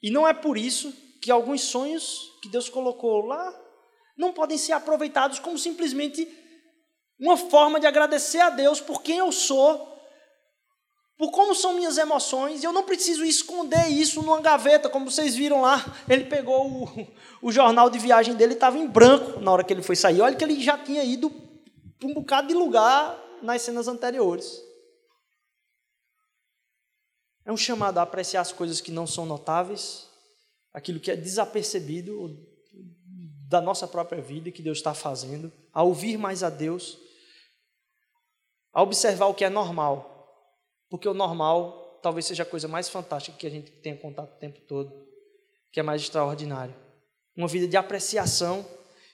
E 0.00 0.10
não 0.10 0.26
é 0.26 0.32
por 0.32 0.56
isso 0.56 0.92
que 1.20 1.30
alguns 1.30 1.60
sonhos 1.62 2.38
que 2.40 2.48
Deus 2.48 2.68
colocou 2.68 3.26
lá 3.26 3.52
não 4.16 4.32
podem 4.32 4.56
ser 4.56 4.72
aproveitados 4.72 5.38
como 5.38 5.58
simplesmente 5.58 6.26
uma 7.18 7.36
forma 7.36 7.80
de 7.80 7.86
agradecer 7.86 8.40
a 8.40 8.48
Deus 8.48 8.80
por 8.80 9.02
quem 9.02 9.18
eu 9.18 9.32
sou 9.32 9.97
por 11.18 11.32
como 11.32 11.52
são 11.52 11.74
minhas 11.74 11.98
emoções, 11.98 12.62
e 12.62 12.64
eu 12.64 12.72
não 12.72 12.84
preciso 12.84 13.24
esconder 13.24 13.88
isso 13.88 14.22
numa 14.22 14.40
gaveta, 14.40 14.88
como 14.88 15.10
vocês 15.10 15.34
viram 15.34 15.62
lá. 15.62 15.84
Ele 16.08 16.24
pegou 16.24 16.84
o, 16.84 17.08
o 17.42 17.50
jornal 17.50 17.90
de 17.90 17.98
viagem 17.98 18.36
dele 18.36 18.54
estava 18.54 18.78
em 18.78 18.86
branco 18.86 19.40
na 19.40 19.50
hora 19.50 19.64
que 19.64 19.72
ele 19.72 19.82
foi 19.82 19.96
sair. 19.96 20.20
Olha 20.20 20.36
que 20.36 20.44
ele 20.44 20.62
já 20.62 20.78
tinha 20.78 21.02
ido 21.02 21.28
para 21.98 22.08
um 22.08 22.14
bocado 22.14 22.46
de 22.46 22.54
lugar 22.54 23.20
nas 23.42 23.62
cenas 23.62 23.88
anteriores. 23.88 24.62
É 27.44 27.50
um 27.50 27.56
chamado 27.56 27.98
a 27.98 28.02
apreciar 28.02 28.42
as 28.42 28.52
coisas 28.52 28.80
que 28.80 28.92
não 28.92 29.06
são 29.06 29.26
notáveis, 29.26 30.06
aquilo 30.72 31.00
que 31.00 31.10
é 31.10 31.16
desapercebido 31.16 32.38
da 33.48 33.60
nossa 33.60 33.88
própria 33.88 34.22
vida 34.22 34.52
que 34.52 34.62
Deus 34.62 34.78
está 34.78 34.94
fazendo, 34.94 35.52
a 35.72 35.82
ouvir 35.82 36.16
mais 36.16 36.44
a 36.44 36.50
Deus, 36.50 36.96
a 38.72 38.82
observar 38.82 39.26
o 39.26 39.34
que 39.34 39.44
é 39.44 39.50
normal 39.50 40.17
porque 40.88 41.08
o 41.08 41.14
normal 41.14 42.00
talvez 42.02 42.26
seja 42.26 42.42
a 42.42 42.46
coisa 42.46 42.68
mais 42.68 42.88
fantástica 42.88 43.36
que 43.36 43.46
a 43.46 43.50
gente 43.50 43.70
tenha 43.70 43.96
contato 43.96 44.34
o 44.34 44.38
tempo 44.38 44.60
todo, 44.60 44.92
que 45.72 45.80
é 45.80 45.82
mais 45.82 46.02
extraordinário. 46.02 46.74
Uma 47.36 47.48
vida 47.48 47.68
de 47.68 47.76
apreciação, 47.76 48.66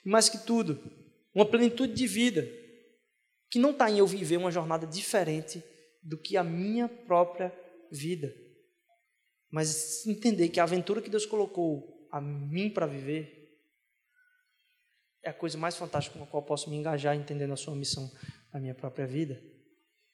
e 0.05 0.09
mais 0.09 0.29
que 0.29 0.37
tudo, 0.39 0.79
uma 1.33 1.45
plenitude 1.45 1.93
de 1.93 2.07
vida, 2.07 2.47
que 3.49 3.59
não 3.59 3.71
está 3.71 3.89
em 3.89 3.99
eu 3.99 4.07
viver 4.07 4.37
uma 4.37 4.51
jornada 4.51 4.85
diferente 4.85 5.63
do 6.01 6.17
que 6.17 6.37
a 6.37 6.43
minha 6.43 6.87
própria 6.87 7.53
vida. 7.91 8.33
Mas 9.51 10.05
entender 10.05 10.49
que 10.49 10.59
a 10.59 10.63
aventura 10.63 11.01
que 11.01 11.09
Deus 11.09 11.25
colocou 11.25 12.07
a 12.11 12.21
mim 12.21 12.69
para 12.69 12.85
viver 12.85 13.45
é 15.23 15.29
a 15.29 15.33
coisa 15.33 15.57
mais 15.57 15.75
fantástica 15.75 16.17
com 16.17 16.23
a 16.23 16.27
qual 16.27 16.43
posso 16.43 16.69
me 16.69 16.75
engajar 16.75 17.15
entendendo 17.15 17.53
a 17.53 17.57
sua 17.57 17.75
missão 17.75 18.11
na 18.53 18.59
minha 18.59 18.75
própria 18.75 19.07
vida. 19.07 19.41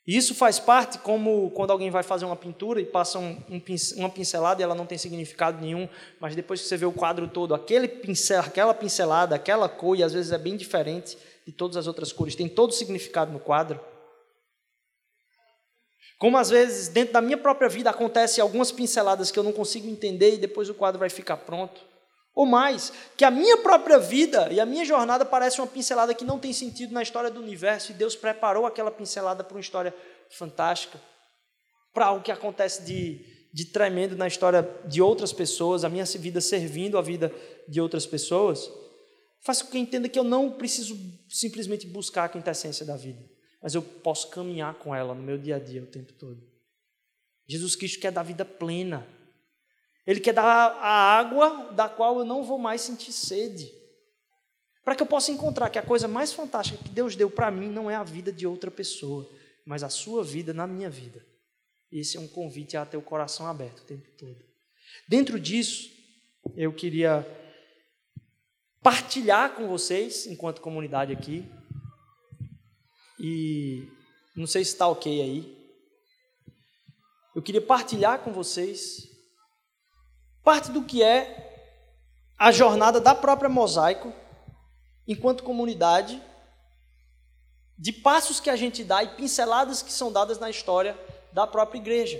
Isso 0.05 0.33
faz 0.33 0.57
parte 0.57 0.97
como 0.97 1.51
quando 1.51 1.69
alguém 1.69 1.91
vai 1.91 2.01
fazer 2.01 2.25
uma 2.25 2.35
pintura 2.35 2.81
e 2.81 2.85
passa 2.85 3.19
um, 3.19 3.37
um, 3.49 3.61
uma 3.97 4.09
pincelada 4.09 4.61
e 4.61 4.63
ela 4.63 4.73
não 4.73 4.85
tem 4.85 4.97
significado 4.97 5.61
nenhum, 5.61 5.87
mas 6.19 6.35
depois 6.35 6.59
que 6.59 6.67
você 6.67 6.75
vê 6.75 6.85
o 6.85 6.91
quadro 6.91 7.27
todo, 7.27 7.53
aquele 7.53 7.87
pincel, 7.87 8.39
aquela 8.41 8.73
pincelada, 8.73 9.35
aquela 9.35 9.69
cor, 9.69 9.95
e 9.95 10.03
às 10.03 10.13
vezes 10.13 10.31
é 10.31 10.39
bem 10.39 10.57
diferente 10.57 11.17
de 11.45 11.51
todas 11.51 11.77
as 11.77 11.85
outras 11.85 12.11
cores, 12.11 12.35
tem 12.35 12.49
todo 12.49 12.71
o 12.71 12.73
significado 12.73 13.31
no 13.31 13.39
quadro. 13.39 13.79
Como 16.17 16.37
às 16.37 16.49
vezes 16.49 16.87
dentro 16.87 17.13
da 17.13 17.21
minha 17.21 17.37
própria 17.37 17.69
vida 17.69 17.89
acontece 17.89 18.41
algumas 18.41 18.71
pinceladas 18.71 19.29
que 19.29 19.37
eu 19.37 19.43
não 19.43 19.51
consigo 19.51 19.87
entender 19.87 20.33
e 20.33 20.37
depois 20.37 20.67
o 20.67 20.73
quadro 20.73 20.99
vai 20.99 21.09
ficar 21.09 21.37
pronto. 21.37 21.90
Ou 22.33 22.45
mais, 22.45 22.93
que 23.17 23.25
a 23.25 23.31
minha 23.31 23.57
própria 23.57 23.99
vida 23.99 24.51
e 24.51 24.59
a 24.59 24.65
minha 24.65 24.85
jornada 24.85 25.25
parece 25.25 25.59
uma 25.59 25.67
pincelada 25.67 26.13
que 26.13 26.23
não 26.23 26.39
tem 26.39 26.53
sentido 26.53 26.93
na 26.93 27.03
história 27.03 27.29
do 27.29 27.41
universo 27.41 27.91
e 27.91 27.95
Deus 27.95 28.15
preparou 28.15 28.65
aquela 28.65 28.89
pincelada 28.89 29.43
para 29.43 29.55
uma 29.55 29.61
história 29.61 29.93
fantástica, 30.29 30.99
para 31.93 32.05
algo 32.05 32.23
que 32.23 32.31
acontece 32.31 32.83
de, 32.83 33.25
de 33.53 33.65
tremendo 33.65 34.15
na 34.15 34.27
história 34.27 34.67
de 34.85 35.01
outras 35.01 35.33
pessoas, 35.33 35.83
a 35.83 35.89
minha 35.89 36.05
vida 36.05 36.39
servindo 36.39 36.97
a 36.97 37.01
vida 37.01 37.33
de 37.67 37.81
outras 37.81 38.05
pessoas. 38.05 38.71
Faz 39.43 39.61
com 39.61 39.71
que 39.71 39.77
eu 39.77 39.81
entenda 39.81 40.07
que 40.07 40.17
eu 40.17 40.23
não 40.23 40.51
preciso 40.51 40.97
simplesmente 41.27 41.85
buscar 41.85 42.25
a 42.25 42.29
quintessência 42.29 42.85
da 42.85 42.95
vida, 42.95 43.23
mas 43.61 43.75
eu 43.75 43.81
posso 43.81 44.29
caminhar 44.29 44.75
com 44.75 44.95
ela 44.95 45.13
no 45.13 45.21
meu 45.21 45.37
dia 45.37 45.57
a 45.57 45.59
dia 45.59 45.83
o 45.83 45.87
tempo 45.87 46.13
todo. 46.13 46.41
Jesus 47.47 47.75
Cristo 47.75 47.99
quer 47.99 48.11
dar 48.11 48.23
vida 48.23 48.45
plena. 48.45 49.05
Ele 50.11 50.19
quer 50.19 50.33
dar 50.33 50.43
a 50.43 51.17
água 51.17 51.71
da 51.71 51.87
qual 51.87 52.19
eu 52.19 52.25
não 52.25 52.43
vou 52.43 52.57
mais 52.57 52.81
sentir 52.81 53.13
sede. 53.13 53.71
Para 54.83 54.93
que 54.93 55.01
eu 55.01 55.07
possa 55.07 55.31
encontrar 55.31 55.69
que 55.69 55.79
a 55.79 55.81
coisa 55.81 56.05
mais 56.05 56.33
fantástica 56.33 56.83
que 56.83 56.89
Deus 56.89 57.15
deu 57.15 57.31
para 57.31 57.49
mim 57.49 57.69
não 57.69 57.89
é 57.89 57.95
a 57.95 58.03
vida 58.03 58.29
de 58.29 58.45
outra 58.45 58.69
pessoa, 58.69 59.25
mas 59.65 59.83
a 59.83 59.89
sua 59.89 60.21
vida 60.21 60.53
na 60.53 60.67
minha 60.67 60.89
vida. 60.89 61.25
Esse 61.89 62.17
é 62.17 62.19
um 62.19 62.27
convite 62.27 62.75
a 62.75 62.85
ter 62.85 62.97
o 62.97 63.01
coração 63.01 63.47
aberto 63.47 63.79
o 63.79 63.85
tempo 63.85 64.05
todo. 64.17 64.43
Dentro 65.07 65.39
disso, 65.39 65.89
eu 66.57 66.73
queria 66.73 67.25
partilhar 68.81 69.55
com 69.55 69.65
vocês, 69.65 70.25
enquanto 70.25 70.59
comunidade 70.59 71.13
aqui, 71.13 71.49
e 73.17 73.87
não 74.35 74.45
sei 74.45 74.65
se 74.65 74.71
está 74.71 74.89
ok 74.89 75.21
aí. 75.21 75.57
Eu 77.33 77.41
queria 77.41 77.61
partilhar 77.61 78.19
com 78.19 78.33
vocês 78.33 79.10
parte 80.43 80.71
do 80.71 80.83
que 80.83 81.03
é 81.03 81.51
a 82.37 82.51
jornada 82.51 82.99
da 82.99 83.13
própria 83.13 83.49
Mosaico, 83.49 84.13
enquanto 85.07 85.43
comunidade, 85.43 86.21
de 87.77 87.91
passos 87.91 88.39
que 88.39 88.49
a 88.49 88.55
gente 88.55 88.83
dá 88.83 89.03
e 89.03 89.09
pinceladas 89.09 89.81
que 89.81 89.91
são 89.91 90.11
dadas 90.11 90.39
na 90.39 90.49
história 90.49 90.97
da 91.31 91.47
própria 91.47 91.79
igreja. 91.79 92.19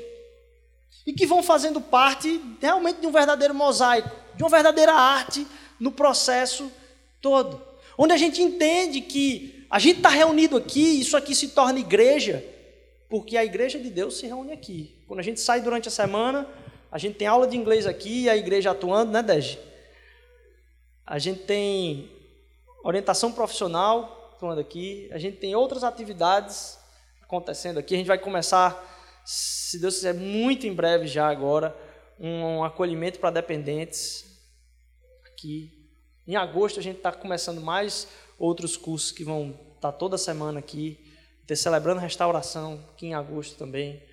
E 1.06 1.14
que 1.14 1.26
vão 1.26 1.42
fazendo 1.42 1.80
parte 1.80 2.42
realmente 2.60 3.00
de 3.00 3.08
um 3.08 3.12
verdadeiro 3.12 3.54
mosaico, 3.54 4.10
de 4.36 4.44
uma 4.44 4.50
verdadeira 4.50 4.94
arte 4.94 5.46
no 5.80 5.92
processo 5.92 6.72
todo. 7.22 7.62
Onde 7.98 8.14
a 8.14 8.18
gente 8.18 8.42
entende 8.42 9.02
que 9.02 9.66
a 9.70 9.80
gente 9.80 9.98
está 9.98 10.10
reunido 10.10 10.58
aqui, 10.58 11.00
isso 11.00 11.16
aqui 11.16 11.34
se 11.34 11.50
torna 11.50 11.80
igreja, 11.80 12.44
porque 13.10 13.38
a 13.38 13.46
igreja 13.46 13.80
de 13.80 13.90
Deus 13.90 14.18
se 14.18 14.26
reúne 14.26 14.52
aqui. 14.52 14.96
Quando 15.08 15.20
a 15.20 15.24
gente 15.24 15.40
sai 15.40 15.62
durante 15.62 15.88
a 15.88 15.92
semana, 15.92 16.48
a 16.92 16.98
gente 16.98 17.18
tem 17.18 17.28
aula 17.28 17.48
de 17.48 17.56
inglês 17.56 17.88
aqui 17.88 18.30
a 18.30 18.36
igreja 18.36 18.72
atuando, 18.72 19.14
né, 19.14 19.24
Dege? 19.24 19.58
A 21.06 21.18
gente 21.18 21.44
tem 21.44 22.12
orientação 22.84 23.32
profissional 23.32 24.34
atuando 24.36 24.60
aqui. 24.60 25.10
A 25.14 25.18
gente 25.18 25.38
tem 25.38 25.56
outras 25.56 25.84
atividades 25.84 26.78
acontecendo 27.22 27.78
aqui. 27.78 27.94
A 27.94 27.98
gente 27.98 28.08
vai 28.08 28.18
começar, 28.18 29.22
se 29.26 29.80
Deus 29.80 29.96
quiser, 29.96 30.14
muito 30.14 30.68
em 30.68 30.74
breve 30.74 31.08
já 31.08 31.30
agora, 31.30 31.76
um 32.20 32.64
acolhimento 32.64 33.20
para 33.20 33.30
dependentes 33.30 34.26
aqui. 35.32 35.72
Em 36.28 36.36
agosto 36.36 36.80
a 36.80 36.84
gente 36.84 36.98
está 36.98 37.12
começando 37.12 37.62
mais 37.62 38.08
outros 38.38 38.76
cursos 38.76 39.12
que 39.12 39.24
vão 39.24 39.52
estar 39.76 39.92
tá 39.92 39.98
toda 39.98 40.18
semana 40.18 40.60
aqui. 40.60 41.00
Ter 41.48 41.56
celebrando 41.56 42.02
restauração 42.02 42.84
aqui 42.94 43.08
em 43.08 43.14
agosto 43.14 43.58
também. 43.58 44.11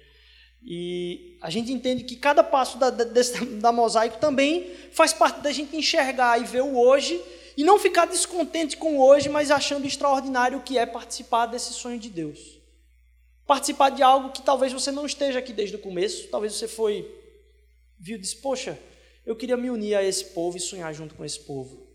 E 0.63 1.39
a 1.41 1.51
gente 1.51 1.73
entende 1.73 2.05
que 2.05 2.17
cada 2.17 2.43
passo 2.43 2.79
da, 2.79 2.91
da, 2.91 3.05
da 3.61 3.73
mosaico 3.73 4.19
também 4.19 4.71
faz 4.93 5.13
parte 5.13 5.41
da 5.41 5.53
gente 5.53 5.77
enxergar 5.77 6.41
e 6.41 6.45
ver 6.45 6.63
o 6.63 6.79
hoje 6.79 7.21
e 7.57 7.65
não 7.65 7.79
ficar 7.79 8.05
descontente 8.05 8.77
com 8.77 8.97
o 8.97 9.03
hoje, 9.03 9.29
mas 9.29 9.51
achando 9.51 9.87
extraordinário 9.87 10.59
o 10.59 10.63
que 10.63 10.79
é 10.79 10.87
participar 10.87 11.47
desse 11.47 11.73
sonho 11.73 11.99
de 11.99 12.09
Deus. 12.09 12.59
Participar 13.47 13.91
de 13.91 14.03
algo 14.03 14.31
que 14.31 14.43
talvez 14.43 14.73
você 14.73 14.93
não 14.93 15.07
esteja 15.07 15.39
aqui 15.39 15.53
desde 15.53 15.75
o 15.75 15.81
começo, 15.81 16.29
talvez 16.29 16.55
você 16.55 16.69
foi, 16.69 17.13
viu 17.99 18.19
disse, 18.19 18.37
poxa, 18.37 18.79
eu 19.27 19.35
queria 19.35 19.57
me 19.57 19.71
unir 19.71 19.95
a 19.95 20.05
esse 20.05 20.27
povo 20.27 20.57
e 20.57 20.61
sonhar 20.61 20.95
junto 20.95 21.15
com 21.15 21.25
esse 21.25 21.41
povo. 21.41 21.87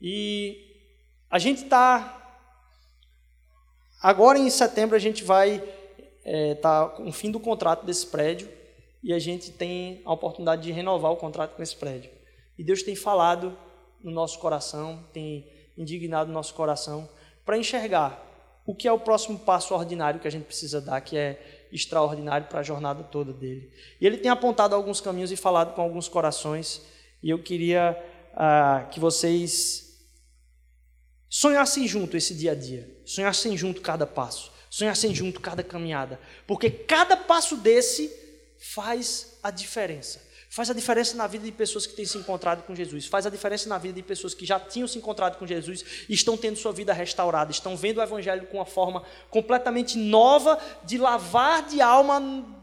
E 0.00 0.74
a 1.30 1.38
gente 1.38 1.64
está. 1.64 2.20
Agora 4.02 4.38
em 4.38 4.50
setembro 4.50 4.94
a 4.94 4.98
gente 4.98 5.24
vai 5.24 5.62
está 6.24 6.30
é, 6.30 6.54
tá 6.54 6.88
com 6.88 7.08
o 7.08 7.12
fim 7.12 7.30
do 7.30 7.38
contrato 7.38 7.84
desse 7.84 8.06
prédio 8.06 8.48
e 9.02 9.12
a 9.12 9.18
gente 9.18 9.50
tem 9.50 10.00
a 10.04 10.12
oportunidade 10.12 10.62
de 10.62 10.72
renovar 10.72 11.12
o 11.12 11.16
contrato 11.16 11.54
com 11.54 11.62
esse 11.62 11.76
prédio. 11.76 12.10
E 12.58 12.64
Deus 12.64 12.82
tem 12.82 12.96
falado 12.96 13.56
no 14.02 14.10
nosso 14.10 14.38
coração, 14.38 15.04
tem 15.12 15.46
indignado 15.76 16.28
no 16.28 16.34
nosso 16.34 16.54
coração 16.54 17.08
para 17.44 17.58
enxergar 17.58 18.22
o 18.66 18.74
que 18.74 18.88
é 18.88 18.92
o 18.92 18.98
próximo 18.98 19.38
passo 19.38 19.74
ordinário 19.74 20.20
que 20.20 20.28
a 20.28 20.30
gente 20.30 20.44
precisa 20.44 20.80
dar, 20.80 21.00
que 21.02 21.16
é 21.16 21.66
extraordinário 21.70 22.46
para 22.46 22.60
a 22.60 22.62
jornada 22.62 23.02
toda 23.02 23.32
dele. 23.32 23.70
E 24.00 24.06
ele 24.06 24.16
tem 24.16 24.30
apontado 24.30 24.74
alguns 24.74 25.00
caminhos 25.00 25.30
e 25.30 25.36
falado 25.36 25.74
com 25.74 25.82
alguns 25.82 26.08
corações, 26.08 26.80
e 27.22 27.28
eu 27.28 27.42
queria 27.42 28.02
ah, 28.34 28.88
que 28.90 28.98
vocês 28.98 29.84
sonhassem 31.28 31.86
junto 31.86 32.16
esse 32.16 32.34
dia 32.34 32.52
a 32.52 32.54
dia, 32.54 32.88
sonhassem 33.04 33.56
junto 33.56 33.82
cada 33.82 34.06
passo, 34.06 34.50
sonhassem 34.74 35.14
junto 35.14 35.40
cada 35.40 35.62
caminhada, 35.62 36.18
porque 36.48 36.68
cada 36.68 37.16
passo 37.16 37.56
desse 37.56 38.12
faz 38.58 39.38
a 39.40 39.48
diferença. 39.48 40.20
Faz 40.50 40.68
a 40.68 40.74
diferença 40.74 41.16
na 41.16 41.28
vida 41.28 41.44
de 41.44 41.52
pessoas 41.52 41.86
que 41.86 41.94
têm 41.94 42.04
se 42.04 42.18
encontrado 42.18 42.64
com 42.64 42.74
Jesus. 42.74 43.06
Faz 43.06 43.24
a 43.24 43.30
diferença 43.30 43.68
na 43.68 43.78
vida 43.78 43.94
de 43.94 44.02
pessoas 44.02 44.34
que 44.34 44.44
já 44.44 44.58
tinham 44.58 44.88
se 44.88 44.98
encontrado 44.98 45.38
com 45.38 45.46
Jesus 45.46 45.84
e 46.08 46.14
estão 46.14 46.36
tendo 46.36 46.56
sua 46.56 46.72
vida 46.72 46.92
restaurada. 46.92 47.52
Estão 47.52 47.76
vendo 47.76 47.98
o 47.98 48.02
Evangelho 48.02 48.48
com 48.48 48.56
uma 48.56 48.66
forma 48.66 49.04
completamente 49.30 49.96
nova 49.96 50.58
de 50.82 50.98
lavar 50.98 51.64
de 51.68 51.80
alma 51.80 52.18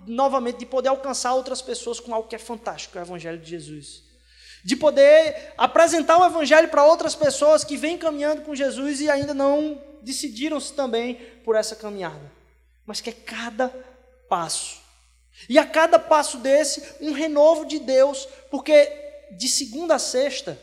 novamente, 0.06 0.60
de 0.60 0.66
poder 0.66 0.90
alcançar 0.90 1.34
outras 1.34 1.62
pessoas 1.62 1.98
com 2.02 2.14
algo 2.14 2.28
que 2.28 2.36
é 2.36 2.40
fantástico 2.40 3.00
o 3.00 3.02
Evangelho 3.02 3.40
de 3.40 3.50
Jesus. 3.50 4.04
De 4.66 4.76
poder 4.76 5.54
apresentar 5.58 6.18
o 6.18 6.26
Evangelho 6.26 6.68
para 6.68 6.84
outras 6.84 7.16
pessoas 7.16 7.64
que 7.64 7.78
vêm 7.78 7.98
caminhando 7.98 8.42
com 8.42 8.54
Jesus 8.54 9.00
e 9.00 9.10
ainda 9.10 9.34
não 9.34 9.91
decidiram-se 10.02 10.74
também 10.74 11.16
por 11.44 11.56
essa 11.56 11.76
caminhada. 11.76 12.32
Mas 12.86 13.02
que 13.02 13.10
é 13.10 13.14
cada 13.14 13.70
passo 14.28 14.82
e 15.48 15.58
a 15.58 15.66
cada 15.66 15.98
passo 15.98 16.38
desse, 16.38 16.96
um 17.02 17.14
renovo 17.14 17.66
de 17.66 17.80
Deus, 17.80 18.28
porque 18.50 18.90
de 19.32 19.48
segunda 19.48 19.96
a 19.96 20.00
sexta 20.00 20.60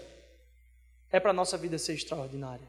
é 1.11 1.19
para 1.19 1.31
a 1.31 1.35
nossa 1.35 1.57
vida 1.57 1.79
ser 1.79 1.95
extraordinária. 1.95 2.67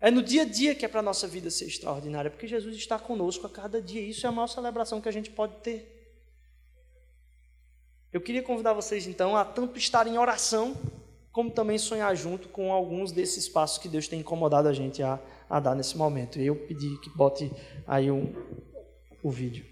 É 0.00 0.10
no 0.10 0.22
dia 0.22 0.42
a 0.42 0.44
dia 0.44 0.74
que 0.74 0.84
é 0.84 0.88
para 0.88 1.00
a 1.00 1.02
nossa 1.02 1.26
vida 1.26 1.50
ser 1.50 1.66
extraordinária, 1.66 2.30
porque 2.30 2.46
Jesus 2.46 2.76
está 2.76 2.98
conosco 2.98 3.46
a 3.46 3.50
cada 3.50 3.80
dia. 3.80 4.02
Isso 4.02 4.26
é 4.26 4.28
a 4.28 4.32
maior 4.32 4.48
celebração 4.48 5.00
que 5.00 5.08
a 5.08 5.12
gente 5.12 5.30
pode 5.30 5.54
ter. 5.56 5.90
Eu 8.12 8.20
queria 8.20 8.42
convidar 8.42 8.74
vocês 8.74 9.06
então 9.06 9.34
a 9.34 9.44
tanto 9.44 9.78
estar 9.78 10.06
em 10.06 10.18
oração, 10.18 10.76
como 11.32 11.50
também 11.50 11.78
sonhar 11.78 12.14
junto 12.14 12.48
com 12.48 12.72
alguns 12.72 13.10
desses 13.10 13.48
passos 13.48 13.78
que 13.78 13.88
Deus 13.88 14.06
tem 14.06 14.20
incomodado 14.20 14.68
a 14.68 14.72
gente 14.72 15.02
a, 15.02 15.18
a 15.54 15.60
dar 15.60 15.76
nesse 15.76 15.96
momento. 15.96 16.40
Eu 16.40 16.56
pedi 16.56 16.98
que 16.98 17.08
bote 17.10 17.48
aí 17.86 18.10
um, 18.10 18.34
o 19.22 19.30
vídeo. 19.30 19.64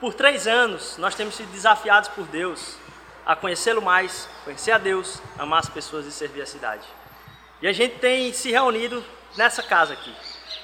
Por 0.00 0.14
três 0.14 0.46
anos, 0.46 0.96
nós 0.96 1.14
temos 1.14 1.34
sido 1.34 1.52
desafiados 1.52 2.08
por 2.08 2.26
Deus 2.26 2.78
a 3.26 3.36
conhecê-lo 3.36 3.82
mais, 3.82 4.26
conhecer 4.44 4.72
a 4.72 4.78
Deus, 4.78 5.20
amar 5.38 5.60
as 5.60 5.68
pessoas 5.68 6.06
e 6.06 6.10
servir 6.10 6.40
a 6.40 6.46
cidade. 6.46 6.88
E 7.60 7.68
a 7.68 7.72
gente 7.72 7.98
tem 7.98 8.32
se 8.32 8.50
reunido 8.50 9.04
nessa 9.36 9.62
casa 9.62 9.92
aqui. 9.92 10.12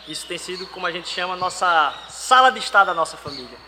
Isso 0.09 0.27
tem 0.27 0.39
sido, 0.39 0.66
como 0.69 0.87
a 0.87 0.91
gente 0.91 1.09
chama, 1.09 1.37
nossa 1.37 1.93
sala 2.09 2.51
de 2.51 2.61
estar 2.61 2.85
da 2.85 2.95
nossa 2.95 3.19
família. 3.19 3.59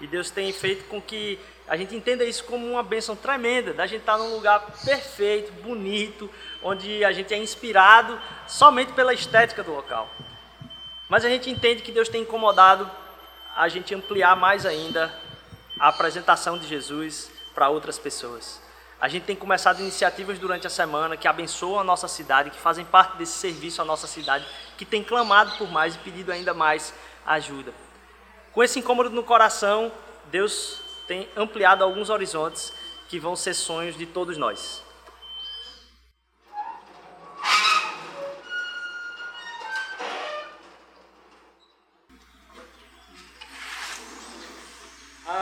E 0.00 0.06
Deus 0.06 0.30
tem 0.30 0.50
feito 0.50 0.88
com 0.88 0.98
que 1.00 1.38
a 1.70 1.76
gente 1.76 1.94
entenda 1.94 2.24
isso 2.24 2.42
como 2.46 2.68
uma 2.68 2.82
bênção 2.82 3.14
tremenda, 3.14 3.72
da 3.72 3.86
gente 3.86 4.00
estar 4.00 4.18
num 4.18 4.34
lugar 4.34 4.60
perfeito, 4.84 5.52
bonito, 5.62 6.28
onde 6.60 7.04
a 7.04 7.12
gente 7.12 7.32
é 7.32 7.38
inspirado 7.38 8.20
somente 8.48 8.92
pela 8.92 9.14
estética 9.14 9.62
do 9.62 9.72
local. 9.72 10.10
Mas 11.08 11.24
a 11.24 11.28
gente 11.28 11.48
entende 11.48 11.80
que 11.80 11.92
Deus 11.92 12.08
tem 12.08 12.22
incomodado 12.22 12.90
a 13.54 13.68
gente 13.68 13.94
ampliar 13.94 14.34
mais 14.34 14.66
ainda 14.66 15.14
a 15.78 15.86
apresentação 15.86 16.58
de 16.58 16.66
Jesus 16.66 17.30
para 17.54 17.68
outras 17.68 18.00
pessoas. 18.00 18.60
A 19.00 19.06
gente 19.06 19.22
tem 19.22 19.36
começado 19.36 19.78
iniciativas 19.78 20.40
durante 20.40 20.66
a 20.66 20.70
semana 20.70 21.16
que 21.16 21.28
abençoam 21.28 21.78
a 21.78 21.84
nossa 21.84 22.08
cidade, 22.08 22.50
que 22.50 22.58
fazem 22.58 22.84
parte 22.84 23.16
desse 23.16 23.38
serviço 23.38 23.80
à 23.80 23.84
nossa 23.84 24.08
cidade, 24.08 24.44
que 24.76 24.84
tem 24.84 25.04
clamado 25.04 25.56
por 25.56 25.70
mais 25.70 25.94
e 25.94 25.98
pedido 25.98 26.32
ainda 26.32 26.52
mais 26.52 26.92
ajuda. 27.24 27.72
Com 28.52 28.60
esse 28.60 28.80
incômodo 28.80 29.10
no 29.10 29.22
coração, 29.22 29.92
Deus 30.32 30.89
tem 31.10 31.28
ampliado 31.36 31.82
alguns 31.82 32.08
horizontes 32.08 32.72
que 33.08 33.18
vão 33.18 33.34
ser 33.34 33.52
sonhos 33.52 33.98
de 33.98 34.06
todos 34.06 34.38
nós. 34.38 34.80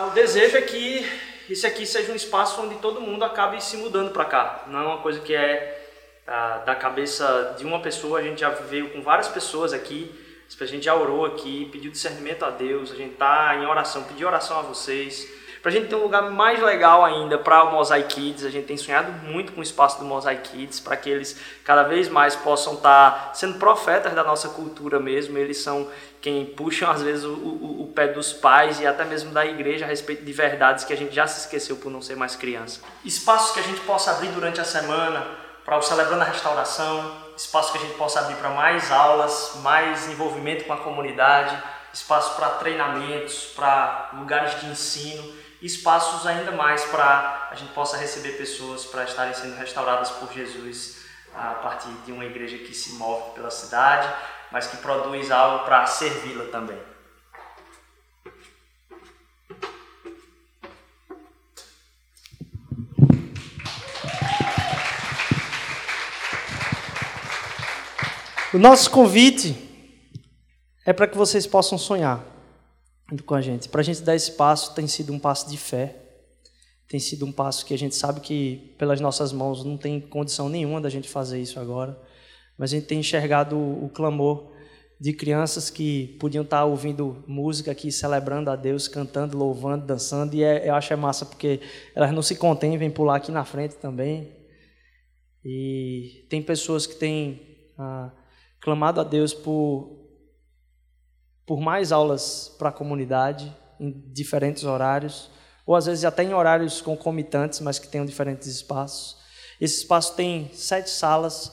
o 0.06 0.10
desejo 0.10 0.56
é 0.56 0.62
que 0.62 1.06
esse 1.50 1.66
aqui 1.66 1.84
seja 1.84 2.12
um 2.12 2.16
espaço 2.16 2.62
onde 2.62 2.76
todo 2.76 2.98
mundo 2.98 3.22
acabe 3.22 3.62
se 3.62 3.76
mudando 3.76 4.10
para 4.10 4.24
cá. 4.24 4.64
Não 4.68 4.78
é 4.80 4.86
uma 4.86 4.98
coisa 5.02 5.20
que 5.20 5.34
é 5.34 5.86
ah, 6.26 6.62
da 6.64 6.74
cabeça 6.74 7.56
de 7.58 7.66
uma 7.66 7.80
pessoa. 7.82 8.20
A 8.20 8.22
gente 8.22 8.40
já 8.40 8.48
veio 8.48 8.88
com 8.88 9.02
várias 9.02 9.28
pessoas 9.28 9.74
aqui. 9.74 10.10
A 10.58 10.64
gente 10.64 10.86
já 10.86 10.94
orou 10.94 11.26
aqui, 11.26 11.68
pediu 11.70 11.90
discernimento 11.90 12.42
a 12.42 12.50
Deus. 12.50 12.90
A 12.90 12.94
gente 12.94 13.12
está 13.12 13.54
em 13.56 13.66
oração, 13.66 14.04
pediu 14.04 14.28
oração 14.28 14.58
a 14.58 14.62
vocês. 14.62 15.37
Para 15.62 15.70
a 15.70 15.74
gente 15.74 15.88
ter 15.88 15.94
um 15.96 16.02
lugar 16.02 16.30
mais 16.30 16.62
legal 16.62 17.04
ainda 17.04 17.36
para 17.36 17.64
o 17.64 17.72
Mosaic 17.72 18.14
Kids, 18.14 18.44
a 18.44 18.50
gente 18.50 18.66
tem 18.66 18.76
sonhado 18.76 19.10
muito 19.26 19.52
com 19.52 19.60
o 19.60 19.62
espaço 19.62 19.98
do 19.98 20.04
Mosaic 20.04 20.50
Kids, 20.50 20.80
para 20.80 20.96
que 20.96 21.10
eles 21.10 21.38
cada 21.64 21.82
vez 21.82 22.08
mais 22.08 22.36
possam 22.36 22.74
estar 22.74 23.10
tá 23.10 23.34
sendo 23.34 23.58
profetas 23.58 24.14
da 24.14 24.22
nossa 24.22 24.50
cultura 24.50 25.00
mesmo. 25.00 25.36
Eles 25.36 25.58
são 25.58 25.88
quem 26.20 26.46
puxam 26.46 26.90
às 26.90 27.02
vezes 27.02 27.24
o, 27.24 27.32
o, 27.32 27.82
o, 27.82 27.92
pé 27.94 28.08
dos 28.08 28.32
pais 28.32 28.80
e 28.80 28.86
até 28.86 29.04
mesmo 29.04 29.32
da 29.32 29.44
igreja 29.46 29.84
a 29.84 29.88
respeito 29.88 30.24
de 30.24 30.32
verdades 30.32 30.84
que 30.84 30.92
a 30.92 30.96
gente 30.96 31.14
já 31.14 31.26
se 31.26 31.40
esqueceu 31.40 31.76
por 31.76 31.90
não 31.90 32.02
ser 32.02 32.16
mais 32.16 32.36
criança. 32.36 32.80
Espaços 33.04 33.52
que 33.52 33.60
a 33.60 33.62
gente 33.62 33.80
possa 33.80 34.12
abrir 34.12 34.28
durante 34.28 34.60
a 34.60 34.64
semana 34.64 35.26
para 35.64 35.76
o 35.76 35.82
Celebrando 35.82 36.22
a 36.22 36.26
Restauração, 36.26 37.14
espaço 37.36 37.72
que 37.72 37.78
a 37.78 37.80
gente 37.80 37.94
possa 37.94 38.20
abrir 38.20 38.36
para 38.36 38.50
mais 38.50 38.90
aulas, 38.90 39.52
mais 39.62 40.08
envolvimento 40.08 40.64
com 40.64 40.72
a 40.72 40.78
comunidade, 40.78 41.56
espaço 41.92 42.36
para 42.36 42.48
treinamentos, 42.50 43.52
para 43.54 44.10
lugares 44.14 44.60
de 44.60 44.66
ensino, 44.66 45.22
espaços 45.60 46.26
ainda 46.26 46.52
mais 46.52 46.84
para 46.84 47.48
a 47.50 47.54
gente 47.54 47.72
possa 47.72 47.96
receber 47.96 48.32
pessoas 48.32 48.84
para 48.84 49.04
estarem 49.04 49.34
sendo 49.34 49.56
restauradas 49.56 50.10
por 50.12 50.32
Jesus 50.32 50.98
a 51.34 51.54
partir 51.54 51.90
de 52.04 52.12
uma 52.12 52.24
igreja 52.24 52.58
que 52.58 52.74
se 52.74 52.92
move 52.92 53.34
pela 53.34 53.50
cidade, 53.50 54.08
mas 54.50 54.66
que 54.66 54.76
produz 54.78 55.30
algo 55.30 55.64
para 55.64 55.86
servi-la 55.86 56.46
também. 56.46 56.78
O 68.52 68.58
nosso 68.58 68.90
convite 68.90 69.54
é 70.86 70.92
para 70.92 71.06
que 71.06 71.18
vocês 71.18 71.46
possam 71.46 71.76
sonhar 71.76 72.24
com 73.24 73.34
a 73.34 73.40
gente. 73.40 73.68
Para 73.68 73.80
a 73.80 73.84
gente 73.84 74.02
dar 74.02 74.14
esse 74.14 74.32
passo, 74.32 74.74
tem 74.74 74.86
sido 74.86 75.12
um 75.12 75.18
passo 75.18 75.48
de 75.48 75.56
fé, 75.56 75.96
tem 76.88 77.00
sido 77.00 77.24
um 77.26 77.32
passo 77.32 77.64
que 77.64 77.74
a 77.74 77.78
gente 77.78 77.94
sabe 77.94 78.20
que 78.20 78.74
pelas 78.78 79.00
nossas 79.00 79.32
mãos 79.32 79.64
não 79.64 79.76
tem 79.76 80.00
condição 80.00 80.48
nenhuma 80.48 80.80
da 80.80 80.88
gente 80.88 81.08
fazer 81.08 81.40
isso 81.40 81.58
agora 81.58 81.98
mas 82.58 82.72
a 82.72 82.76
gente 82.76 82.88
tem 82.88 82.98
enxergado 82.98 83.56
o, 83.56 83.84
o 83.84 83.88
clamor 83.88 84.50
de 85.00 85.12
crianças 85.12 85.70
que 85.70 86.16
podiam 86.18 86.42
estar 86.42 86.64
ouvindo 86.64 87.22
música 87.24 87.70
aqui, 87.70 87.92
celebrando 87.92 88.50
a 88.50 88.56
Deus, 88.56 88.88
cantando, 88.88 89.38
louvando, 89.38 89.86
dançando, 89.86 90.34
e 90.34 90.42
é, 90.42 90.68
eu 90.68 90.74
acho 90.74 90.92
é 90.92 90.96
massa 90.96 91.24
porque 91.24 91.60
elas 91.94 92.12
não 92.12 92.20
se 92.20 92.34
contêm, 92.34 92.76
vêm 92.76 92.90
pular 92.90 93.16
aqui 93.16 93.30
na 93.30 93.44
frente 93.44 93.76
também. 93.76 94.36
E 95.44 96.26
tem 96.28 96.42
pessoas 96.42 96.84
que 96.84 96.96
têm 96.96 97.70
ah, 97.78 98.10
clamado 98.60 99.00
a 99.00 99.04
Deus 99.04 99.32
por, 99.32 100.07
por 101.48 101.58
mais 101.58 101.90
aulas 101.90 102.54
para 102.56 102.68
a 102.68 102.72
comunidade, 102.72 103.52
em 103.80 103.90
diferentes 104.12 104.62
horários, 104.62 105.30
ou 105.66 105.74
às 105.74 105.86
vezes 105.86 106.04
até 106.04 106.22
em 106.22 106.32
horários 106.32 106.80
concomitantes, 106.80 107.58
mas 107.60 107.80
que 107.80 107.88
tenham 107.88 108.06
diferentes 108.06 108.46
espaços. 108.46 109.16
Esse 109.60 109.78
espaço 109.78 110.14
tem 110.14 110.48
sete 110.52 110.88
salas 110.88 111.52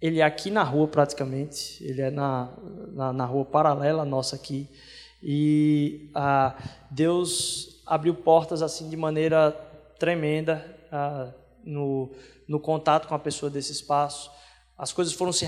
ele 0.00 0.20
é 0.20 0.22
aqui 0.22 0.50
na 0.50 0.62
rua 0.62 0.88
praticamente, 0.88 1.84
ele 1.84 2.00
é 2.00 2.10
na, 2.10 2.50
na, 2.92 3.12
na 3.12 3.24
rua 3.26 3.44
paralela 3.44 4.04
nossa 4.04 4.34
aqui. 4.34 4.66
E 5.22 6.10
ah, 6.14 6.56
Deus 6.90 7.82
abriu 7.84 8.14
portas 8.14 8.62
assim 8.62 8.88
de 8.88 8.96
maneira 8.96 9.50
tremenda 9.98 10.64
ah, 10.90 11.28
no, 11.62 12.10
no 12.48 12.58
contato 12.58 13.06
com 13.06 13.14
a 13.14 13.18
pessoa 13.18 13.50
desse 13.50 13.72
espaço. 13.72 14.30
As 14.80 14.94
coisas 14.94 15.12
foram 15.12 15.30
se 15.30 15.46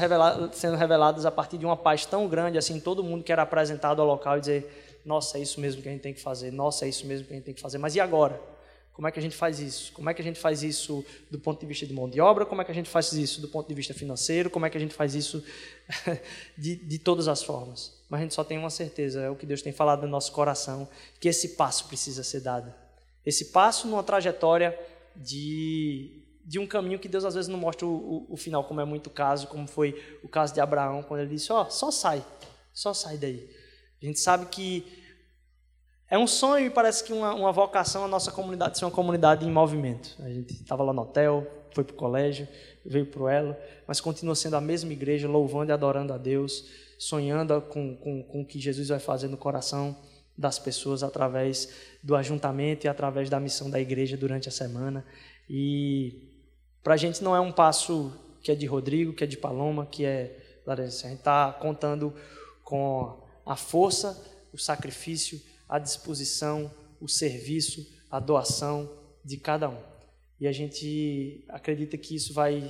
sendo 0.52 0.76
reveladas 0.76 1.24
a 1.24 1.30
partir 1.30 1.56
de 1.56 1.64
uma 1.64 1.74
paz 1.74 2.04
tão 2.04 2.28
grande, 2.28 2.58
assim, 2.58 2.78
todo 2.78 3.02
mundo 3.02 3.24
que 3.24 3.32
era 3.32 3.40
apresentado 3.40 4.02
ao 4.02 4.06
local 4.06 4.36
e 4.36 4.40
dizer: 4.40 5.00
Nossa, 5.06 5.38
é 5.38 5.40
isso 5.40 5.58
mesmo 5.58 5.80
que 5.80 5.88
a 5.88 5.90
gente 5.90 6.02
tem 6.02 6.12
que 6.12 6.20
fazer, 6.20 6.52
nossa, 6.52 6.84
é 6.84 6.90
isso 6.90 7.06
mesmo 7.06 7.26
que 7.26 7.32
a 7.32 7.36
gente 7.36 7.44
tem 7.46 7.54
que 7.54 7.60
fazer. 7.62 7.78
Mas 7.78 7.94
e 7.94 8.00
agora? 8.00 8.38
Como 8.92 9.08
é 9.08 9.10
que 9.10 9.18
a 9.18 9.22
gente 9.22 9.34
faz 9.34 9.58
isso? 9.58 9.90
Como 9.94 10.10
é 10.10 10.12
que 10.12 10.20
a 10.20 10.24
gente 10.24 10.38
faz 10.38 10.62
isso 10.62 11.02
do 11.30 11.38
ponto 11.38 11.58
de 11.58 11.64
vista 11.64 11.86
de 11.86 11.94
mão 11.94 12.10
de 12.10 12.20
obra? 12.20 12.44
Como 12.44 12.60
é 12.60 12.64
que 12.64 12.70
a 12.70 12.74
gente 12.74 12.90
faz 12.90 13.10
isso 13.14 13.40
do 13.40 13.48
ponto 13.48 13.66
de 13.66 13.74
vista 13.74 13.94
financeiro? 13.94 14.50
Como 14.50 14.66
é 14.66 14.70
que 14.70 14.76
a 14.76 14.80
gente 14.80 14.92
faz 14.92 15.14
isso 15.14 15.42
de, 16.58 16.76
de 16.76 16.98
todas 16.98 17.26
as 17.26 17.42
formas? 17.42 18.02
Mas 18.10 18.20
a 18.20 18.22
gente 18.24 18.34
só 18.34 18.44
tem 18.44 18.58
uma 18.58 18.68
certeza, 18.68 19.22
é 19.22 19.30
o 19.30 19.34
que 19.34 19.46
Deus 19.46 19.62
tem 19.62 19.72
falado 19.72 20.02
no 20.02 20.08
nosso 20.08 20.30
coração, 20.32 20.86
que 21.18 21.26
esse 21.26 21.56
passo 21.56 21.88
precisa 21.88 22.22
ser 22.22 22.40
dado. 22.40 22.70
Esse 23.24 23.46
passo 23.46 23.88
numa 23.88 24.02
trajetória 24.02 24.78
de, 25.16 26.21
de 26.44 26.58
um 26.58 26.66
caminho 26.66 26.98
que 26.98 27.08
Deus 27.08 27.24
às 27.24 27.34
vezes 27.34 27.48
não 27.48 27.58
mostra 27.58 27.86
o, 27.86 27.90
o, 27.90 28.34
o 28.34 28.36
final, 28.36 28.64
como 28.64 28.80
é 28.80 28.84
muito 28.84 29.10
caso, 29.10 29.46
como 29.46 29.66
foi 29.66 30.18
o 30.22 30.28
caso 30.28 30.52
de 30.52 30.60
Abraão, 30.60 31.02
quando 31.02 31.20
ele 31.20 31.30
disse, 31.30 31.52
ó, 31.52 31.62
oh, 31.62 31.70
só 31.70 31.90
sai, 31.90 32.24
só 32.72 32.92
sai 32.92 33.16
daí. 33.16 33.48
A 34.02 34.06
gente 34.06 34.18
sabe 34.18 34.46
que 34.46 34.84
é 36.10 36.18
um 36.18 36.26
sonho 36.26 36.66
e 36.66 36.70
parece 36.70 37.04
que 37.04 37.12
uma, 37.12 37.34
uma 37.34 37.52
vocação 37.52 38.04
a 38.04 38.08
nossa 38.08 38.30
comunidade 38.30 38.78
ser 38.78 38.84
uma 38.84 38.90
comunidade 38.90 39.46
em 39.46 39.50
movimento. 39.50 40.16
A 40.20 40.28
gente 40.28 40.52
estava 40.52 40.82
lá 40.82 40.92
no 40.92 41.02
hotel, 41.02 41.46
foi 41.72 41.84
para 41.84 41.94
o 41.94 41.96
colégio, 41.96 42.46
veio 42.84 43.06
para 43.06 43.22
o 43.22 43.28
Elo, 43.28 43.56
mas 43.86 44.00
continua 44.00 44.34
sendo 44.34 44.56
a 44.56 44.60
mesma 44.60 44.92
igreja, 44.92 45.28
louvando 45.28 45.70
e 45.70 45.72
adorando 45.72 46.12
a 46.12 46.18
Deus, 46.18 46.66
sonhando 46.98 47.60
com, 47.62 47.96
com, 47.96 48.22
com 48.22 48.42
o 48.42 48.46
que 48.46 48.60
Jesus 48.60 48.88
vai 48.88 48.98
fazer 48.98 49.28
no 49.28 49.36
coração 49.36 49.96
das 50.36 50.58
pessoas 50.58 51.02
através 51.02 51.72
do 52.02 52.16
ajuntamento 52.16 52.86
e 52.86 52.88
através 52.88 53.30
da 53.30 53.38
missão 53.38 53.70
da 53.70 53.80
igreja 53.80 54.16
durante 54.16 54.48
a 54.48 54.52
semana. 54.52 55.04
E 55.48 56.31
para 56.82 56.94
a 56.94 56.96
gente 56.96 57.22
não 57.22 57.34
é 57.34 57.40
um 57.40 57.52
passo 57.52 58.12
que 58.42 58.50
é 58.50 58.54
de 58.54 58.66
Rodrigo, 58.66 59.12
que 59.12 59.22
é 59.22 59.26
de 59.26 59.36
Paloma, 59.36 59.86
que 59.86 60.04
é 60.04 60.60
Larissa. 60.66 61.06
A 61.06 61.10
gente 61.10 61.20
está 61.20 61.52
contando 61.52 62.12
com 62.64 63.22
a 63.46 63.56
força, 63.56 64.20
o 64.52 64.58
sacrifício, 64.58 65.40
a 65.68 65.78
disposição, 65.78 66.70
o 67.00 67.08
serviço, 67.08 67.86
a 68.10 68.18
doação 68.18 68.90
de 69.24 69.36
cada 69.36 69.68
um. 69.68 69.78
E 70.40 70.46
a 70.46 70.52
gente 70.52 71.44
acredita 71.48 71.96
que 71.96 72.16
isso 72.16 72.34
vai 72.34 72.68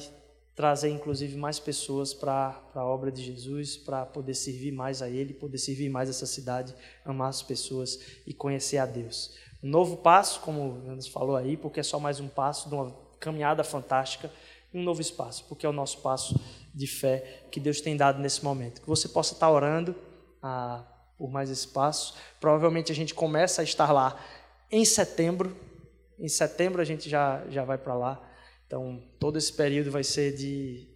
trazer, 0.54 0.90
inclusive, 0.90 1.36
mais 1.36 1.58
pessoas 1.58 2.12
para 2.12 2.62
a 2.74 2.84
obra 2.84 3.10
de 3.10 3.24
Jesus, 3.24 3.76
para 3.76 4.04
poder 4.04 4.34
servir 4.34 4.72
mais 4.72 5.00
a 5.00 5.08
Ele, 5.08 5.32
poder 5.32 5.56
servir 5.56 5.88
mais 5.88 6.10
essa 6.10 6.26
cidade, 6.26 6.74
amar 7.04 7.30
as 7.30 7.42
pessoas 7.42 7.98
e 8.26 8.34
conhecer 8.34 8.76
a 8.76 8.84
Deus. 8.84 9.34
Um 9.62 9.70
novo 9.70 9.96
passo, 9.96 10.40
como 10.40 10.72
o 10.72 11.10
falou 11.10 11.36
aí, 11.36 11.56
porque 11.56 11.80
é 11.80 11.82
só 11.82 11.98
mais 11.98 12.20
um 12.20 12.28
passo 12.28 12.68
de 12.68 12.74
uma 12.74 12.90
caminhada 13.22 13.62
fantástica 13.62 14.30
e 14.74 14.78
um 14.78 14.82
novo 14.82 15.00
espaço, 15.00 15.46
porque 15.48 15.64
é 15.64 15.68
o 15.68 15.72
nosso 15.72 15.98
passo 15.98 16.38
de 16.74 16.86
fé 16.86 17.44
que 17.50 17.60
Deus 17.60 17.80
tem 17.80 17.96
dado 17.96 18.20
nesse 18.20 18.44
momento. 18.44 18.80
Que 18.80 18.88
você 18.88 19.08
possa 19.08 19.34
estar 19.34 19.50
orando 19.50 19.94
ah, 20.42 20.84
por 21.16 21.30
mais 21.30 21.48
espaço. 21.48 22.14
Provavelmente 22.40 22.90
a 22.90 22.94
gente 22.94 23.14
começa 23.14 23.60
a 23.60 23.64
estar 23.64 23.92
lá 23.92 24.18
em 24.70 24.84
setembro. 24.84 25.56
Em 26.18 26.28
setembro 26.28 26.82
a 26.82 26.84
gente 26.84 27.08
já, 27.08 27.44
já 27.48 27.64
vai 27.64 27.78
para 27.78 27.94
lá. 27.94 28.28
Então, 28.66 29.02
todo 29.20 29.36
esse 29.36 29.52
período 29.52 29.90
vai 29.90 30.02
ser 30.02 30.34
de, 30.34 30.88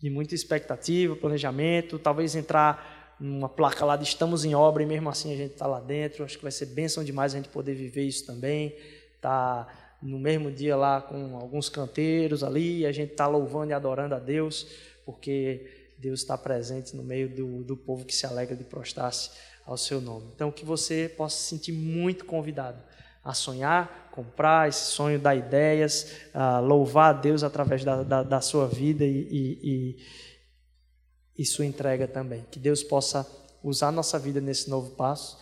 de 0.00 0.08
muita 0.08 0.34
expectativa, 0.34 1.16
planejamento, 1.16 1.98
talvez 1.98 2.36
entrar 2.36 3.16
numa 3.18 3.48
placa 3.48 3.84
lá 3.84 3.96
de 3.96 4.04
estamos 4.04 4.44
em 4.44 4.54
obra 4.54 4.84
e 4.84 4.86
mesmo 4.86 5.08
assim 5.08 5.34
a 5.34 5.36
gente 5.36 5.52
está 5.52 5.66
lá 5.66 5.80
dentro. 5.80 6.24
Acho 6.24 6.36
que 6.36 6.42
vai 6.42 6.52
ser 6.52 6.66
bênção 6.66 7.02
demais 7.02 7.34
a 7.34 7.36
gente 7.36 7.48
poder 7.48 7.74
viver 7.74 8.04
isso 8.04 8.24
também. 8.24 8.76
Tá 9.20 9.66
no 10.00 10.18
mesmo 10.18 10.50
dia 10.50 10.76
lá 10.76 11.00
com 11.00 11.36
alguns 11.36 11.68
canteiros 11.68 12.44
ali, 12.44 12.86
a 12.86 12.92
gente 12.92 13.12
está 13.12 13.26
louvando 13.26 13.72
e 13.72 13.74
adorando 13.74 14.14
a 14.14 14.18
Deus, 14.18 14.66
porque 15.04 15.92
Deus 15.98 16.20
está 16.20 16.38
presente 16.38 16.94
no 16.96 17.02
meio 17.02 17.28
do, 17.28 17.64
do 17.64 17.76
povo 17.76 18.04
que 18.04 18.14
se 18.14 18.24
alegra 18.24 18.54
de 18.54 18.64
prostrar-se 18.64 19.30
ao 19.66 19.76
seu 19.76 20.00
nome. 20.00 20.30
Então, 20.34 20.50
que 20.50 20.64
você 20.64 21.12
possa 21.16 21.36
se 21.36 21.44
sentir 21.44 21.72
muito 21.72 22.24
convidado 22.24 22.78
a 23.24 23.34
sonhar, 23.34 24.08
comprar 24.12 24.68
esse 24.68 24.92
sonho, 24.92 25.18
dar 25.18 25.34
ideias, 25.34 26.12
louvar 26.62 27.14
a 27.14 27.18
Deus 27.18 27.42
através 27.42 27.84
da, 27.84 28.02
da, 28.02 28.22
da 28.22 28.40
sua 28.40 28.66
vida 28.66 29.04
e, 29.04 29.28
e, 29.30 29.96
e, 31.36 31.42
e 31.42 31.44
sua 31.44 31.66
entrega 31.66 32.06
também. 32.06 32.46
Que 32.50 32.58
Deus 32.58 32.82
possa 32.82 33.28
usar 33.62 33.88
a 33.88 33.92
nossa 33.92 34.18
vida 34.18 34.40
nesse 34.40 34.70
novo 34.70 34.92
passo 34.92 35.38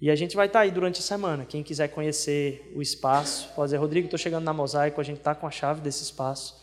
e 0.00 0.10
a 0.10 0.16
gente 0.16 0.34
vai 0.34 0.46
estar 0.46 0.60
tá 0.60 0.62
aí 0.62 0.70
durante 0.70 1.00
a 1.00 1.02
semana. 1.02 1.44
Quem 1.44 1.62
quiser 1.62 1.88
conhecer 1.88 2.72
o 2.74 2.80
espaço, 2.80 3.50
pode 3.54 3.68
dizer, 3.68 3.76
Rodrigo, 3.76 4.06
estou 4.06 4.18
chegando 4.18 4.44
na 4.44 4.52
Mosaico, 4.52 5.00
a 5.00 5.04
gente 5.04 5.18
está 5.18 5.34
com 5.34 5.46
a 5.46 5.50
chave 5.50 5.80
desse 5.80 6.02
espaço. 6.02 6.58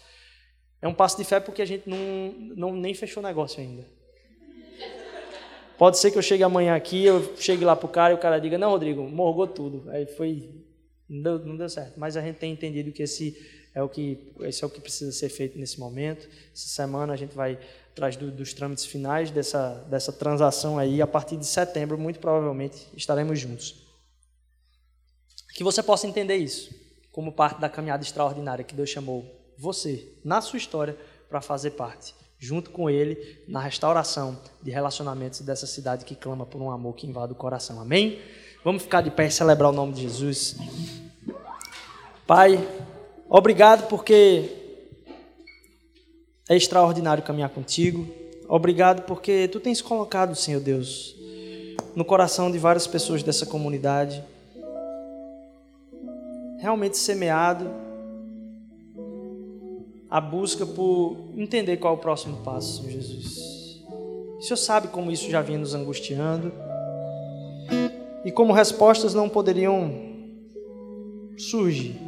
É 0.81 0.87
um 0.87 0.93
passo 0.93 1.17
de 1.17 1.23
fé 1.23 1.39
porque 1.39 1.61
a 1.61 1.65
gente 1.65 1.87
não, 1.87 1.97
não 2.55 2.75
nem 2.75 2.93
fechou 2.93 3.21
o 3.21 3.25
negócio 3.25 3.61
ainda. 3.61 3.85
Pode 5.77 5.99
ser 5.99 6.09
que 6.09 6.17
eu 6.17 6.23
chegue 6.23 6.41
amanhã 6.41 6.75
aqui, 6.75 7.05
eu 7.05 7.35
chegue 7.37 7.63
lá 7.63 7.75
para 7.75 7.85
o 7.85 7.89
cara 7.89 8.13
e 8.13 8.15
o 8.15 8.19
cara 8.19 8.39
diga, 8.39 8.57
não, 8.57 8.71
Rodrigo, 8.71 9.03
morgou 9.03 9.45
tudo. 9.45 9.87
Aí 9.91 10.07
foi, 10.07 10.49
não 11.07 11.21
deu, 11.21 11.39
não 11.45 11.55
deu 11.55 11.69
certo. 11.69 11.99
Mas 11.99 12.17
a 12.17 12.21
gente 12.21 12.37
tem 12.37 12.51
entendido 12.51 12.91
que 12.91 13.03
esse 13.03 13.37
é 13.75 13.83
o 13.83 13.87
que, 13.87 14.33
esse 14.41 14.63
é 14.63 14.67
o 14.67 14.69
que 14.71 14.81
precisa 14.81 15.11
ser 15.11 15.29
feito 15.29 15.59
nesse 15.59 15.79
momento. 15.79 16.27
Essa 16.51 16.67
semana 16.69 17.13
a 17.13 17.15
gente 17.15 17.35
vai 17.35 17.59
atrás 17.97 18.15
do, 18.15 18.31
dos 18.31 18.53
trâmites 18.53 18.85
finais 18.85 19.31
dessa, 19.31 19.83
dessa 19.89 20.13
transação 20.13 20.77
aí. 20.77 21.01
A 21.01 21.07
partir 21.07 21.35
de 21.35 21.45
setembro, 21.47 21.97
muito 21.97 22.19
provavelmente, 22.19 22.87
estaremos 22.95 23.39
juntos. 23.39 23.87
Que 25.55 25.63
você 25.63 25.81
possa 25.81 26.05
entender 26.05 26.35
isso 26.35 26.69
como 27.11 27.31
parte 27.31 27.59
da 27.59 27.67
caminhada 27.67 28.03
extraordinária 28.03 28.63
que 28.63 28.75
Deus 28.75 28.91
chamou 28.91 29.25
você, 29.57 30.07
na 30.23 30.39
sua 30.39 30.57
história, 30.57 30.95
para 31.27 31.41
fazer 31.41 31.71
parte, 31.71 32.13
junto 32.37 32.69
com 32.69 32.87
Ele, 32.87 33.43
na 33.47 33.59
restauração 33.59 34.39
de 34.61 34.69
relacionamentos 34.69 35.41
dessa 35.41 35.65
cidade 35.65 36.05
que 36.05 36.15
clama 36.15 36.45
por 36.45 36.61
um 36.61 36.69
amor 36.69 36.95
que 36.95 37.07
invade 37.07 37.31
o 37.31 37.35
coração. 37.35 37.81
Amém? 37.81 38.21
Vamos 38.63 38.83
ficar 38.83 39.01
de 39.01 39.09
pé 39.09 39.25
e 39.25 39.31
celebrar 39.31 39.71
o 39.71 39.75
nome 39.75 39.93
de 39.93 40.03
Jesus. 40.03 40.57
Pai, 42.27 42.59
obrigado 43.27 43.87
porque 43.87 44.66
é 46.49 46.55
extraordinário 46.55 47.23
caminhar 47.23 47.49
contigo. 47.49 48.07
Obrigado 48.47 49.01
porque 49.03 49.47
tu 49.49 49.59
tens 49.59 49.81
colocado, 49.81 50.35
Senhor 50.35 50.61
Deus, 50.61 51.15
no 51.95 52.05
coração 52.05 52.49
de 52.49 52.57
várias 52.57 52.87
pessoas 52.87 53.21
dessa 53.21 53.45
comunidade, 53.45 54.23
realmente 56.59 56.97
semeado 56.97 57.69
a 60.09 60.21
busca 60.21 60.65
por 60.65 61.17
entender 61.35 61.77
qual 61.77 61.95
é 61.95 61.97
o 61.97 61.99
próximo 61.99 62.37
passo, 62.37 62.77
Senhor 62.77 62.91
Jesus. 62.91 63.83
O 64.37 64.41
Senhor 64.41 64.57
sabe 64.57 64.87
como 64.87 65.11
isso 65.11 65.29
já 65.29 65.41
vinha 65.41 65.59
nos 65.59 65.73
angustiando 65.73 66.53
e 68.23 68.31
como 68.31 68.53
respostas 68.53 69.13
não 69.13 69.27
poderiam 69.27 69.91
surgir 71.37 71.99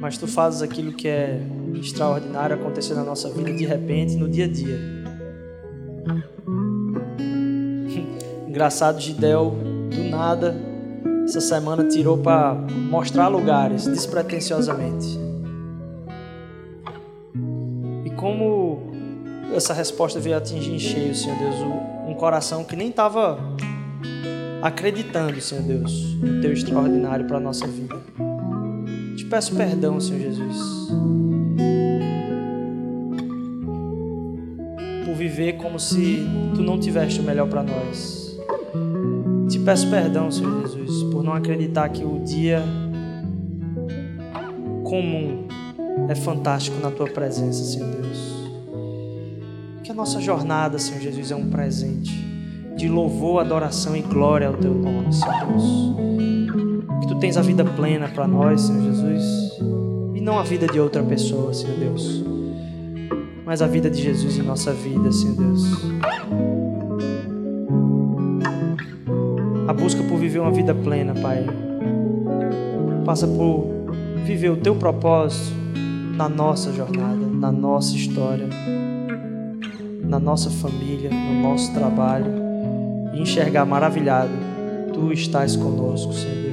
mas 0.00 0.16
tu 0.16 0.26
fazes 0.26 0.62
aquilo 0.62 0.92
que 0.92 1.08
é 1.08 1.40
extraordinário 1.74 2.56
acontecer 2.56 2.94
na 2.94 3.02
nossa 3.02 3.30
vida 3.30 3.52
de 3.52 3.64
repente, 3.64 4.16
no 4.16 4.28
dia 4.28 4.44
a 4.44 4.48
dia. 4.48 4.78
Engraçado, 8.46 9.00
Gidel, 9.00 9.54
do 9.90 10.04
nada, 10.08 10.56
essa 11.24 11.40
semana 11.40 11.84
tirou 11.84 12.18
para 12.18 12.54
mostrar 12.90 13.28
lugares, 13.28 13.86
despretensiosamente. 13.86 15.18
E 18.04 18.10
como 18.10 18.92
essa 19.54 19.72
resposta 19.72 20.18
veio 20.18 20.36
atingir 20.36 20.74
em 20.74 20.78
cheio, 20.78 21.14
Senhor 21.14 21.38
Deus, 21.38 21.56
um 22.08 22.14
coração 22.14 22.64
que 22.64 22.74
nem 22.74 22.88
estava 22.88 23.38
acreditando, 24.62 25.40
Senhor 25.40 25.62
Deus, 25.62 26.14
no 26.14 26.40
teu 26.40 26.52
extraordinário 26.52 27.26
para 27.26 27.38
nossa 27.38 27.66
vida 27.66 27.96
peço 29.28 29.54
perdão, 29.54 30.00
Senhor 30.00 30.20
Jesus, 30.20 30.88
por 35.04 35.14
viver 35.14 35.54
como 35.54 35.78
se 35.78 36.26
tu 36.54 36.62
não 36.62 36.78
tiveste 36.78 37.20
o 37.20 37.22
melhor 37.22 37.48
para 37.48 37.62
nós. 37.62 38.38
Te 39.48 39.58
peço 39.58 39.88
perdão, 39.90 40.30
Senhor 40.30 40.62
Jesus, 40.62 41.02
por 41.12 41.22
não 41.22 41.32
acreditar 41.34 41.88
que 41.90 42.04
o 42.04 42.20
dia 42.20 42.62
comum 44.84 45.46
é 46.08 46.14
fantástico 46.14 46.78
na 46.80 46.90
tua 46.90 47.06
presença, 47.06 47.64
Senhor 47.64 47.90
Deus. 47.90 48.50
Que 49.84 49.90
a 49.90 49.94
nossa 49.94 50.20
jornada, 50.20 50.78
Senhor 50.78 51.00
Jesus, 51.00 51.30
é 51.30 51.36
um 51.36 51.50
presente 51.50 52.12
de 52.76 52.88
louvor, 52.88 53.40
adoração 53.40 53.96
e 53.96 54.02
glória 54.02 54.48
ao 54.48 54.54
teu 54.54 54.74
nome, 54.74 55.12
Senhor 55.12 55.46
Deus 55.46 55.98
tens 57.20 57.36
a 57.36 57.42
vida 57.42 57.64
plena 57.64 58.08
para 58.08 58.28
nós, 58.28 58.62
Senhor 58.62 58.82
Jesus, 58.82 59.58
e 60.14 60.20
não 60.20 60.38
a 60.38 60.42
vida 60.42 60.66
de 60.66 60.78
outra 60.78 61.02
pessoa, 61.02 61.52
Senhor 61.52 61.76
Deus, 61.76 62.24
mas 63.44 63.60
a 63.60 63.66
vida 63.66 63.90
de 63.90 64.00
Jesus 64.00 64.38
em 64.38 64.42
nossa 64.42 64.72
vida, 64.72 65.10
Senhor 65.10 65.36
Deus. 65.36 65.64
A 69.66 69.72
busca 69.72 70.02
por 70.04 70.18
viver 70.18 70.38
uma 70.38 70.52
vida 70.52 70.74
plena, 70.74 71.14
Pai, 71.14 71.44
passa 73.04 73.26
por 73.26 73.66
viver 74.24 74.50
o 74.50 74.56
teu 74.56 74.76
propósito 74.76 75.56
na 76.14 76.28
nossa 76.28 76.72
jornada, 76.72 77.26
na 77.26 77.50
nossa 77.50 77.96
história, 77.96 78.46
na 80.02 80.18
nossa 80.18 80.50
família, 80.50 81.10
no 81.10 81.42
nosso 81.42 81.72
trabalho. 81.74 82.48
E 83.14 83.20
enxergar 83.20 83.64
maravilhado, 83.64 84.30
tu 84.92 85.12
estás 85.12 85.56
conosco, 85.56 86.12
Senhor 86.12 86.47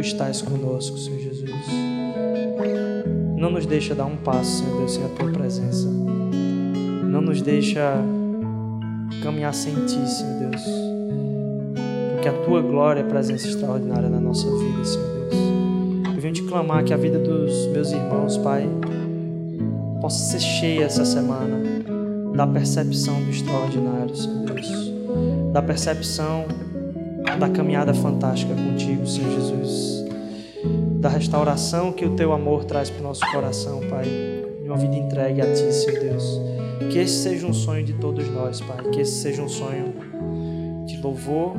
Deus 0.00 0.06
estás 0.06 0.40
conosco, 0.40 0.96
Senhor 0.96 1.20
Jesus. 1.20 1.50
Não 3.36 3.50
nos 3.50 3.66
deixa 3.66 3.94
dar 3.94 4.06
um 4.06 4.16
passo, 4.16 4.62
Senhor 4.62 4.78
Deus, 4.78 4.92
sem 4.94 5.04
a 5.04 5.08
tua 5.10 5.30
presença. 5.30 5.86
Não 5.88 7.20
nos 7.20 7.42
deixa 7.42 8.02
caminhar 9.22 9.52
sem 9.52 9.74
ti, 9.84 10.08
Senhor 10.08 10.38
Deus. 10.38 10.62
Porque 12.12 12.28
a 12.28 12.32
tua 12.46 12.62
glória 12.62 13.00
é 13.00 13.02
presença 13.02 13.46
extraordinária 13.46 14.08
na 14.08 14.18
nossa 14.18 14.46
vida, 14.46 14.84
Senhor 14.86 15.28
Deus. 15.28 16.14
Eu 16.14 16.20
venho 16.22 16.32
te 16.32 16.42
clamar 16.44 16.82
que 16.82 16.94
a 16.94 16.96
vida 16.96 17.18
dos 17.18 17.66
meus 17.66 17.92
irmãos, 17.92 18.38
Pai, 18.38 18.66
possa 20.00 20.24
ser 20.32 20.40
cheia 20.40 20.84
essa 20.84 21.04
semana 21.04 21.60
da 22.34 22.46
percepção 22.46 23.22
do 23.22 23.28
extraordinário, 23.28 24.16
Senhor 24.16 24.46
Deus, 24.46 24.92
da 25.52 25.60
percepção 25.60 26.46
da 27.40 27.48
caminhada 27.48 27.94
fantástica 27.94 28.54
contigo, 28.54 29.06
Senhor 29.06 29.30
Jesus, 29.30 30.04
da 31.00 31.08
restauração 31.08 31.90
que 31.90 32.04
o 32.04 32.14
teu 32.14 32.34
amor 32.34 32.64
traz 32.64 32.90
para 32.90 33.00
o 33.00 33.02
nosso 33.02 33.22
coração, 33.32 33.80
Pai, 33.88 34.04
de 34.62 34.68
uma 34.68 34.76
vida 34.76 34.94
entregue 34.94 35.40
a 35.40 35.50
ti, 35.50 35.72
Senhor 35.72 35.98
Deus. 36.00 36.38
Que 36.92 36.98
esse 36.98 37.22
seja 37.22 37.46
um 37.46 37.54
sonho 37.54 37.82
de 37.82 37.94
todos 37.94 38.28
nós, 38.28 38.60
Pai, 38.60 38.90
que 38.90 39.00
esse 39.00 39.22
seja 39.22 39.40
um 39.40 39.48
sonho 39.48 39.94
de 40.84 41.00
louvor 41.00 41.54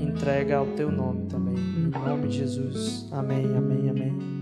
e 0.00 0.04
entrega 0.04 0.56
ao 0.56 0.66
teu 0.68 0.90
nome 0.90 1.26
também. 1.26 1.54
Em 1.54 2.08
nome 2.08 2.28
de 2.28 2.38
Jesus. 2.38 3.06
Amém, 3.12 3.44
amém, 3.44 3.90
amém. 3.90 4.35